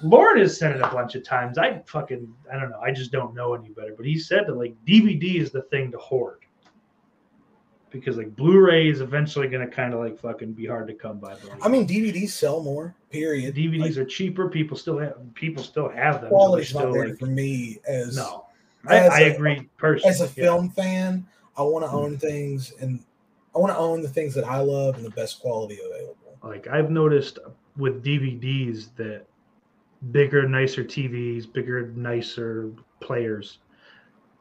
Lauren 0.03 0.39
has 0.41 0.57
said 0.57 0.77
it 0.77 0.83
a 0.83 0.89
bunch 0.89 1.15
of 1.15 1.25
times. 1.25 1.59
I 1.59 1.83
fucking 1.87 2.33
I 2.53 2.59
don't 2.59 2.71
know. 2.71 2.81
I 2.81 2.93
just 2.93 3.13
don't 3.13 3.35
know 3.35 3.55
any 3.55 3.71
better. 3.71 3.95
But 3.97 4.07
he 4.07 4.19
said 4.19 4.47
that 4.47 4.57
like 4.57 4.75
DVD 4.87 5.41
is 5.41 5.51
the 5.51 5.63
thing 5.63 5.91
to 5.93 5.99
hoard 5.99 6.45
because 7.91 8.17
like 8.17 8.35
Blu-ray 8.37 8.89
is 8.89 9.01
eventually 9.01 9.49
gonna 9.49 9.67
kind 9.67 9.95
of 9.95 10.01
like 10.01 10.19
fucking 10.19 10.53
be 10.53 10.67
hard 10.67 10.87
to 10.89 10.95
come 10.95 11.19
by. 11.19 11.35
But, 11.35 11.59
I 11.63 11.69
mean, 11.69 11.87
DVDs 11.87 12.31
sell 12.31 12.63
more. 12.63 12.95
Period. 13.11 13.55
DVDs 13.55 13.81
Like, 13.81 13.97
are 13.97 14.05
cheaper. 14.05 14.49
People 14.49 14.77
still 14.77 14.99
have 14.99 15.17
people 15.35 15.63
still 15.63 15.89
have 15.89 16.21
them. 16.21 16.31
so 16.31 16.37
quality's 16.37 16.75
not 16.75 16.93
there 16.93 17.09
like, 17.09 17.19
for 17.19 17.27
me 17.27 17.79
as 17.89 18.17
no. 18.17 18.47
I, 18.87 18.99
as 18.99 19.13
I 19.13 19.21
a- 19.21 19.35
agree 19.35 19.69
personally. 19.79 20.11
as 20.11 20.21
a 20.21 20.25
yeah. 20.25 20.45
film 20.45 20.71
fan. 20.71 21.27
I 21.59 21.63
want 21.63 21.85
to 21.87 21.89
hmm. 21.89 21.97
own 21.97 22.19
things, 22.19 22.73
and 22.81 23.03
I 23.57 23.59
want 23.59 23.73
to 23.73 23.79
own 23.79 24.03
the 24.03 24.09
things 24.09 24.35
that 24.35 24.45
I 24.45 24.59
love 24.61 24.97
and 24.97 25.05
the 25.05 25.11
best 25.11 25.41
quality 25.41 25.79
available. 25.85 26.37
Like 26.43 26.69
I've 26.69 26.91
noticed 26.91 27.39
with 27.77 28.05
DVDs 28.05 28.89
that 28.97 29.25
bigger, 30.13 30.47
nicer 30.47 30.85
TVs, 30.85 31.51
bigger, 31.51 31.89
nicer 31.97 32.71
players, 33.01 33.59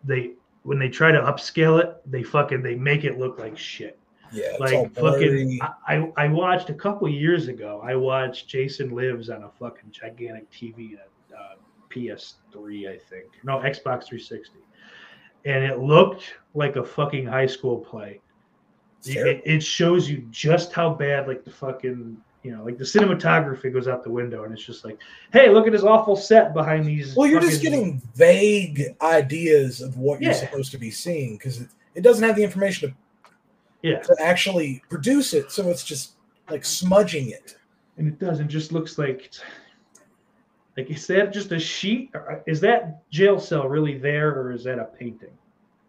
they 0.04 0.34
when 0.64 0.80
they 0.80 0.90
try 0.90 1.12
to 1.12 1.22
upscale 1.22 1.82
it, 1.82 1.96
they 2.12 2.24
fucking 2.24 2.62
they 2.62 2.76
make 2.76 3.06
it 3.06 3.18
look 3.18 3.40
like 3.40 3.58
shit. 3.58 3.98
Yeah, 4.34 4.54
Like 4.60 4.94
fucking. 4.96 5.60
I, 5.62 5.96
I 5.96 6.12
I 6.18 6.28
watched 6.28 6.70
a 6.70 6.74
couple 6.74 7.08
years 7.08 7.48
ago. 7.48 7.82
I 7.86 7.96
watched 7.96 8.50
Jason 8.50 8.90
Lives 8.90 9.30
on 9.30 9.44
a 9.44 9.50
fucking 9.50 9.92
gigantic 9.92 10.52
TV, 10.52 10.98
a 10.98 11.36
uh, 11.36 11.56
PS3, 11.90 12.90
I 12.90 12.98
think. 12.98 13.28
No, 13.44 13.60
Xbox 13.60 14.08
360, 14.08 14.60
and 15.46 15.64
it 15.64 15.80
looked 15.80 16.34
like 16.54 16.76
a 16.76 16.84
fucking 16.84 17.26
high 17.26 17.46
school 17.46 17.78
play. 17.78 18.20
It, 19.08 19.42
it 19.46 19.64
shows 19.64 20.10
you 20.10 20.26
just 20.32 20.74
how 20.74 20.94
bad, 20.94 21.28
like 21.28 21.44
the 21.44 21.52
fucking, 21.52 22.18
you 22.44 22.56
know, 22.56 22.64
like 22.64 22.78
the 22.78 22.84
cinematography 22.84 23.72
goes 23.74 23.88
out 23.88 24.04
the 24.04 24.10
window, 24.10 24.44
and 24.44 24.54
it's 24.54 24.64
just 24.64 24.86
like, 24.86 24.98
hey, 25.34 25.50
look 25.50 25.66
at 25.68 25.74
this 25.74 25.84
awful 25.84 26.16
set 26.16 26.54
behind 26.54 26.86
these. 26.86 27.16
Well, 27.16 27.28
you're 27.28 27.42
just 27.42 27.62
getting 27.62 28.02
vague 28.16 28.96
ideas 29.02 29.82
of 29.82 29.98
what 29.98 30.22
you're 30.22 30.34
supposed 30.34 30.72
to 30.72 30.78
be 30.78 30.92
seeing 30.92 31.38
because 31.38 31.62
it, 31.62 31.70
it 31.96 32.02
doesn't 32.02 32.24
have 32.24 32.36
the 32.36 32.44
information 32.44 32.90
to, 32.90 32.96
yeah, 33.82 34.00
to 34.00 34.16
actually 34.20 34.82
produce 34.90 35.34
it. 35.34 35.52
So 35.52 35.70
it's 35.70 35.84
just 35.84 36.14
like 36.50 36.66
smudging 36.66 37.30
it. 37.30 37.58
and 37.98 38.08
it 38.08 38.20
doesn't 38.20 38.50
just 38.50 38.72
looks 38.72 38.98
like 38.98 39.32
like 40.78 40.90
is 40.92 41.08
that 41.08 41.32
just 41.34 41.52
a 41.52 41.60
sheet 41.60 42.12
or 42.14 42.44
is 42.46 42.60
that 42.62 43.10
jail 43.10 43.40
cell 43.40 43.68
really 43.68 43.98
there 43.98 44.30
or 44.38 44.52
is 44.52 44.64
that 44.66 44.78
a 44.80 44.86
painting 44.86 45.32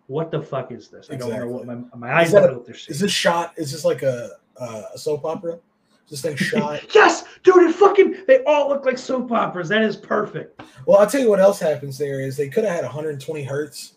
what 0.08 0.30
the 0.30 0.40
fuck 0.40 0.70
is 0.72 0.88
this 0.88 1.08
i 1.10 1.16
don't 1.16 1.30
know 1.30 1.48
what 1.48 1.66
my, 1.66 1.74
my 1.96 2.12
eyes 2.14 2.28
Is 2.28 2.32
don't 2.34 2.46
know 2.46 2.52
what 2.58 2.66
they're 2.66 2.74
seeing 2.74 2.94
Is 2.94 3.00
this 3.00 3.12
shot? 3.12 3.52
Is 3.56 3.72
this 3.72 3.84
like 3.84 4.02
a, 4.02 4.32
uh, 4.58 4.82
a 4.94 4.98
soap 4.98 5.24
opera? 5.24 5.54
Is 5.54 6.10
this 6.10 6.22
thing 6.22 6.36
shot? 6.50 6.94
yes 6.94 7.24
dude 7.42 7.68
it 7.68 7.74
fucking 7.74 8.24
they 8.26 8.42
all 8.44 8.68
look 8.68 8.84
like 8.84 8.98
soap 8.98 9.32
operas 9.32 9.68
that 9.70 9.82
is 9.82 9.96
perfect 9.96 10.60
well, 10.86 10.98
I'll 11.00 11.06
tell 11.08 11.20
you 11.20 11.28
what 11.28 11.40
else 11.40 11.58
happens 11.58 11.98
there 11.98 12.20
is 12.20 12.36
they 12.36 12.48
could 12.48 12.64
have 12.64 12.74
had 12.74 12.84
120 12.84 13.42
hertz 13.42 13.94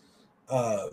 uh, 0.48 0.86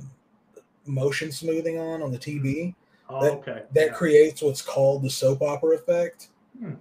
motion 0.85 1.31
smoothing 1.31 1.79
on 1.79 2.01
on 2.03 2.11
the 2.11 2.19
TV. 2.19 2.75
oh, 3.09 3.21
That- 3.23 3.31
okay 3.33 3.63
that 3.73 3.87
Yeah. 3.87 3.93
creates 3.93 4.41
what's 4.43 4.61
called 4.61 5.01
the 5.03 5.09
soap 5.09 5.41
opera 5.41 5.75
effect. 5.75 6.27
Hmm. 6.59 6.73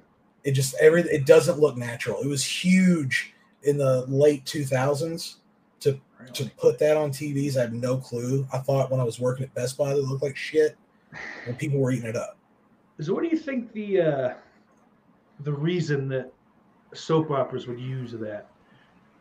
It 0.45 0.53
just 0.53 0.74
every 0.80 1.03
it 1.03 1.24
doesn't 1.26 1.59
look 1.59 1.76
natural. 1.76 2.20
It 2.20 2.28
was 2.28 2.45
huge 2.45 3.32
in 3.64 3.78
the 3.78 4.05
late 4.07 4.45
2000s 4.45 5.37
to 5.80 5.98
Really? 6.18 6.50
put 6.58 6.78
that 6.78 6.96
on 6.96 7.10
TVs. 7.10 7.56
I 7.56 7.62
have 7.62 7.72
no 7.72 7.98
clue. 7.98 8.46
I 8.52 8.58
thought 8.58 8.90
when 8.90 9.00
I 9.00 9.04
was 9.04 9.20
working 9.20 9.44
at 9.44 9.54
Best 9.54 9.76
Buy, 9.78 9.90
they 9.94 10.00
looked 10.00 10.22
like 10.22 10.36
shit, 10.36 10.76
and 11.46 11.56
people 11.58 11.78
were 11.78 11.90
eating 11.92 12.08
it 12.08 12.16
up. 12.16 12.36
so 13.00 13.12
what 13.14 13.22
do 13.22 13.28
you 13.28 13.36
think 13.36 13.72
the 13.72 14.00
uh 14.00 14.34
the 15.40 15.52
reason 15.52 16.08
that 16.08 16.32
soap 16.94 17.30
operas 17.30 17.66
would 17.66 17.78
use 17.78 18.12
that 18.12 18.46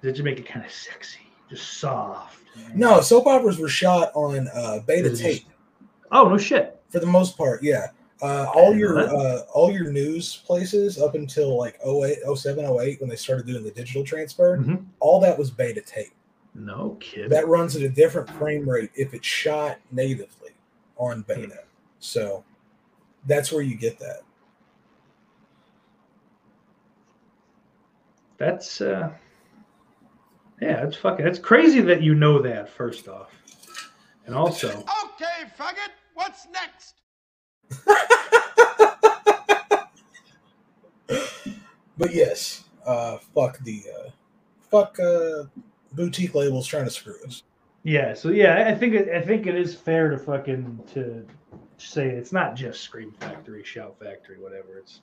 did 0.01 0.17
you 0.17 0.23
make 0.23 0.39
it 0.39 0.45
kind 0.47 0.65
of 0.65 0.71
sexy 0.71 1.19
just 1.49 1.77
soft 1.79 2.39
No, 2.73 3.01
soap 3.01 3.27
operas 3.27 3.59
were 3.59 3.67
shot 3.67 4.11
on 4.15 4.47
uh, 4.53 4.79
beta 4.87 5.09
Is 5.09 5.19
it 5.19 5.23
tape 5.23 5.45
oh 6.13 6.29
no 6.29 6.37
shit 6.37 6.81
for 6.89 6.99
the 6.99 7.05
most 7.05 7.37
part. 7.37 7.61
Yeah, 7.61 7.87
uh, 8.21 8.47
all 8.55 8.73
your 8.73 8.99
uh, 8.99 9.41
all 9.53 9.69
your 9.71 9.91
news 9.91 10.37
places 10.45 10.97
up 10.97 11.13
until 11.15 11.57
like 11.57 11.77
08, 11.85 12.19
07, 12.33 12.63
08 12.65 13.01
when 13.01 13.09
they 13.09 13.17
started 13.17 13.45
doing 13.45 13.63
the 13.65 13.71
digital 13.71 14.03
transfer, 14.05 14.57
Mhm. 14.59 14.85
all 15.01 15.19
that 15.19 15.37
was 15.37 15.51
beta 15.51 15.81
tape. 15.81 16.13
No 16.55 16.97
kid 16.99 17.29
that 17.29 17.47
runs 17.47 17.75
at 17.75 17.81
a 17.81 17.89
different 17.89 18.29
frame 18.29 18.67
rate 18.67 18.89
if 18.95 19.13
it's 19.13 19.27
shot 19.27 19.77
natively 19.91 20.51
on 20.97 21.21
beta. 21.23 21.59
So 21.99 22.43
that's 23.27 23.51
where 23.51 23.61
you 23.61 23.75
get 23.75 23.99
that. 23.99 24.21
That's 28.37 28.81
uh 28.81 29.11
yeah, 30.61 30.85
it's 30.85 30.95
fucking 30.95 31.27
it's 31.27 31.39
crazy 31.39 31.81
that 31.81 32.01
you 32.01 32.15
know 32.15 32.41
that 32.41 32.69
first 32.69 33.07
off. 33.07 33.31
And 34.25 34.33
also 34.33 34.69
Okay, 35.05 35.51
faggot, 35.59 35.91
what's 36.13 36.47
next? 36.53 36.95
But 41.97 42.13
yes, 42.13 42.65
uh, 42.85 43.17
fuck 43.33 43.59
the 43.59 43.83
uh, 43.97 44.09
fuck 44.69 44.99
uh, 44.99 45.43
boutique 45.95 46.35
labels 46.35 46.67
trying 46.67 46.85
to 46.85 46.91
screw 46.91 47.15
us. 47.25 47.43
yeah, 47.83 48.13
so 48.13 48.29
yeah, 48.29 48.65
I 48.67 48.75
think 48.75 48.93
it, 48.93 49.09
I 49.09 49.21
think 49.21 49.47
it 49.47 49.55
is 49.55 49.75
fair 49.75 50.09
to 50.09 50.17
fucking 50.17 50.79
to 50.93 51.25
say 51.77 52.07
it's 52.09 52.31
not 52.31 52.55
just 52.55 52.81
Scream 52.81 53.11
Factory, 53.19 53.63
Shout 53.63 53.97
Factory, 53.99 54.39
whatever. 54.39 54.77
It's 54.77 55.01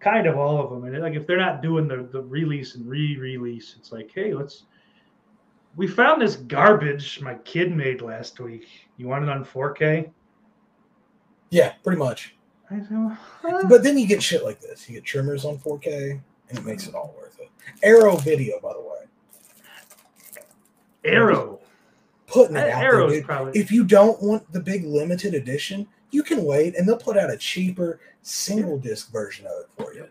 kind 0.00 0.26
of 0.26 0.36
all 0.36 0.62
of 0.62 0.70
them. 0.70 0.84
And 0.84 1.02
like 1.02 1.14
if 1.14 1.26
they're 1.26 1.36
not 1.38 1.62
doing 1.62 1.88
the 1.88 2.08
the 2.10 2.22
release 2.22 2.74
and 2.74 2.88
re-release, 2.88 3.76
it's 3.78 3.92
like, 3.92 4.10
hey, 4.14 4.34
let's 4.34 4.64
we 5.76 5.86
found 5.86 6.22
this 6.22 6.36
garbage 6.36 7.20
my 7.20 7.34
kid 7.36 7.74
made 7.74 8.00
last 8.00 8.38
week. 8.40 8.66
You 8.96 9.08
want 9.08 9.24
it 9.24 9.30
on 9.30 9.44
4K? 9.44 10.10
Yeah, 11.50 11.72
pretty 11.82 11.98
much. 11.98 12.36
Huh? 12.68 13.16
But 13.68 13.82
then 13.82 13.98
you 13.98 14.06
get 14.06 14.22
shit 14.22 14.44
like 14.44 14.60
this. 14.60 14.88
You 14.88 14.94
get 14.94 15.04
Tremors 15.04 15.44
on 15.44 15.58
4K, 15.58 16.20
and 16.48 16.58
it 16.58 16.64
makes 16.64 16.86
it 16.86 16.94
all 16.94 17.14
worth 17.18 17.38
it. 17.40 17.50
Arrow 17.82 18.16
Video, 18.16 18.58
by 18.60 18.72
the 18.72 18.80
way, 18.80 18.93
Arrow. 21.04 21.60
putting 22.26 22.56
it 22.56 22.70
out 22.70 22.80
there, 22.80 23.06
dude. 23.08 23.24
probably 23.24 23.58
If 23.60 23.70
you 23.70 23.84
don't 23.84 24.22
want 24.22 24.50
the 24.52 24.60
big 24.60 24.84
limited 24.84 25.34
edition, 25.34 25.86
you 26.10 26.22
can 26.22 26.44
wait, 26.44 26.76
and 26.76 26.88
they'll 26.88 26.96
put 26.96 27.16
out 27.16 27.30
a 27.30 27.36
cheaper 27.36 28.00
single 28.22 28.78
disc 28.78 29.10
version 29.12 29.46
of 29.46 29.52
it 29.60 29.68
for 29.76 29.94
you. 29.94 30.08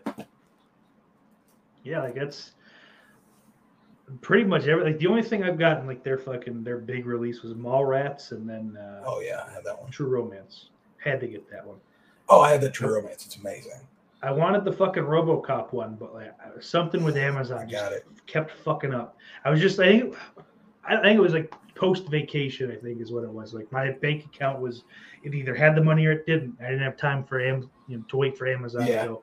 Yeah, 1.82 2.02
like 2.02 2.14
that's 2.14 2.52
pretty 4.20 4.44
much 4.44 4.66
every 4.66 4.84
like 4.84 4.98
the 4.98 5.06
only 5.06 5.22
thing 5.22 5.42
I've 5.42 5.58
gotten 5.58 5.86
like 5.86 6.02
their 6.02 6.18
fucking 6.18 6.62
their 6.62 6.78
big 6.78 7.06
release 7.06 7.42
was 7.42 7.54
Mallrats 7.54 8.32
and 8.32 8.48
then 8.48 8.76
uh 8.76 9.02
Oh 9.06 9.20
yeah, 9.20 9.44
I 9.48 9.52
have 9.52 9.64
that 9.64 9.80
one. 9.80 9.90
True 9.90 10.08
Romance. 10.08 10.66
Had 10.98 11.20
to 11.20 11.26
get 11.26 11.50
that 11.50 11.66
one. 11.66 11.78
Oh, 12.28 12.40
I 12.40 12.52
have 12.52 12.60
that 12.62 12.74
True 12.74 12.94
Romance. 12.94 13.26
It's 13.26 13.36
amazing. 13.36 13.80
I 14.22 14.32
wanted 14.32 14.64
the 14.64 14.72
fucking 14.72 15.02
RoboCop 15.02 15.72
one, 15.72 15.96
but 15.96 16.14
like 16.14 16.32
something 16.60 17.04
with 17.04 17.16
Amazon 17.16 17.66
I 17.68 17.70
got 17.70 17.92
it. 17.92 18.06
kept 18.26 18.52
fucking 18.52 18.94
up. 18.94 19.18
I 19.44 19.50
was 19.50 19.60
just 19.60 19.78
I 19.80 19.98
think 20.00 20.16
I 20.88 21.00
think 21.00 21.16
it 21.16 21.20
was 21.20 21.32
like 21.32 21.52
post 21.74 22.08
vacation. 22.08 22.70
I 22.70 22.76
think 22.76 23.00
is 23.00 23.12
what 23.12 23.24
it 23.24 23.30
was. 23.30 23.54
Like 23.54 23.70
my 23.72 23.90
bank 23.92 24.24
account 24.24 24.60
was 24.60 24.84
it 25.22 25.34
either 25.34 25.54
had 25.54 25.74
the 25.74 25.82
money 25.82 26.06
or 26.06 26.12
it 26.12 26.26
didn't. 26.26 26.56
I 26.60 26.64
didn't 26.64 26.82
have 26.82 26.96
time 26.96 27.24
for 27.24 27.40
Am 27.40 27.70
you 27.88 27.98
know, 27.98 28.04
to 28.08 28.16
wait 28.16 28.36
for 28.38 28.46
Amazon. 28.46 28.86
Yeah. 28.86 29.04
So 29.04 29.22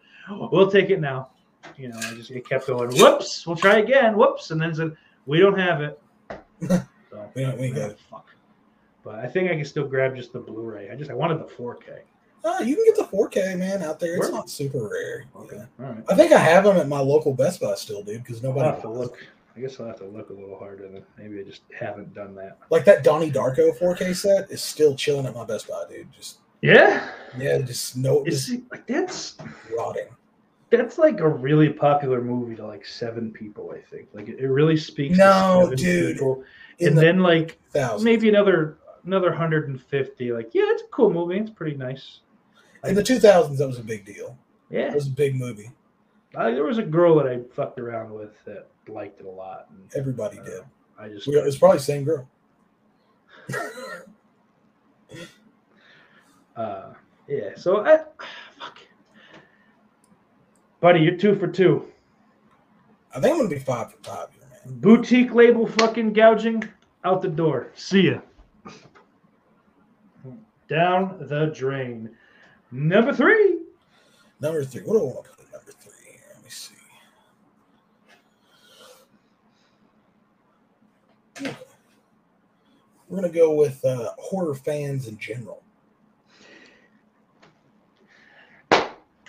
we'll 0.51 0.69
take 0.71 0.89
it 0.89 0.99
now. 0.99 1.29
You 1.77 1.89
know, 1.89 1.97
I 1.99 2.13
just 2.15 2.31
it 2.31 2.47
kept 2.47 2.67
going. 2.67 2.89
Whoops, 2.91 3.45
we'll 3.45 3.55
try 3.55 3.77
again. 3.77 4.17
Whoops, 4.17 4.51
and 4.51 4.59
then 4.61 4.73
said 4.73 4.95
we 5.25 5.39
don't 5.39 5.57
have 5.57 5.81
it. 5.81 6.01
So 7.11 7.29
We 7.35 7.41
don't. 7.41 7.57
We 7.59 7.65
ain't 7.65 7.75
got 7.75 7.89
it. 7.91 7.99
fuck. 8.09 8.27
But 9.03 9.15
I 9.15 9.27
think 9.27 9.51
I 9.51 9.55
can 9.55 9.65
still 9.65 9.85
grab 9.85 10.15
just 10.15 10.31
the 10.31 10.39
Blu-ray. 10.39 10.89
I 10.89 10.95
just 10.95 11.11
I 11.11 11.13
wanted 11.13 11.39
the 11.39 11.43
4K. 11.45 11.99
Oh, 12.45 12.57
uh, 12.57 12.61
you 12.61 12.75
can 12.75 12.85
get 12.85 12.95
the 12.95 13.03
4K 13.17 13.57
man 13.59 13.83
out 13.83 13.99
there. 13.99 14.15
It's 14.15 14.21
Where? 14.27 14.31
not 14.31 14.49
super 14.49 14.87
rare. 14.87 15.25
Okay, 15.35 15.57
Yeah. 15.57 15.85
all 15.85 15.91
right. 15.93 16.03
I 16.07 16.15
think 16.15 16.31
I 16.31 16.37
have 16.39 16.63
them 16.63 16.77
at 16.77 16.87
my 16.87 16.99
local 17.01 17.33
Best 17.33 17.59
Buy 17.59 17.75
still, 17.75 18.01
dude. 18.01 18.23
Because 18.23 18.37
I'll 18.43 18.51
nobody 18.51 18.69
have 18.69 18.81
to 18.83 18.89
look. 18.89 19.17
I 19.55 19.59
guess 19.59 19.79
I'll 19.79 19.87
have 19.87 19.97
to 19.97 20.05
look 20.05 20.29
a 20.29 20.33
little 20.33 20.57
harder. 20.57 20.87
Than, 20.87 21.03
maybe 21.17 21.39
I 21.39 21.43
just 21.43 21.61
haven't 21.77 22.13
done 22.13 22.35
that. 22.35 22.57
like 22.69 22.85
that 22.85 23.03
Donnie 23.03 23.31
Darko 23.31 23.77
4K 23.77 24.15
set 24.15 24.49
is 24.49 24.61
still 24.61 24.95
chilling 24.95 25.25
at 25.25 25.35
my 25.35 25.43
Best 25.45 25.67
Buy, 25.67 25.83
dude. 25.89 26.11
Just 26.11 26.37
Yeah, 26.61 27.09
yeah, 27.37 27.57
just 27.59 27.97
no, 27.97 28.23
is 28.23 28.47
just 28.47 28.59
it, 28.59 28.63
like 28.71 28.87
that's 28.87 29.37
rotting. 29.77 30.07
that's 30.69 30.97
like 30.97 31.19
a 31.19 31.27
really 31.27 31.69
popular 31.69 32.21
movie 32.21 32.55
to 32.55 32.65
like 32.65 32.85
seven 32.85 33.31
people. 33.31 33.73
I 33.75 33.81
think 33.81 34.07
like 34.13 34.29
it, 34.29 34.39
it 34.39 34.47
really 34.47 34.77
speaks. 34.77 35.17
No, 35.17 35.61
to 35.71 35.77
seven 35.77 35.77
dude. 35.77 36.13
People. 36.15 36.43
And 36.79 36.97
the 36.97 37.01
then 37.01 37.19
like 37.19 37.59
thousand. 37.71 38.05
maybe 38.05 38.29
another 38.29 38.77
another 39.05 39.33
hundred 39.33 39.67
and 39.69 39.81
fifty. 39.81 40.31
Like 40.31 40.51
yeah, 40.53 40.63
it's 40.67 40.83
a 40.83 40.87
cool 40.87 41.11
movie. 41.11 41.37
It's 41.37 41.49
pretty 41.51 41.75
nice. 41.75 42.21
in 42.85 42.95
the 42.95 43.03
2000s, 43.03 43.57
that 43.57 43.67
was 43.67 43.77
a 43.79 43.83
big 43.83 44.05
deal. 44.05 44.37
Yeah, 44.71 44.87
It 44.91 44.95
was 44.95 45.07
a 45.07 45.11
big 45.11 45.35
movie. 45.35 45.69
I, 46.35 46.51
there 46.51 46.63
was 46.63 46.77
a 46.77 46.83
girl 46.83 47.15
that 47.17 47.27
I 47.27 47.39
fucked 47.53 47.79
around 47.79 48.11
with 48.13 48.31
that 48.45 48.67
liked 48.87 49.19
it 49.19 49.25
a 49.25 49.29
lot. 49.29 49.67
And, 49.69 49.89
Everybody 49.95 50.39
uh, 50.39 50.43
did. 50.43 50.61
I 50.97 51.09
just 51.09 51.27
We- 51.27 51.35
It's 51.35 51.57
probably 51.57 51.77
the 51.79 51.83
same 51.83 52.03
girl. 52.03 52.29
uh 56.55 56.93
yeah. 57.27 57.49
So 57.55 57.85
I 57.85 57.97
fuck. 58.59 58.79
Buddy, 60.79 61.01
you're 61.01 61.17
two 61.17 61.35
for 61.35 61.47
two. 61.47 61.87
I 63.15 63.19
think 63.19 63.33
I'm 63.33 63.39
gonna 63.39 63.49
be 63.49 63.59
five 63.59 63.91
for 63.91 63.97
five 64.03 64.29
here, 64.33 64.47
man. 64.49 64.79
Boutique 64.79 65.33
label 65.33 65.67
fucking 65.67 66.13
gouging 66.13 66.63
out 67.03 67.21
the 67.21 67.27
door. 67.27 67.71
See 67.75 68.09
ya. 68.11 68.19
Down 70.69 71.17
the 71.27 71.47
drain. 71.47 72.15
Number 72.71 73.13
three. 73.13 73.59
Number 74.39 74.63
three. 74.63 74.81
What 74.83 74.93
do 74.93 74.99
I 74.99 75.03
want 75.03 75.25
to 75.25 75.31
at 75.31 75.51
number 75.51 75.71
three 75.71 76.11
here? 76.11 76.21
Let 76.33 76.43
me 76.43 76.49
see. 76.49 76.75
We're 81.41 83.21
gonna 83.21 83.29
go 83.29 83.53
with 83.53 83.83
uh, 83.83 84.11
horror 84.17 84.55
fans 84.55 85.07
in 85.07 85.17
general. 85.17 85.61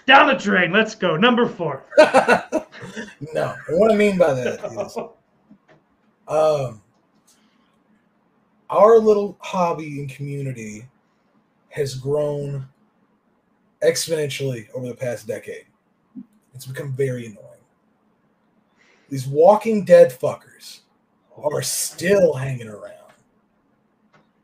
Down 0.06 0.26
the 0.26 0.34
drain. 0.34 0.72
Let's 0.72 0.94
go. 0.94 1.16
Number 1.16 1.46
four. 1.46 1.84
no, 1.98 3.54
what 3.70 3.92
I 3.92 3.96
mean 3.96 4.18
by 4.18 4.34
that 4.34 4.64
is, 4.64 4.96
um, 6.28 6.82
our 8.70 8.98
little 8.98 9.36
hobby 9.40 10.00
and 10.00 10.08
community 10.08 10.86
has 11.70 11.94
grown 11.94 12.66
exponentially 13.82 14.68
over 14.74 14.86
the 14.86 14.94
past 14.94 15.26
decade. 15.26 15.66
It's 16.54 16.66
become 16.66 16.92
very 16.92 17.26
annoying. 17.26 17.46
These 19.08 19.26
Walking 19.26 19.84
Dead 19.84 20.10
fuckers 20.10 20.81
are 21.36 21.62
still 21.62 22.34
hanging 22.34 22.68
around, 22.68 23.12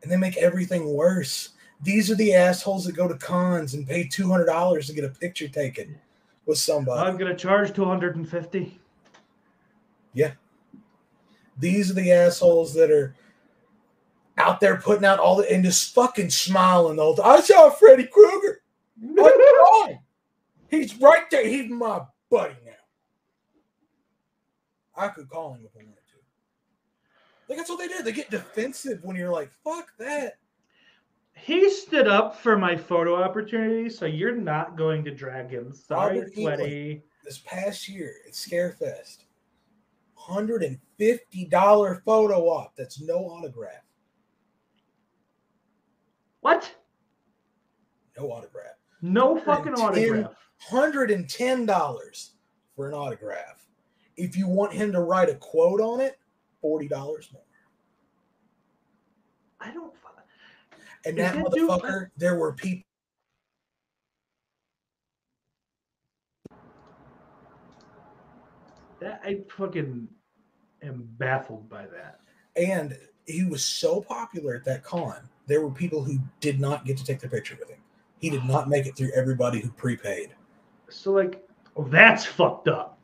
and 0.02 0.10
they 0.10 0.16
make 0.16 0.36
everything 0.36 0.94
worse. 0.94 1.50
These 1.82 2.10
are 2.10 2.16
the 2.16 2.34
assholes 2.34 2.84
that 2.86 2.96
go 2.96 3.06
to 3.06 3.14
cons 3.14 3.74
and 3.74 3.86
pay 3.86 4.06
two 4.06 4.28
hundred 4.28 4.46
dollars 4.46 4.86
to 4.86 4.94
get 4.94 5.04
a 5.04 5.08
picture 5.08 5.48
taken 5.48 5.98
with 6.46 6.58
somebody. 6.58 7.08
I'm 7.08 7.16
gonna 7.16 7.36
charge 7.36 7.72
250. 7.74 8.80
Yeah. 10.14 10.32
These 11.58 11.90
are 11.90 11.94
the 11.94 12.10
assholes 12.10 12.74
that 12.74 12.90
are 12.90 13.14
out 14.38 14.60
there 14.60 14.76
putting 14.76 15.04
out 15.04 15.18
all 15.18 15.36
the 15.36 15.52
and 15.52 15.62
just 15.64 15.94
fucking 15.94 16.30
smiling 16.30 16.98
all 16.98 17.14
the 17.14 17.22
whole 17.22 17.32
time. 17.32 17.40
I 17.40 17.42
saw 17.42 17.70
Freddy 17.70 18.06
Krueger. 18.06 18.62
He's 20.70 20.96
right 21.00 21.30
there. 21.30 21.46
He's 21.46 21.70
my 21.70 22.00
buddy 22.30 22.56
now. 22.64 22.72
I 24.96 25.08
could 25.08 25.28
call 25.28 25.54
him 25.54 25.60
if 25.64 25.70
I 25.76 25.84
wanted 25.84 25.94
to. 25.94 25.97
Like 27.48 27.58
that's 27.58 27.70
what 27.70 27.78
they 27.78 27.88
did. 27.88 28.04
They 28.04 28.12
get 28.12 28.30
defensive 28.30 29.02
when 29.02 29.16
you're 29.16 29.32
like, 29.32 29.50
"Fuck 29.64 29.96
that." 29.98 30.34
He 31.34 31.70
stood 31.70 32.08
up 32.08 32.36
for 32.36 32.58
my 32.58 32.76
photo 32.76 33.22
opportunity, 33.22 33.88
so 33.88 34.06
you're 34.06 34.36
not 34.36 34.76
going 34.76 35.04
to 35.04 35.14
drag 35.14 35.50
him. 35.50 35.72
Sorry, 35.72 36.18
Robert 36.18 36.34
sweaty. 36.34 37.02
This 37.24 37.38
past 37.38 37.88
year 37.88 38.16
at 38.26 38.34
Scarefest, 38.34 39.24
hundred 40.14 40.62
and 40.62 40.78
fifty 40.98 41.46
dollar 41.46 42.02
photo 42.04 42.48
op. 42.48 42.74
That's 42.76 43.00
no 43.00 43.18
autograph. 43.18 43.84
What? 46.40 46.74
No 48.18 48.32
autograph. 48.32 48.74
No 49.00 49.38
fucking 49.38 49.74
autograph. 49.74 50.32
hundred 50.58 51.10
and 51.10 51.28
ten 51.28 51.64
dollars 51.66 52.32
for 52.74 52.88
an 52.88 52.94
autograph. 52.94 53.66
If 54.16 54.36
you 54.36 54.48
want 54.48 54.72
him 54.72 54.90
to 54.92 55.00
write 55.00 55.28
a 55.30 55.36
quote 55.36 55.80
on 55.80 56.00
it, 56.00 56.17
forty 56.60 56.88
dollars 56.88 57.28
more. 57.32 57.42
I 59.60 59.72
don't. 59.72 59.92
And 61.06 61.16
that 61.18 61.36
that 61.36 61.44
motherfucker, 61.44 62.10
there 62.16 62.36
were 62.36 62.52
people. 62.52 62.84
That 69.00 69.20
I 69.24 69.38
fucking 69.56 70.08
am 70.82 71.08
baffled 71.18 71.68
by 71.68 71.86
that. 71.86 72.20
And 72.56 72.98
he 73.26 73.44
was 73.44 73.64
so 73.64 74.00
popular 74.00 74.56
at 74.56 74.64
that 74.64 74.82
con, 74.82 75.16
there 75.46 75.60
were 75.60 75.70
people 75.70 76.02
who 76.02 76.18
did 76.40 76.58
not 76.58 76.84
get 76.84 76.96
to 76.96 77.04
take 77.04 77.20
their 77.20 77.30
picture 77.30 77.56
with 77.60 77.70
him. 77.70 77.78
He 78.18 78.28
did 78.28 78.44
not 78.44 78.68
make 78.68 78.86
it 78.86 78.96
through 78.96 79.12
everybody 79.14 79.60
who 79.60 79.70
prepaid. 79.70 80.30
So 80.88 81.12
like, 81.12 81.46
oh, 81.76 81.84
that's 81.84 82.24
fucked 82.24 82.66
up. 82.66 82.98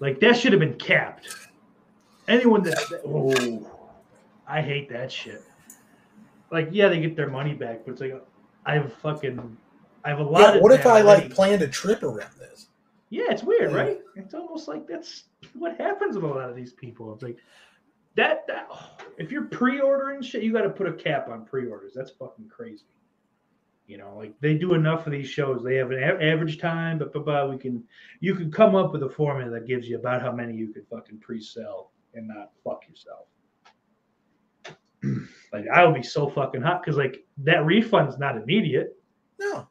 Like 0.00 0.20
that 0.20 0.36
should 0.36 0.52
have 0.52 0.60
been 0.60 0.74
capped. 0.74 1.45
Anyone 2.28 2.62
that, 2.64 2.76
that- 2.90 3.02
oh, 3.06 3.70
I 4.46 4.60
hate 4.60 4.88
that 4.90 5.10
shit. 5.10 5.42
Like, 6.50 6.68
yeah, 6.70 6.88
they 6.88 7.00
get 7.00 7.16
their 7.16 7.28
money 7.28 7.54
back, 7.54 7.84
but 7.84 7.92
it's 7.92 8.00
like 8.00 8.22
I 8.64 8.74
have 8.74 8.92
fucking, 8.94 9.56
I 10.04 10.08
have 10.08 10.20
a 10.20 10.22
lot. 10.22 10.40
Yeah, 10.40 10.52
of 10.54 10.62
what 10.62 10.72
if 10.72 10.86
I 10.86 11.00
like 11.00 11.30
planned 11.30 11.62
a 11.62 11.68
trip 11.68 12.02
around 12.02 12.30
this? 12.38 12.68
Yeah, 13.10 13.24
it's 13.30 13.42
weird, 13.42 13.72
Yeah. 13.72 13.76
right? 13.76 14.00
It's 14.14 14.34
almost 14.34 14.68
like 14.68 14.86
that's 14.86 15.24
what 15.54 15.76
happens 15.78 16.16
with 16.16 16.24
a 16.24 16.28
lot 16.28 16.48
of 16.50 16.56
these 16.56 16.72
people. 16.72 17.12
It's 17.14 17.22
like 17.22 17.38
that. 18.14 18.46
that 18.46 18.68
oh, 18.70 18.88
if 19.18 19.30
you're 19.32 19.44
pre-ordering 19.46 20.22
shit, 20.22 20.42
you 20.42 20.52
got 20.52 20.62
to 20.62 20.70
put 20.70 20.86
a 20.88 20.92
cap 20.92 21.28
on 21.28 21.44
pre-orders. 21.44 21.92
That's 21.94 22.10
fucking 22.12 22.48
crazy. 22.48 22.84
You 23.86 23.98
know, 23.98 24.14
like 24.16 24.34
they 24.40 24.54
do 24.54 24.74
enough 24.74 25.06
of 25.06 25.12
these 25.12 25.28
shows. 25.28 25.62
They 25.62 25.76
have 25.76 25.90
an 25.92 26.02
a- 26.02 26.24
average 26.32 26.58
time, 26.58 26.98
but 26.98 27.12
but 27.12 27.50
we 27.50 27.56
can 27.58 27.84
you 28.20 28.34
can 28.34 28.50
come 28.50 28.74
up 28.74 28.92
with 28.92 29.02
a 29.04 29.08
formula 29.08 29.50
that 29.52 29.66
gives 29.66 29.88
you 29.88 29.96
about 29.98 30.22
how 30.22 30.32
many 30.32 30.54
you 30.54 30.72
could 30.72 30.86
fucking 30.88 31.18
pre-sell 31.18 31.92
and 32.16 32.26
not 32.28 32.50
fuck 32.64 32.82
yourself. 32.88 33.26
like 35.52 35.66
I 35.72 35.84
would 35.84 35.94
be 35.94 36.02
so 36.02 36.28
fucking 36.28 36.62
hot 36.62 36.82
because 36.82 36.96
like 36.96 37.24
that 37.38 37.64
refund's 37.64 38.18
not 38.18 38.36
immediate. 38.36 38.96
No, 39.38 39.68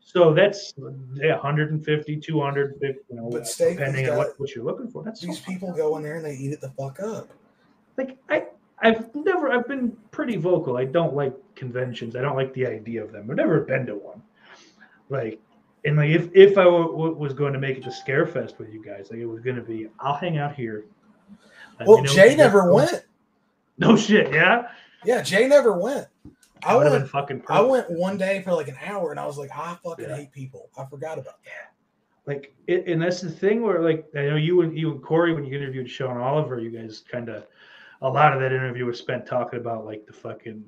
So 0.00 0.32
that's 0.32 0.72
yeah, 1.14 1.34
150, 1.34 2.16
250, 2.16 3.00
you 3.10 3.16
know, 3.16 3.28
But 3.28 3.46
Staples 3.46 3.76
depending 3.78 4.08
on 4.08 4.16
what, 4.16 4.38
what 4.38 4.54
you're 4.54 4.64
looking 4.64 4.88
for. 4.88 5.02
That's 5.02 5.20
these 5.20 5.38
fucking 5.40 5.54
people 5.54 5.72
go 5.74 5.96
in 5.96 6.02
there 6.04 6.16
and 6.16 6.24
they 6.24 6.36
eat 6.36 6.52
it 6.52 6.60
the 6.60 6.70
fuck 6.70 7.00
up. 7.00 7.28
like 7.98 8.16
I 8.30 8.46
I've 8.82 9.14
never 9.14 9.50
I've 9.52 9.66
been 9.68 9.94
pretty 10.10 10.36
vocal. 10.36 10.76
I 10.78 10.84
don't 10.84 11.14
like 11.14 11.34
conventions. 11.56 12.16
I 12.16 12.22
don't 12.22 12.36
like 12.36 12.54
the 12.54 12.66
idea 12.66 13.04
of 13.04 13.12
them. 13.12 13.28
I've 13.30 13.36
never 13.36 13.60
been 13.60 13.84
to 13.86 13.96
one. 13.96 14.22
Like 15.10 15.40
and 15.84 15.96
like 15.96 16.10
if 16.10 16.30
if 16.34 16.56
I 16.56 16.64
w- 16.64 16.92
w- 16.92 17.14
was 17.16 17.32
going 17.34 17.52
to 17.52 17.58
make 17.58 17.76
it 17.78 17.82
to 17.82 17.90
Scarefest 17.90 18.58
with 18.58 18.72
you 18.72 18.82
guys, 18.84 19.08
like 19.10 19.18
it 19.18 19.26
was 19.26 19.40
going 19.40 19.56
to 19.56 19.62
be 19.62 19.88
I'll 19.98 20.14
hang 20.14 20.38
out 20.38 20.54
here. 20.54 20.84
Well, 21.86 22.02
know 22.02 22.12
Jay 22.12 22.34
never 22.36 22.62
guys- 22.62 22.90
went. 22.92 23.04
No 23.78 23.96
shit, 23.96 24.30
yeah. 24.32 24.68
Yeah, 25.06 25.22
Jay 25.22 25.48
never 25.48 25.72
went. 25.72 26.06
I 26.62 26.76
would 26.76 26.84
have 26.84 26.92
went 26.92 27.04
been 27.04 27.08
fucking. 27.08 27.42
I 27.48 27.62
went 27.62 27.90
one 27.90 28.18
day 28.18 28.42
for 28.42 28.52
like 28.52 28.68
an 28.68 28.76
hour 28.84 29.10
and 29.10 29.18
I 29.18 29.24
was 29.24 29.38
like, 29.38 29.50
I 29.56 29.78
fucking 29.82 30.04
Yeah. 30.06 30.16
hate 30.16 30.32
people. 30.32 30.68
I 30.76 30.84
forgot 30.84 31.16
about 31.18 31.42
that. 31.44 31.72
like 32.26 32.54
it, 32.66 32.86
and 32.86 33.00
that's 33.00 33.22
the 33.22 33.30
thing 33.30 33.62
where 33.62 33.80
like 33.82 34.04
I 34.14 34.24
know 34.26 34.36
you 34.36 34.60
and 34.60 34.76
you 34.76 34.90
and 34.92 35.02
Corey 35.02 35.32
when 35.32 35.46
you 35.46 35.56
interviewed 35.56 35.88
Sean 35.90 36.18
Oliver, 36.18 36.60
you 36.60 36.68
guys 36.70 37.02
kind 37.10 37.30
of 37.30 37.46
a 38.02 38.08
lot 38.10 38.34
of 38.34 38.40
that 38.40 38.52
interview 38.52 38.84
was 38.84 38.98
spent 38.98 39.24
talking 39.24 39.58
about 39.58 39.86
like 39.86 40.04
the 40.06 40.12
fucking 40.12 40.62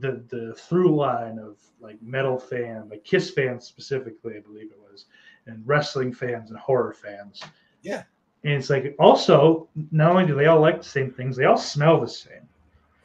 the 0.00 0.24
the 0.28 0.54
through 0.54 0.96
line 0.96 1.38
of 1.38 1.56
like 1.80 2.02
metal 2.02 2.36
fan, 2.36 2.88
like 2.90 3.04
Kiss 3.04 3.30
fans 3.30 3.64
specifically, 3.64 4.36
I 4.36 4.40
believe 4.40 4.72
it 4.72 4.78
was, 4.90 5.04
and 5.46 5.62
wrestling 5.64 6.12
fans 6.12 6.50
and 6.50 6.58
horror 6.58 6.92
fans. 6.94 7.40
Yeah. 7.82 8.02
And 8.44 8.52
it's 8.52 8.68
like 8.70 8.94
also 8.98 9.68
not 9.90 10.10
only 10.10 10.26
do 10.26 10.34
they 10.34 10.46
all 10.46 10.60
like 10.60 10.78
the 10.82 10.88
same 10.88 11.10
things, 11.10 11.36
they 11.36 11.46
all 11.46 11.56
smell 11.56 12.00
the 12.00 12.08
same. 12.08 12.46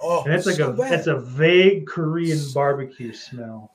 Oh, 0.01 0.23
And 0.23 0.33
it's 0.33 0.45
like 0.45 0.57
so 0.57 0.69
a 0.69 0.73
bad. 0.73 0.91
that's 0.91 1.07
a 1.07 1.19
vague 1.19 1.87
Korean 1.87 2.39
barbecue 2.53 3.13
smell. 3.13 3.73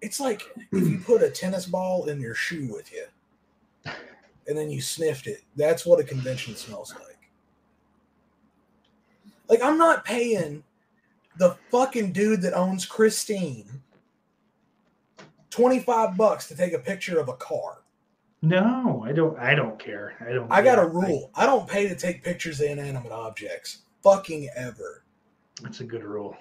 It's 0.00 0.20
like 0.20 0.42
if 0.72 0.88
you 0.88 0.98
put 0.98 1.22
a 1.22 1.30
tennis 1.30 1.66
ball 1.66 2.08
in 2.08 2.20
your 2.20 2.34
shoe 2.34 2.72
with 2.72 2.92
you 2.92 3.04
and 4.46 4.56
then 4.56 4.70
you 4.70 4.80
sniffed 4.80 5.26
it. 5.26 5.42
That's 5.56 5.84
what 5.84 6.00
a 6.00 6.04
convention 6.04 6.54
smells 6.56 6.94
like. 6.94 7.18
Like, 9.48 9.62
I'm 9.62 9.78
not 9.78 10.04
paying 10.04 10.62
the 11.38 11.56
fucking 11.70 12.12
dude 12.12 12.42
that 12.42 12.54
owns 12.54 12.84
Christine 12.84 13.66
25 15.50 16.16
bucks 16.16 16.46
to 16.48 16.56
take 16.56 16.72
a 16.74 16.78
picture 16.78 17.18
of 17.18 17.28
a 17.28 17.34
car. 17.34 17.78
No, 18.40 19.02
I 19.04 19.12
don't 19.12 19.38
I 19.38 19.54
don't 19.54 19.78
care. 19.78 20.14
I 20.26 20.32
don't 20.32 20.50
I 20.52 20.62
got 20.62 20.78
a 20.78 20.86
rule. 20.86 21.30
I 21.34 21.44
don't 21.46 21.68
pay 21.68 21.88
to 21.88 21.96
take 21.96 22.22
pictures 22.22 22.60
of 22.60 22.70
inanimate 22.70 23.10
objects. 23.12 23.78
Fucking 24.02 24.48
ever. 24.56 25.02
That's 25.62 25.80
a 25.80 25.84
good 25.84 26.04
rule. 26.04 26.36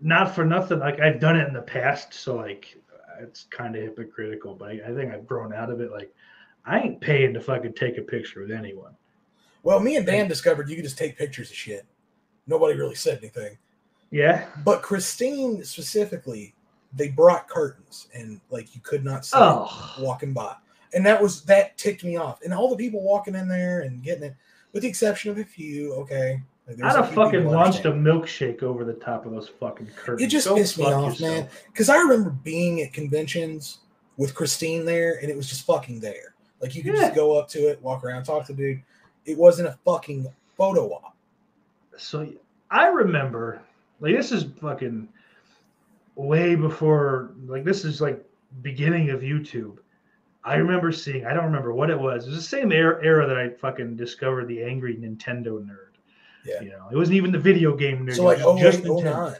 Not 0.00 0.34
for 0.34 0.44
nothing. 0.44 0.80
Like 0.80 1.00
I've 1.00 1.20
done 1.20 1.36
it 1.38 1.48
in 1.48 1.54
the 1.54 1.62
past, 1.62 2.12
so 2.12 2.36
like 2.36 2.76
it's 3.18 3.44
kind 3.44 3.76
of 3.76 3.82
hypocritical. 3.82 4.54
But 4.54 4.70
I, 4.70 4.80
I 4.88 4.94
think 4.94 5.12
I've 5.12 5.26
grown 5.26 5.54
out 5.54 5.70
of 5.70 5.80
it. 5.80 5.90
Like 5.90 6.14
I 6.66 6.80
ain't 6.80 7.00
paying 7.00 7.32
to 7.34 7.40
fucking 7.40 7.74
take 7.74 7.96
a 7.96 8.02
picture 8.02 8.40
with 8.40 8.50
anyone. 8.50 8.94
Well, 9.62 9.80
me 9.80 9.96
and 9.96 10.04
Dan 10.04 10.28
discovered 10.28 10.68
you 10.68 10.76
could 10.76 10.84
just 10.84 10.98
take 10.98 11.16
pictures 11.16 11.48
of 11.50 11.56
shit. 11.56 11.86
Nobody 12.46 12.78
really 12.78 12.94
said 12.94 13.18
anything. 13.18 13.56
Yeah. 14.10 14.46
But 14.64 14.82
Christine 14.82 15.64
specifically, 15.64 16.54
they 16.92 17.08
brought 17.08 17.48
curtains 17.48 18.08
and 18.14 18.42
like 18.50 18.74
you 18.74 18.82
could 18.82 19.02
not 19.02 19.24
see 19.24 19.38
Oh, 19.40 19.94
walking 19.98 20.34
by. 20.34 20.54
And 20.94 21.04
that 21.06 21.20
was 21.20 21.42
that 21.42 21.76
ticked 21.76 22.04
me 22.04 22.16
off. 22.16 22.40
And 22.42 22.54
all 22.54 22.70
the 22.70 22.76
people 22.76 23.02
walking 23.02 23.34
in 23.34 23.48
there 23.48 23.80
and 23.80 24.02
getting 24.02 24.24
it, 24.24 24.34
with 24.72 24.82
the 24.82 24.88
exception 24.88 25.30
of 25.30 25.38
a 25.38 25.44
few, 25.44 25.92
okay. 25.94 26.40
like, 26.68 26.82
I'd 26.82 26.96
have 26.96 27.12
fucking 27.12 27.46
launched 27.46 27.84
a 27.84 27.92
milkshake 27.92 28.62
over 28.62 28.84
the 28.84 28.94
top 28.94 29.26
of 29.26 29.32
those 29.32 29.48
fucking 29.48 29.88
curtains. 29.96 30.22
It 30.22 30.28
just 30.28 30.48
Go 30.48 30.54
pissed 30.56 30.78
me 30.78 30.86
off, 30.86 31.20
man. 31.20 31.48
Because 31.66 31.88
I 31.88 31.96
remember 31.96 32.30
being 32.30 32.80
at 32.82 32.92
conventions 32.92 33.78
with 34.16 34.34
Christine 34.34 34.84
there, 34.84 35.18
and 35.20 35.30
it 35.30 35.36
was 35.36 35.48
just 35.48 35.66
fucking 35.66 36.00
there. 36.00 36.34
Like 36.60 36.74
you 36.74 36.82
could 36.82 36.94
Yeah. 36.94 37.02
just 37.02 37.14
go 37.14 37.36
up 37.38 37.48
to 37.48 37.68
it, 37.68 37.82
walk 37.82 38.04
around, 38.04 38.24
talk 38.24 38.46
to 38.46 38.52
the 38.52 38.56
dude. 38.56 38.82
It 39.26 39.36
wasn't 39.36 39.68
a 39.68 39.78
fucking 39.84 40.26
photo 40.56 40.92
op. 40.92 41.16
So 41.96 42.28
I 42.70 42.86
remember, 42.86 43.60
like, 44.00 44.14
this 44.14 44.32
is 44.32 44.46
fucking 44.60 45.08
way 46.14 46.54
before, 46.54 47.32
like, 47.46 47.64
this 47.64 47.84
is 47.84 48.00
like 48.00 48.24
beginning 48.62 49.10
of 49.10 49.20
YouTube. 49.20 49.78
I 50.44 50.56
remember 50.56 50.92
seeing, 50.92 51.24
I 51.24 51.32
don't 51.32 51.44
remember 51.44 51.72
what 51.72 51.88
it 51.90 51.98
was. 51.98 52.26
It 52.26 52.30
was 52.30 52.36
the 52.36 52.42
same 52.42 52.70
era, 52.70 53.02
era 53.02 53.26
that 53.26 53.38
I 53.38 53.48
fucking 53.48 53.96
discovered 53.96 54.46
the 54.46 54.62
angry 54.62 54.94
Nintendo 54.96 55.64
nerd. 55.64 55.94
Yeah. 56.44 56.60
You 56.60 56.70
know, 56.70 56.88
it 56.92 56.96
wasn't 56.96 57.16
even 57.16 57.32
the 57.32 57.38
video 57.38 57.74
game 57.74 58.06
nerd. 58.06 58.16
So 58.16 58.24
like 58.24 58.38
was 58.44 58.60
just 58.60 58.80
08, 58.80 58.84
Nintendo. 58.84 59.04
09. 59.30 59.36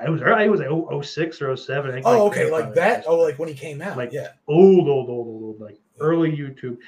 I 0.00 0.04
I 0.06 0.08
was 0.10 0.20
early. 0.22 0.44
I 0.44 0.48
was 0.48 0.60
like 0.60 0.68
oh, 0.70 1.00
06 1.02 1.42
or 1.42 1.56
07. 1.56 1.90
I 1.90 1.94
think 1.94 2.06
Oh, 2.06 2.12
my 2.12 2.24
okay, 2.26 2.50
like 2.50 2.74
that. 2.74 3.04
Oh, 3.06 3.16
like 3.16 3.38
when 3.38 3.48
he 3.48 3.54
came 3.54 3.82
out. 3.82 3.96
Like- 3.96 4.12
yeah. 4.12 4.28
old, 4.46 4.88
old, 4.88 5.08
old, 5.08 5.26
old, 5.26 5.42
old, 5.42 5.60
like 5.60 5.78
early 5.98 6.30
YouTube. 6.30 6.78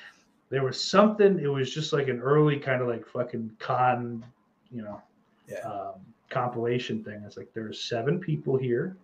There 0.50 0.62
was 0.64 0.80
something. 0.82 1.38
It 1.40 1.46
was 1.48 1.72
just 1.72 1.92
like 1.92 2.08
an 2.08 2.20
early 2.20 2.58
kind 2.58 2.82
of 2.82 2.88
like 2.88 3.06
fucking 3.06 3.52
con, 3.58 4.24
you 4.70 4.82
know, 4.82 5.00
Yeah. 5.48 5.58
um, 5.60 5.94
compilation 6.28 7.02
thing. 7.02 7.22
It's 7.26 7.36
like 7.36 7.52
there's 7.54 7.80
seven 7.82 8.20
people 8.20 8.56
here. 8.56 8.96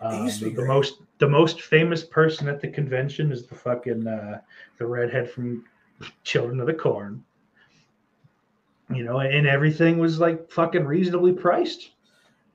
Um, 0.00 0.26
the, 0.26 0.50
great. 0.50 0.66
most 0.66 0.94
the 1.18 1.28
most 1.28 1.62
famous 1.62 2.02
person 2.04 2.48
at 2.48 2.60
the 2.60 2.68
convention 2.68 3.32
is 3.32 3.46
the 3.46 3.54
fucking 3.54 4.06
uh, 4.06 4.40
the 4.78 4.86
redhead 4.86 5.30
from 5.30 5.64
Children 6.24 6.60
of 6.60 6.66
the 6.66 6.74
Corn. 6.74 7.24
You 8.94 9.02
know, 9.04 9.20
and 9.20 9.46
everything 9.46 9.98
was 9.98 10.18
like 10.20 10.50
fucking 10.50 10.84
reasonably 10.84 11.32
priced. 11.32 11.90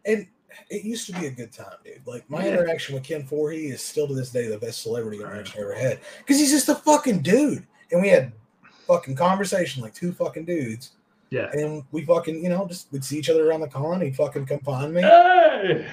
And 0.06 0.28
it 0.70 0.84
used 0.84 1.08
to 1.08 1.14
be 1.20 1.26
a 1.26 1.32
good 1.32 1.52
time, 1.52 1.74
dude. 1.84 2.06
Like 2.06 2.30
my 2.30 2.46
Yeah. 2.46 2.54
interaction 2.54 2.94
with 2.96 3.04
Ken 3.04 3.24
Foree 3.24 3.72
is 3.72 3.82
still 3.82 4.08
to 4.08 4.14
this 4.14 4.30
day 4.32 4.48
the 4.48 4.58
best 4.60 4.82
celebrity 4.84 5.18
interaction 5.18 5.60
I 5.60 5.64
ever 5.64 5.74
had. 5.74 6.00
Because 6.20 6.38
he's 6.40 6.52
just 6.52 6.70
a 6.70 6.76
fucking 6.76 7.22
dude. 7.22 7.66
And 7.92 8.02
we 8.02 8.10
had 8.10 8.32
fucking 8.86 9.16
conversation 9.16 9.82
like 9.82 9.94
two 9.96 10.12
fucking 10.12 10.46
dudes. 10.46 10.92
Yeah. 11.32 11.50
And 11.54 11.84
we 11.92 12.06
fucking, 12.06 12.44
you 12.44 12.50
know, 12.50 12.68
just 12.68 12.92
we'd 12.92 13.04
see 13.04 13.18
each 13.18 13.30
other 13.30 13.50
around 13.50 13.62
the 13.62 13.68
con. 13.68 14.02
He'd 14.02 14.16
fucking 14.16 14.46
come 14.46 14.60
find 14.60 14.94
me. 14.94 15.02
Hey, 15.02 15.88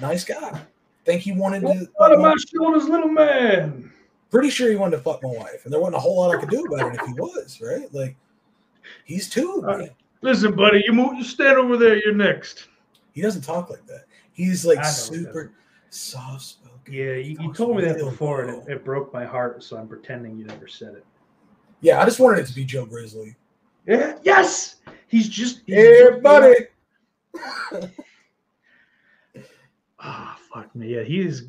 Nice 0.00 0.24
guy. 0.24 0.60
Think 1.04 1.22
he 1.22 1.32
wanted 1.32 1.60
to 1.60 1.66
what 1.66 1.78
fuck 1.78 2.10
on 2.18 2.22
my, 2.22 2.30
my 2.30 2.36
shoulders, 2.36 2.88
little 2.88 3.08
man? 3.08 3.92
pretty 4.30 4.50
sure 4.50 4.70
he 4.70 4.76
wanted 4.76 4.96
to 4.96 5.02
fuck 5.02 5.22
my 5.22 5.30
wife. 5.30 5.64
And 5.64 5.72
there 5.72 5.80
wasn't 5.80 5.96
a 5.96 6.00
whole 6.00 6.16
lot 6.16 6.36
I 6.36 6.40
could 6.40 6.50
do 6.50 6.64
about 6.64 6.94
it 6.94 7.00
if 7.00 7.06
he 7.06 7.12
was, 7.14 7.60
right? 7.62 7.92
Like 7.94 8.16
he's 9.04 9.28
too. 9.28 9.64
of 9.66 9.78
me. 9.78 9.90
Listen, 10.20 10.54
buddy, 10.54 10.82
you 10.84 10.92
move, 10.92 11.14
you 11.16 11.24
stand 11.24 11.58
over 11.58 11.76
there. 11.76 11.96
You're 11.96 12.14
next. 12.14 12.68
He 13.12 13.22
doesn't 13.22 13.42
talk 13.42 13.70
like 13.70 13.86
that. 13.86 14.04
He's 14.32 14.66
like 14.66 14.78
I 14.78 14.82
know 14.82 14.88
he 14.88 14.92
super 14.92 15.52
soft 15.90 16.42
spoken. 16.42 16.92
Yeah, 16.92 17.14
you, 17.14 17.36
you 17.40 17.52
told 17.52 17.76
me 17.76 17.84
that 17.84 17.98
before, 17.98 18.42
and 18.44 18.62
it, 18.62 18.72
it 18.72 18.84
broke 18.84 19.12
my 19.12 19.24
heart. 19.24 19.62
So 19.62 19.76
I'm 19.76 19.88
pretending 19.88 20.36
you 20.38 20.44
never 20.44 20.66
said 20.66 20.94
it. 20.94 21.04
Yeah, 21.80 22.00
I 22.00 22.04
just 22.04 22.18
wanted 22.18 22.40
it 22.40 22.46
to 22.46 22.54
be 22.54 22.64
Joe 22.64 22.86
Grizzly. 22.86 23.36
Yeah. 23.86 24.16
Yes. 24.22 24.76
He's 25.06 25.28
just. 25.28 25.60
he's 25.66 25.76
Hey, 25.76 26.08
just- 26.10 26.22
buddy. 26.22 26.54
Ah, 30.00 30.38
fuck 30.62 30.74
me. 30.74 30.94
Yeah, 30.94 31.02
he's. 31.02 31.44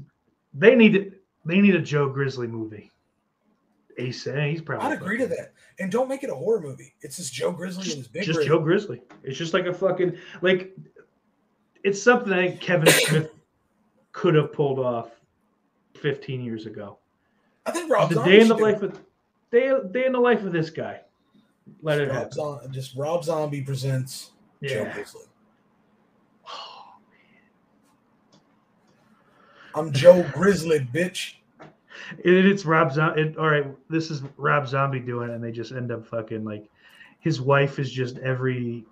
They 0.54 0.76
need. 0.76 1.14
They 1.46 1.62
need 1.62 1.76
a 1.76 1.82
Joe 1.82 2.10
Grizzly 2.10 2.48
movie. 2.48 2.92
Ace, 3.98 4.28
eh, 4.28 4.48
he's 4.48 4.62
probably. 4.62 4.88
I'd 4.88 4.94
agree 4.94 5.18
to 5.18 5.28
that. 5.28 5.54
And 5.80 5.92
don't 5.92 6.08
make 6.08 6.24
it 6.24 6.30
a 6.30 6.36
horror 6.36 6.62
movie. 6.62 6.94
It's 7.02 7.18
just 7.18 7.34
Joe 7.34 7.52
Grizzly 7.52 7.84
and 7.84 7.98
his 7.98 8.08
big 8.08 8.24
Just. 8.24 8.46
Joe 8.46 8.60
Grizzly. 8.60 9.02
It's 9.24 9.38
just 9.38 9.54
like 9.54 9.66
a 9.66 9.74
fucking 9.74 10.18
like. 10.42 10.76
It's 11.84 12.02
something 12.02 12.34
I 12.34 12.50
think 12.50 12.62
Kevin 12.62 12.88
Smith 12.92 13.32
could 14.12 14.36
have 14.36 14.52
pulled 14.52 14.80
off 14.80 15.12
15 15.96 16.42
years 16.44 16.66
ago. 16.66 16.98
I 17.66 17.72
think 17.72 17.92
Rob 17.92 18.10
the 18.10 18.16
Zombie 18.16 18.32
day 18.32 18.42
in 18.42 18.48
the 18.48 18.58
life 18.58 18.82
of 18.82 19.00
day, 19.52 19.72
day 19.92 20.06
in 20.06 20.12
the 20.12 20.20
life 20.20 20.44
of 20.44 20.52
this 20.52 20.70
guy. 20.70 21.02
Let 21.82 22.00
it. 22.00 22.04
it 22.04 22.08
Rob 22.08 22.16
happen. 22.16 22.32
Zom- 22.32 22.72
just 22.72 22.96
Rob 22.96 23.24
Zombie 23.24 23.62
presents 23.62 24.32
Joe 24.64 24.90
Grizzly. 24.94 25.24
I'm 29.76 29.92
Joe 29.92 30.24
Grizzly, 30.34 30.80
bitch. 30.80 31.36
It, 32.24 32.46
it's 32.46 32.66
Rob 32.66 32.92
Zombie. 32.92 33.36
All 33.38 33.50
right, 33.50 33.66
this 33.90 34.10
is 34.10 34.24
Rob 34.38 34.68
Zombie 34.68 35.00
doing 35.00 35.30
it, 35.30 35.34
and 35.36 35.44
they 35.44 35.52
just 35.52 35.72
end 35.72 35.92
up 35.92 36.06
fucking 36.06 36.44
like 36.44 36.66
his 37.20 37.42
wife 37.42 37.78
is 37.80 37.92
just 37.92 38.18
every 38.20 38.86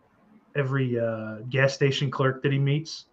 every 0.55 0.99
uh, 0.99 1.38
gas 1.49 1.73
station 1.73 2.11
clerk 2.11 2.43
that 2.43 2.51
he 2.51 2.59
meets. 2.59 3.05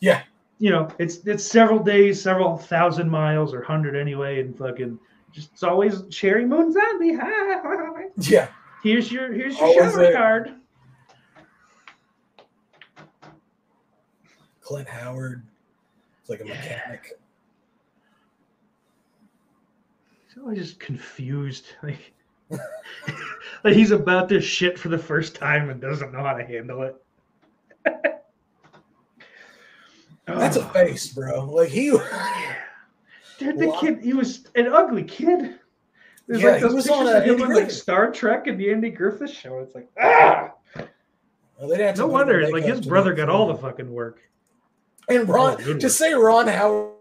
Yeah. 0.00 0.22
You 0.58 0.70
know, 0.70 0.88
it's 0.98 1.18
it's 1.26 1.44
several 1.44 1.78
days, 1.78 2.20
several 2.20 2.56
thousand 2.58 3.08
miles 3.08 3.54
or 3.54 3.62
hundred 3.62 3.94
anyway, 3.96 4.40
and 4.40 4.56
fucking 4.58 4.98
just 5.32 5.52
it's 5.52 5.62
always 5.62 6.02
Sheri 6.02 6.46
Moon 6.46 6.72
Zombie. 6.72 7.14
Hi, 7.14 8.06
Yeah. 8.18 8.48
here's 8.82 9.10
your 9.12 9.32
here's 9.32 9.56
your 9.56 9.66
Always 9.68 9.92
shower 9.92 9.96
there. 10.02 10.12
card. 10.14 10.54
Clint 14.60 14.88
Howard. 14.88 15.46
It's 16.28 16.40
like 16.40 16.40
a 16.40 16.44
mechanic. 16.44 17.18
He's 20.28 20.38
always 20.42 20.58
just 20.58 20.80
confused. 20.80 21.66
Like, 21.82 22.12
like 23.64 23.74
he's 23.74 23.90
about 23.90 24.30
this 24.30 24.42
shit 24.42 24.78
for 24.78 24.88
the 24.88 24.96
first 24.96 25.34
time 25.34 25.68
and 25.68 25.78
doesn't 25.82 26.12
know 26.12 26.22
how 26.22 26.32
to 26.32 26.42
handle 26.42 26.80
it. 26.82 26.96
That's 30.26 30.56
a 30.56 30.64
Oh. 30.64 30.68
face, 30.68 31.12
bro. 31.12 31.44
Like 31.44 31.68
he 31.68 31.90
Dude, 33.38 33.58
the 33.58 33.76
kid, 33.80 34.02
he 34.02 34.14
was 34.14 34.46
an 34.54 34.68
ugly 34.68 35.04
kid. 35.04 35.58
There's 36.26 36.40
Yeah, 36.40 36.52
like 36.52 36.56
he 36.56 36.62
those 36.62 36.74
was 36.74 36.86
pictures 36.86 37.06
on, 37.08 37.16
of 37.16 37.24
him 37.24 37.42
on 37.42 37.54
like 37.54 37.70
Star 37.70 38.10
Trek 38.10 38.46
and 38.46 38.58
the 38.58 38.70
Andy 38.70 38.88
Griffith 38.90 39.30
show. 39.30 39.58
It's 39.58 39.74
like, 39.74 39.88
ah! 40.00 40.52
Well, 41.60 41.94
No 41.96 42.06
wonder, 42.06 42.50
like 42.50 42.64
his 42.64 42.80
brother 42.80 43.12
got 43.12 43.28
all 43.28 43.46
the 43.46 43.56
fucking 43.56 43.92
work. 43.92 44.20
And 45.08 45.28
Ron, 45.28 45.54
Oh, 45.54 45.64
good 45.64 45.80
to 45.80 45.90
say 45.90 46.12
Ron 46.12 46.46
Howard 46.48 46.94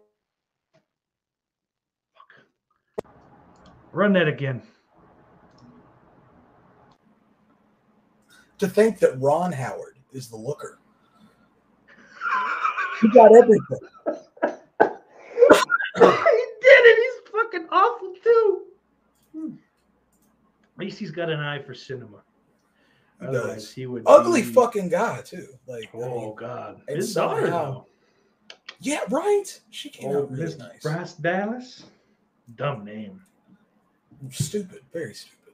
Run 3.92 4.14
that 4.14 4.28
again. 4.28 4.62
to 8.60 8.68
think 8.68 8.98
that 9.00 9.20
Ron 9.20 9.52
Howard 9.52 9.98
is 10.14 10.30
the 10.30 10.36
looker. 10.36 10.80
He 13.02 13.08
got 13.10 13.36
everything. 13.36 13.60
he 14.08 14.88
did 16.02 16.84
it. 16.86 16.98
He's 16.98 17.32
fucking 17.32 17.68
awful 17.72 18.14
too. 18.24 18.62
Hmm. 19.36 19.52
At 20.76 20.80
least 20.80 20.98
he's 20.98 21.12
got 21.12 21.30
an 21.30 21.40
eye 21.40 21.62
for 21.62 21.76
cinema. 21.76 22.24
He 23.22 23.28
Otherwise, 23.28 23.56
does. 23.66 23.72
he 23.74 23.86
would 23.86 24.04
Ugly 24.08 24.42
be- 24.42 24.48
fucking 24.52 24.90
guy 24.90 25.22
too. 25.22 25.48
Like, 25.68 25.90
I 25.94 25.98
Oh 25.98 26.22
mean, 26.22 26.36
God, 26.36 26.82
and 26.88 26.98
his 26.98 27.14
daughter 27.14 27.42
somehow- 27.42 27.72
though. 27.72 27.86
Yeah, 28.80 29.02
right. 29.10 29.46
She 29.70 29.90
came 29.90 30.10
Oh, 30.12 30.24
out 30.24 30.32
really 30.32 30.44
Miss 30.44 30.58
nice. 30.58 30.82
Bryce 30.82 31.14
Dallas. 31.14 31.84
Dumb 32.56 32.86
name. 32.86 33.22
Stupid, 34.32 34.82
very 34.94 35.14
stupid. 35.14 35.54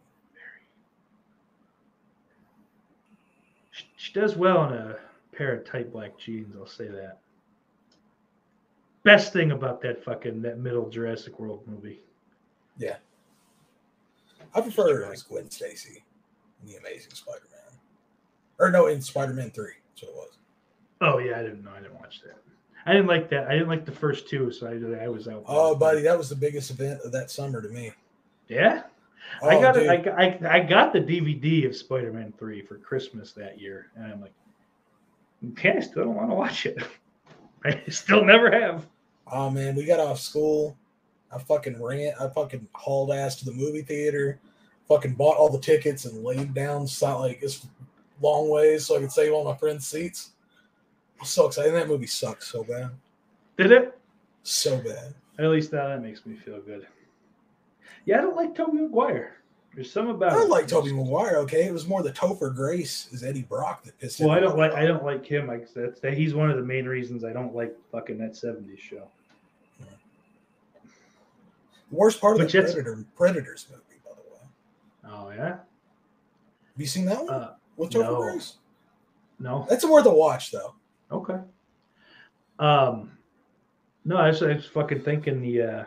She, 3.72 3.86
she 3.98 4.14
does 4.14 4.36
well 4.36 4.66
in 4.68 4.74
a 4.74 4.98
pair 5.36 5.54
of 5.56 5.66
tight 5.66 5.92
black 5.92 6.18
jeans. 6.18 6.56
I'll 6.56 6.68
say 6.68 6.88
that. 6.88 7.20
Best 9.04 9.34
thing 9.34 9.52
about 9.52 9.82
that 9.82 10.04
fucking 10.04 10.42
that 10.44 10.60
middle 10.60 10.90
Jurassic 10.90 11.40
World 11.40 11.62
movie. 11.68 12.00
Yeah. 12.78 12.98
I 14.56 14.62
prefer 14.62 14.90
uh, 15.04 15.08
her 15.08 15.14
as 15.14 15.24
Gwen 15.24 15.50
Stacy 15.50 16.04
in 16.62 16.68
the 16.72 16.78
Amazing 16.78 17.12
Spider-Man, 17.14 17.78
or 18.60 18.70
no, 18.70 18.88
in 18.88 19.02
Spider-Man 19.02 19.52
Three. 19.52 19.74
That's 19.90 20.04
what 20.04 20.10
it 20.10 20.16
was. 20.16 20.38
Oh 21.02 21.18
yeah, 21.18 21.40
I 21.40 21.42
didn't 21.42 21.64
know. 21.64 21.72
I 21.76 21.82
didn't 21.82 22.00
watch 22.00 22.22
that. 22.24 22.38
I 22.86 22.94
didn't 22.94 23.08
like 23.08 23.30
that. 23.30 23.48
I 23.48 23.54
didn't 23.54 23.70
like 23.70 23.86
the 23.86 23.92
first 23.92 24.28
two, 24.28 24.52
so 24.52 24.68
I, 24.68 25.04
I 25.06 25.08
was 25.08 25.28
out. 25.28 25.44
Oh, 25.48 25.76
buddy, 25.76 26.02
that 26.02 26.18
was 26.18 26.30
the 26.30 26.36
biggest 26.36 26.70
event 26.72 27.00
of 27.06 27.12
that 27.14 27.32
summer 27.32 27.62
to 27.62 27.70
me. 27.70 27.92
Yeah, 28.50 28.84
Oh, 29.42 29.48
I 29.50 29.60
got 29.62 29.74
dude. 29.76 29.84
it. 29.84 29.90
I, 29.90 29.98
got- 29.98 30.20
I, 30.20 30.58
I 30.58 30.60
got 30.60 30.92
the 30.94 31.00
DVD 31.00 31.66
of 31.66 31.76
Spider-Man 31.76 32.34
Three 32.38 32.62
for 32.62 32.78
Christmas 32.78 33.32
that 33.34 33.60
year, 33.60 33.88
and 33.96 34.12
I'm 34.12 34.22
like, 34.22 34.34
okay, 35.52 35.76
I 35.78 35.80
still 35.80 36.04
don't 36.06 36.16
want 36.16 36.30
to 36.30 36.36
watch 36.36 36.66
it. 36.66 36.78
I 37.66 37.82
still 37.90 38.24
never 38.26 38.52
have. 38.52 38.86
Oh 39.32 39.50
man, 39.50 39.76
we 39.76 39.86
got 39.86 40.02
off 40.02 40.20
school. 40.20 40.78
I 41.34 41.40
fucking 41.40 41.82
ran. 41.82 42.14
I 42.20 42.28
fucking 42.28 42.68
hauled 42.74 43.12
ass 43.12 43.38
to 43.38 43.46
the 43.46 43.54
movie 43.54 43.82
theater. 43.82 44.40
Fucking 44.90 45.14
bought 45.14 45.38
all 45.38 45.50
the 45.50 45.58
tickets 45.60 46.04
and 46.06 46.24
laid 46.24 46.54
down 46.54 46.88
like 47.02 47.40
this 47.40 47.66
long 48.22 48.50
ways 48.50 48.86
so 48.86 48.98
I 48.98 49.00
could 49.00 49.12
save 49.12 49.32
all 49.34 49.46
my 49.46 49.56
friends' 49.56 49.88
seats. 49.88 50.33
I'm 51.24 51.28
so 51.28 51.48
excited. 51.48 51.74
That 51.74 51.88
movie 51.88 52.06
sucks 52.06 52.48
so 52.52 52.66
bad, 52.66 52.90
Did 53.58 53.72
it? 53.72 53.98
so 54.44 54.76
bad. 54.80 55.14
At 55.40 55.46
least 55.50 55.72
now 55.72 55.88
that 55.88 56.02
makes 56.02 56.26
me 56.26 56.36
feel 56.36 56.60
good. 56.60 56.86
Yeah, 58.06 58.18
I 58.18 58.22
don't 58.22 58.36
like 58.36 58.54
Tobey 58.54 58.74
Maguire. 58.80 59.38
There's 59.74 59.90
some 59.90 60.10
about. 60.10 60.34
I 60.34 60.42
it. 60.42 60.50
like 60.50 60.68
Tobey 60.68 60.92
Maguire. 60.92 61.38
Okay, 61.38 61.66
it 61.66 61.72
was 61.72 61.88
more 61.88 62.04
the 62.04 62.12
Topher 62.12 62.54
Grace 62.54 63.08
as 63.14 63.24
Eddie 63.24 63.44
Brock 63.44 63.86
that 63.86 63.98
pissed. 64.00 64.20
Well, 64.20 64.32
I 64.32 64.42
don't 64.42 64.58
like. 64.58 64.74
I 64.74 64.86
don't 64.86 65.06
like 65.06 65.26
him. 65.26 65.48
Like 65.48 65.74
that's 65.74 66.02
that. 66.02 66.14
He's 66.14 66.34
one 66.34 66.50
of 66.52 66.58
the 66.58 66.62
main 66.64 66.86
reasons 66.86 67.24
I 67.24 67.32
don't 67.32 67.56
like 67.56 67.74
fucking 67.90 68.18
that 68.18 68.34
'70s 68.34 68.78
show. 68.80 69.08
The 71.90 71.96
worst 71.96 72.20
part 72.20 72.36
of 72.36 72.40
But 72.42 72.52
the 72.52 72.62
Predator 72.62 73.06
Predators 73.16 73.68
movie, 73.72 74.02
by 74.04 74.12
the 74.12 74.34
way. 74.34 75.16
Oh 75.16 75.30
yeah. 75.32 75.48
Have 75.56 75.62
you 76.78 76.86
seen 76.86 77.06
that 77.06 77.24
one 77.24 77.34
Uh, 77.34 77.54
with 77.78 77.92
Topher 77.92 78.02
no. 78.04 78.22
Grace? 78.22 78.56
no. 79.40 79.66
That's 79.70 79.86
worth 79.86 80.06
a 80.06 80.14
watch, 80.14 80.52
though. 80.52 80.74
Okay. 81.14 81.40
Um, 82.60 83.12
no, 84.06 84.18
I 84.18 84.28
was, 84.28 84.42
I 84.44 84.54
was 84.54 84.66
fucking 84.66 85.02
thinking 85.02 85.42
the 85.42 85.62
uh, 85.62 85.86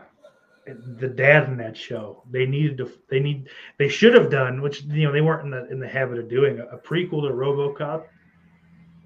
the 0.97 1.07
dad 1.07 1.47
in 1.49 1.57
that 1.57 1.77
show. 1.77 2.23
They 2.31 2.45
needed 2.45 2.77
to. 2.79 2.91
They 3.09 3.19
need. 3.19 3.49
They 3.77 3.89
should 3.89 4.13
have 4.13 4.29
done, 4.31 4.61
which 4.61 4.83
you 4.83 5.05
know 5.05 5.11
they 5.11 5.21
weren't 5.21 5.45
in 5.45 5.51
the 5.51 5.69
in 5.69 5.79
the 5.79 5.87
habit 5.87 6.17
of 6.17 6.29
doing, 6.29 6.59
a, 6.59 6.65
a 6.65 6.77
prequel 6.77 7.27
to 7.27 7.33
RoboCop. 7.33 8.05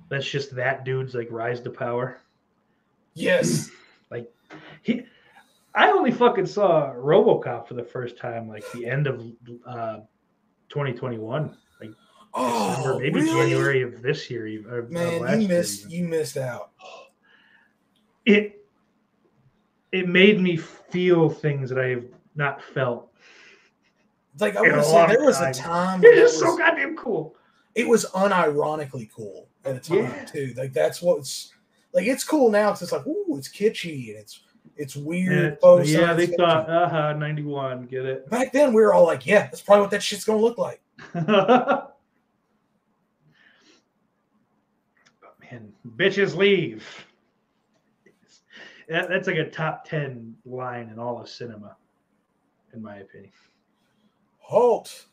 That's 0.10 0.30
just 0.30 0.56
that 0.56 0.86
dude's 0.86 1.16
like 1.16 1.28
rise 1.32 1.62
to 1.62 1.70
power. 1.70 2.22
Yes. 3.14 3.70
Like 4.10 4.32
he, 4.82 5.04
I 5.74 5.92
only 5.92 6.12
fucking 6.12 6.46
saw 6.46 6.94
RoboCop 6.94 7.68
for 7.68 7.76
the 7.76 7.84
first 7.84 8.18
time 8.18 8.48
like 8.48 8.64
the 8.74 8.86
end 8.86 9.08
of 9.08 9.22
uh, 9.66 10.00
2021, 10.70 11.46
like 11.46 11.56
Oh, 12.34 12.70
December, 12.76 13.00
maybe 13.00 13.22
really? 13.22 13.28
January 13.50 13.82
of 13.82 14.02
this 14.02 14.30
year. 14.30 14.46
Or, 14.70 14.84
Man, 14.84 15.20
last 15.22 15.42
you 15.42 15.48
missed 15.48 15.92
you 15.92 16.04
missed 16.08 16.38
out. 16.38 16.72
it. 18.26 18.58
It 19.92 20.08
made 20.08 20.40
me 20.40 20.56
feel 20.56 21.30
things 21.30 21.70
that 21.70 21.78
I 21.80 21.88
have 21.90 22.06
not 22.36 22.64
felt. 22.64 23.12
Like 24.40 24.56
I 24.56 24.62
would 24.62 24.86
say, 24.86 25.08
there 25.08 25.24
was 25.26 25.38
time. 25.40 25.52
a 25.52 25.54
time 25.54 26.04
It 26.06 26.18
is 26.18 26.40
so 26.40 26.58
goddamn 26.58 26.96
cool. 26.96 27.36
it 27.76 27.86
was 27.86 28.06
unironically 28.12 29.10
cool 29.14 29.50
at 29.66 29.76
a 29.76 29.80
time 29.80 29.98
Yeah. 30.00 30.26
too. 30.26 30.54
Like 30.56 30.72
that's 30.72 31.02
what's 31.02 31.52
like 31.92 32.08
it's 32.08 32.24
cool 32.24 32.50
now 32.50 32.68
because 32.70 32.84
it's 32.84 32.92
like 32.94 33.06
ooh, 33.06 33.36
it's 33.38 33.50
kitschy 33.50 34.10
and 34.12 34.18
it's 34.20 34.44
it's 34.78 34.96
weird. 34.96 35.60
Faux 35.60 35.90
yeah, 35.90 36.14
they 36.14 36.28
thought, 36.28 36.70
uh 36.70 36.88
huh, 36.88 37.14
91, 37.14 37.88
get 37.88 38.06
it. 38.06 38.30
back 38.30 38.54
then 38.54 38.72
we 38.72 38.82
were 38.82 38.94
all 38.94 39.04
like, 39.06 39.26
yeah, 39.26 39.42
that's 39.42 39.62
probably 39.62 39.82
what 39.82 39.92
that 39.92 40.02
shit's 40.02 40.24
gonna 40.24 40.40
look 40.40 40.58
like. 40.58 40.82
but 41.14 41.94
man, 45.42 45.74
bitches 46.02 46.36
leave. 46.36 46.88
That, 48.90 49.08
that's 49.08 49.28
like 49.28 49.38
a 49.38 49.50
top 49.50 49.86
10 49.88 50.36
line 50.46 50.90
in 50.90 51.00
all 51.00 51.22
of 51.22 51.30
cinema, 51.30 51.78
in 52.74 52.82
my 52.82 52.98
opinion. 52.98 53.32
Halt. 54.40 55.06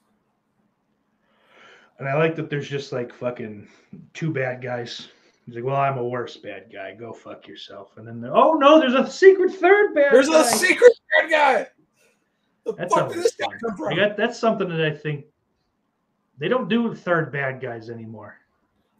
And 1.99 2.09
I 2.09 2.15
like 2.17 2.35
that 2.37 2.49
there's 2.49 2.69
just 2.69 2.93
like 2.93 3.13
fucking 3.13 3.69
two 4.15 4.33
bad 4.33 4.63
guys. 4.63 5.09
He's 5.47 5.55
like, 5.55 5.65
well, 5.65 5.77
I'm 5.77 5.99
a 5.99 6.05
worse 6.05 6.37
bad 6.37 6.73
guy. 6.73 6.95
Go 6.95 7.13
fuck 7.13 7.47
yourself. 7.47 7.93
And 7.97 8.07
then, 8.07 8.29
oh 8.33 8.55
no, 8.55 8.81
there's 8.81 8.95
a 8.95 9.09
secret 9.11 9.53
third 9.53 9.95
bad 9.95 10.11
guy. 10.11 10.13
There's 10.13 10.29
guy. 10.29 10.41
a 10.41 10.45
secret 10.45 10.93
bad 11.21 11.31
guy. 11.31 11.67
The 12.65 12.75
That's 12.75 12.95
fuck 12.95 13.13
did 13.13 13.23
this 13.23 13.35
guy 13.35 13.47
come 13.65 13.77
from? 13.77 13.97
That- 13.97 14.17
that's 14.17 14.39
something 14.39 14.69
that 14.69 14.81
I 14.81 14.95
think 14.95 15.27
they 16.39 16.49
don't 16.49 16.69
do 16.69 16.95
third 16.95 17.33
bad 17.33 17.61
guys 17.61 17.91
anymore. 17.91 18.39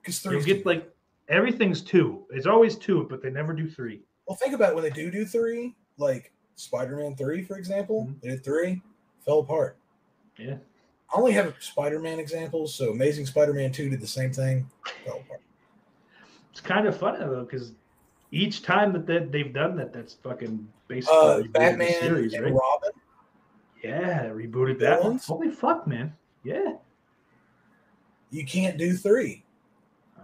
Because 0.01 0.25
You 0.25 0.43
get 0.43 0.65
like 0.65 0.91
everything's 1.29 1.83
two. 1.83 2.25
It's 2.31 2.47
always 2.47 2.77
two, 2.77 3.07
but 3.09 3.23
they 3.23 3.31
never 3.31 3.53
do 3.53 3.69
three. 3.69 4.03
Well, 4.27 4.37
think 4.37 4.55
about 4.55 4.71
it, 4.71 4.75
when 4.75 4.85
they 4.85 4.91
do 4.91 5.11
do 5.11 5.25
three, 5.25 5.75
like 5.97 6.33
Spider-Man 6.57 7.17
three, 7.17 7.43
for 7.43 7.57
example. 7.57 8.07
Mhm. 8.07 8.21
They 8.21 8.29
did 8.31 8.45
three, 8.45 8.83
fell 9.25 9.41
apart. 9.41 9.77
Yeah. 10.37 10.57
I 11.15 11.19
only 11.19 11.33
have 11.33 11.55
Spider-Man 11.61 12.19
examples, 12.19 12.75
so 12.75 12.91
Amazing 12.91 13.27
Spider-Man 13.27 13.73
two 13.73 13.89
did 13.89 14.01
the 14.01 14.07
same 14.07 14.33
thing, 14.33 14.69
fell 15.05 15.21
apart. 15.21 15.41
It's 16.51 16.61
kind 16.61 16.87
of 16.87 16.97
funny 16.99 17.19
though, 17.21 17.45
because 17.45 17.73
each 18.31 18.63
time 18.63 18.93
that 18.93 19.07
they, 19.07 19.21
they've 19.21 19.53
done 19.55 19.77
that, 19.77 19.93
that's 19.93 20.15
fucking 20.15 20.69
basically 20.87 21.17
Uh, 21.19 21.43
Batman 21.53 21.93
series, 22.01 22.35
and 22.35 22.45
right? 22.45 22.53
Robin. 22.55 22.91
Yeah, 23.83 24.27
rebooted 24.31 24.79
that 24.81 25.03
one. 25.03 25.19
Holy 25.19 25.51
fuck, 25.51 25.87
man! 25.87 26.13
Yeah, 26.43 26.75
You 28.31 28.45
can't 28.45 28.77
do 28.77 28.93
three. 28.95 29.45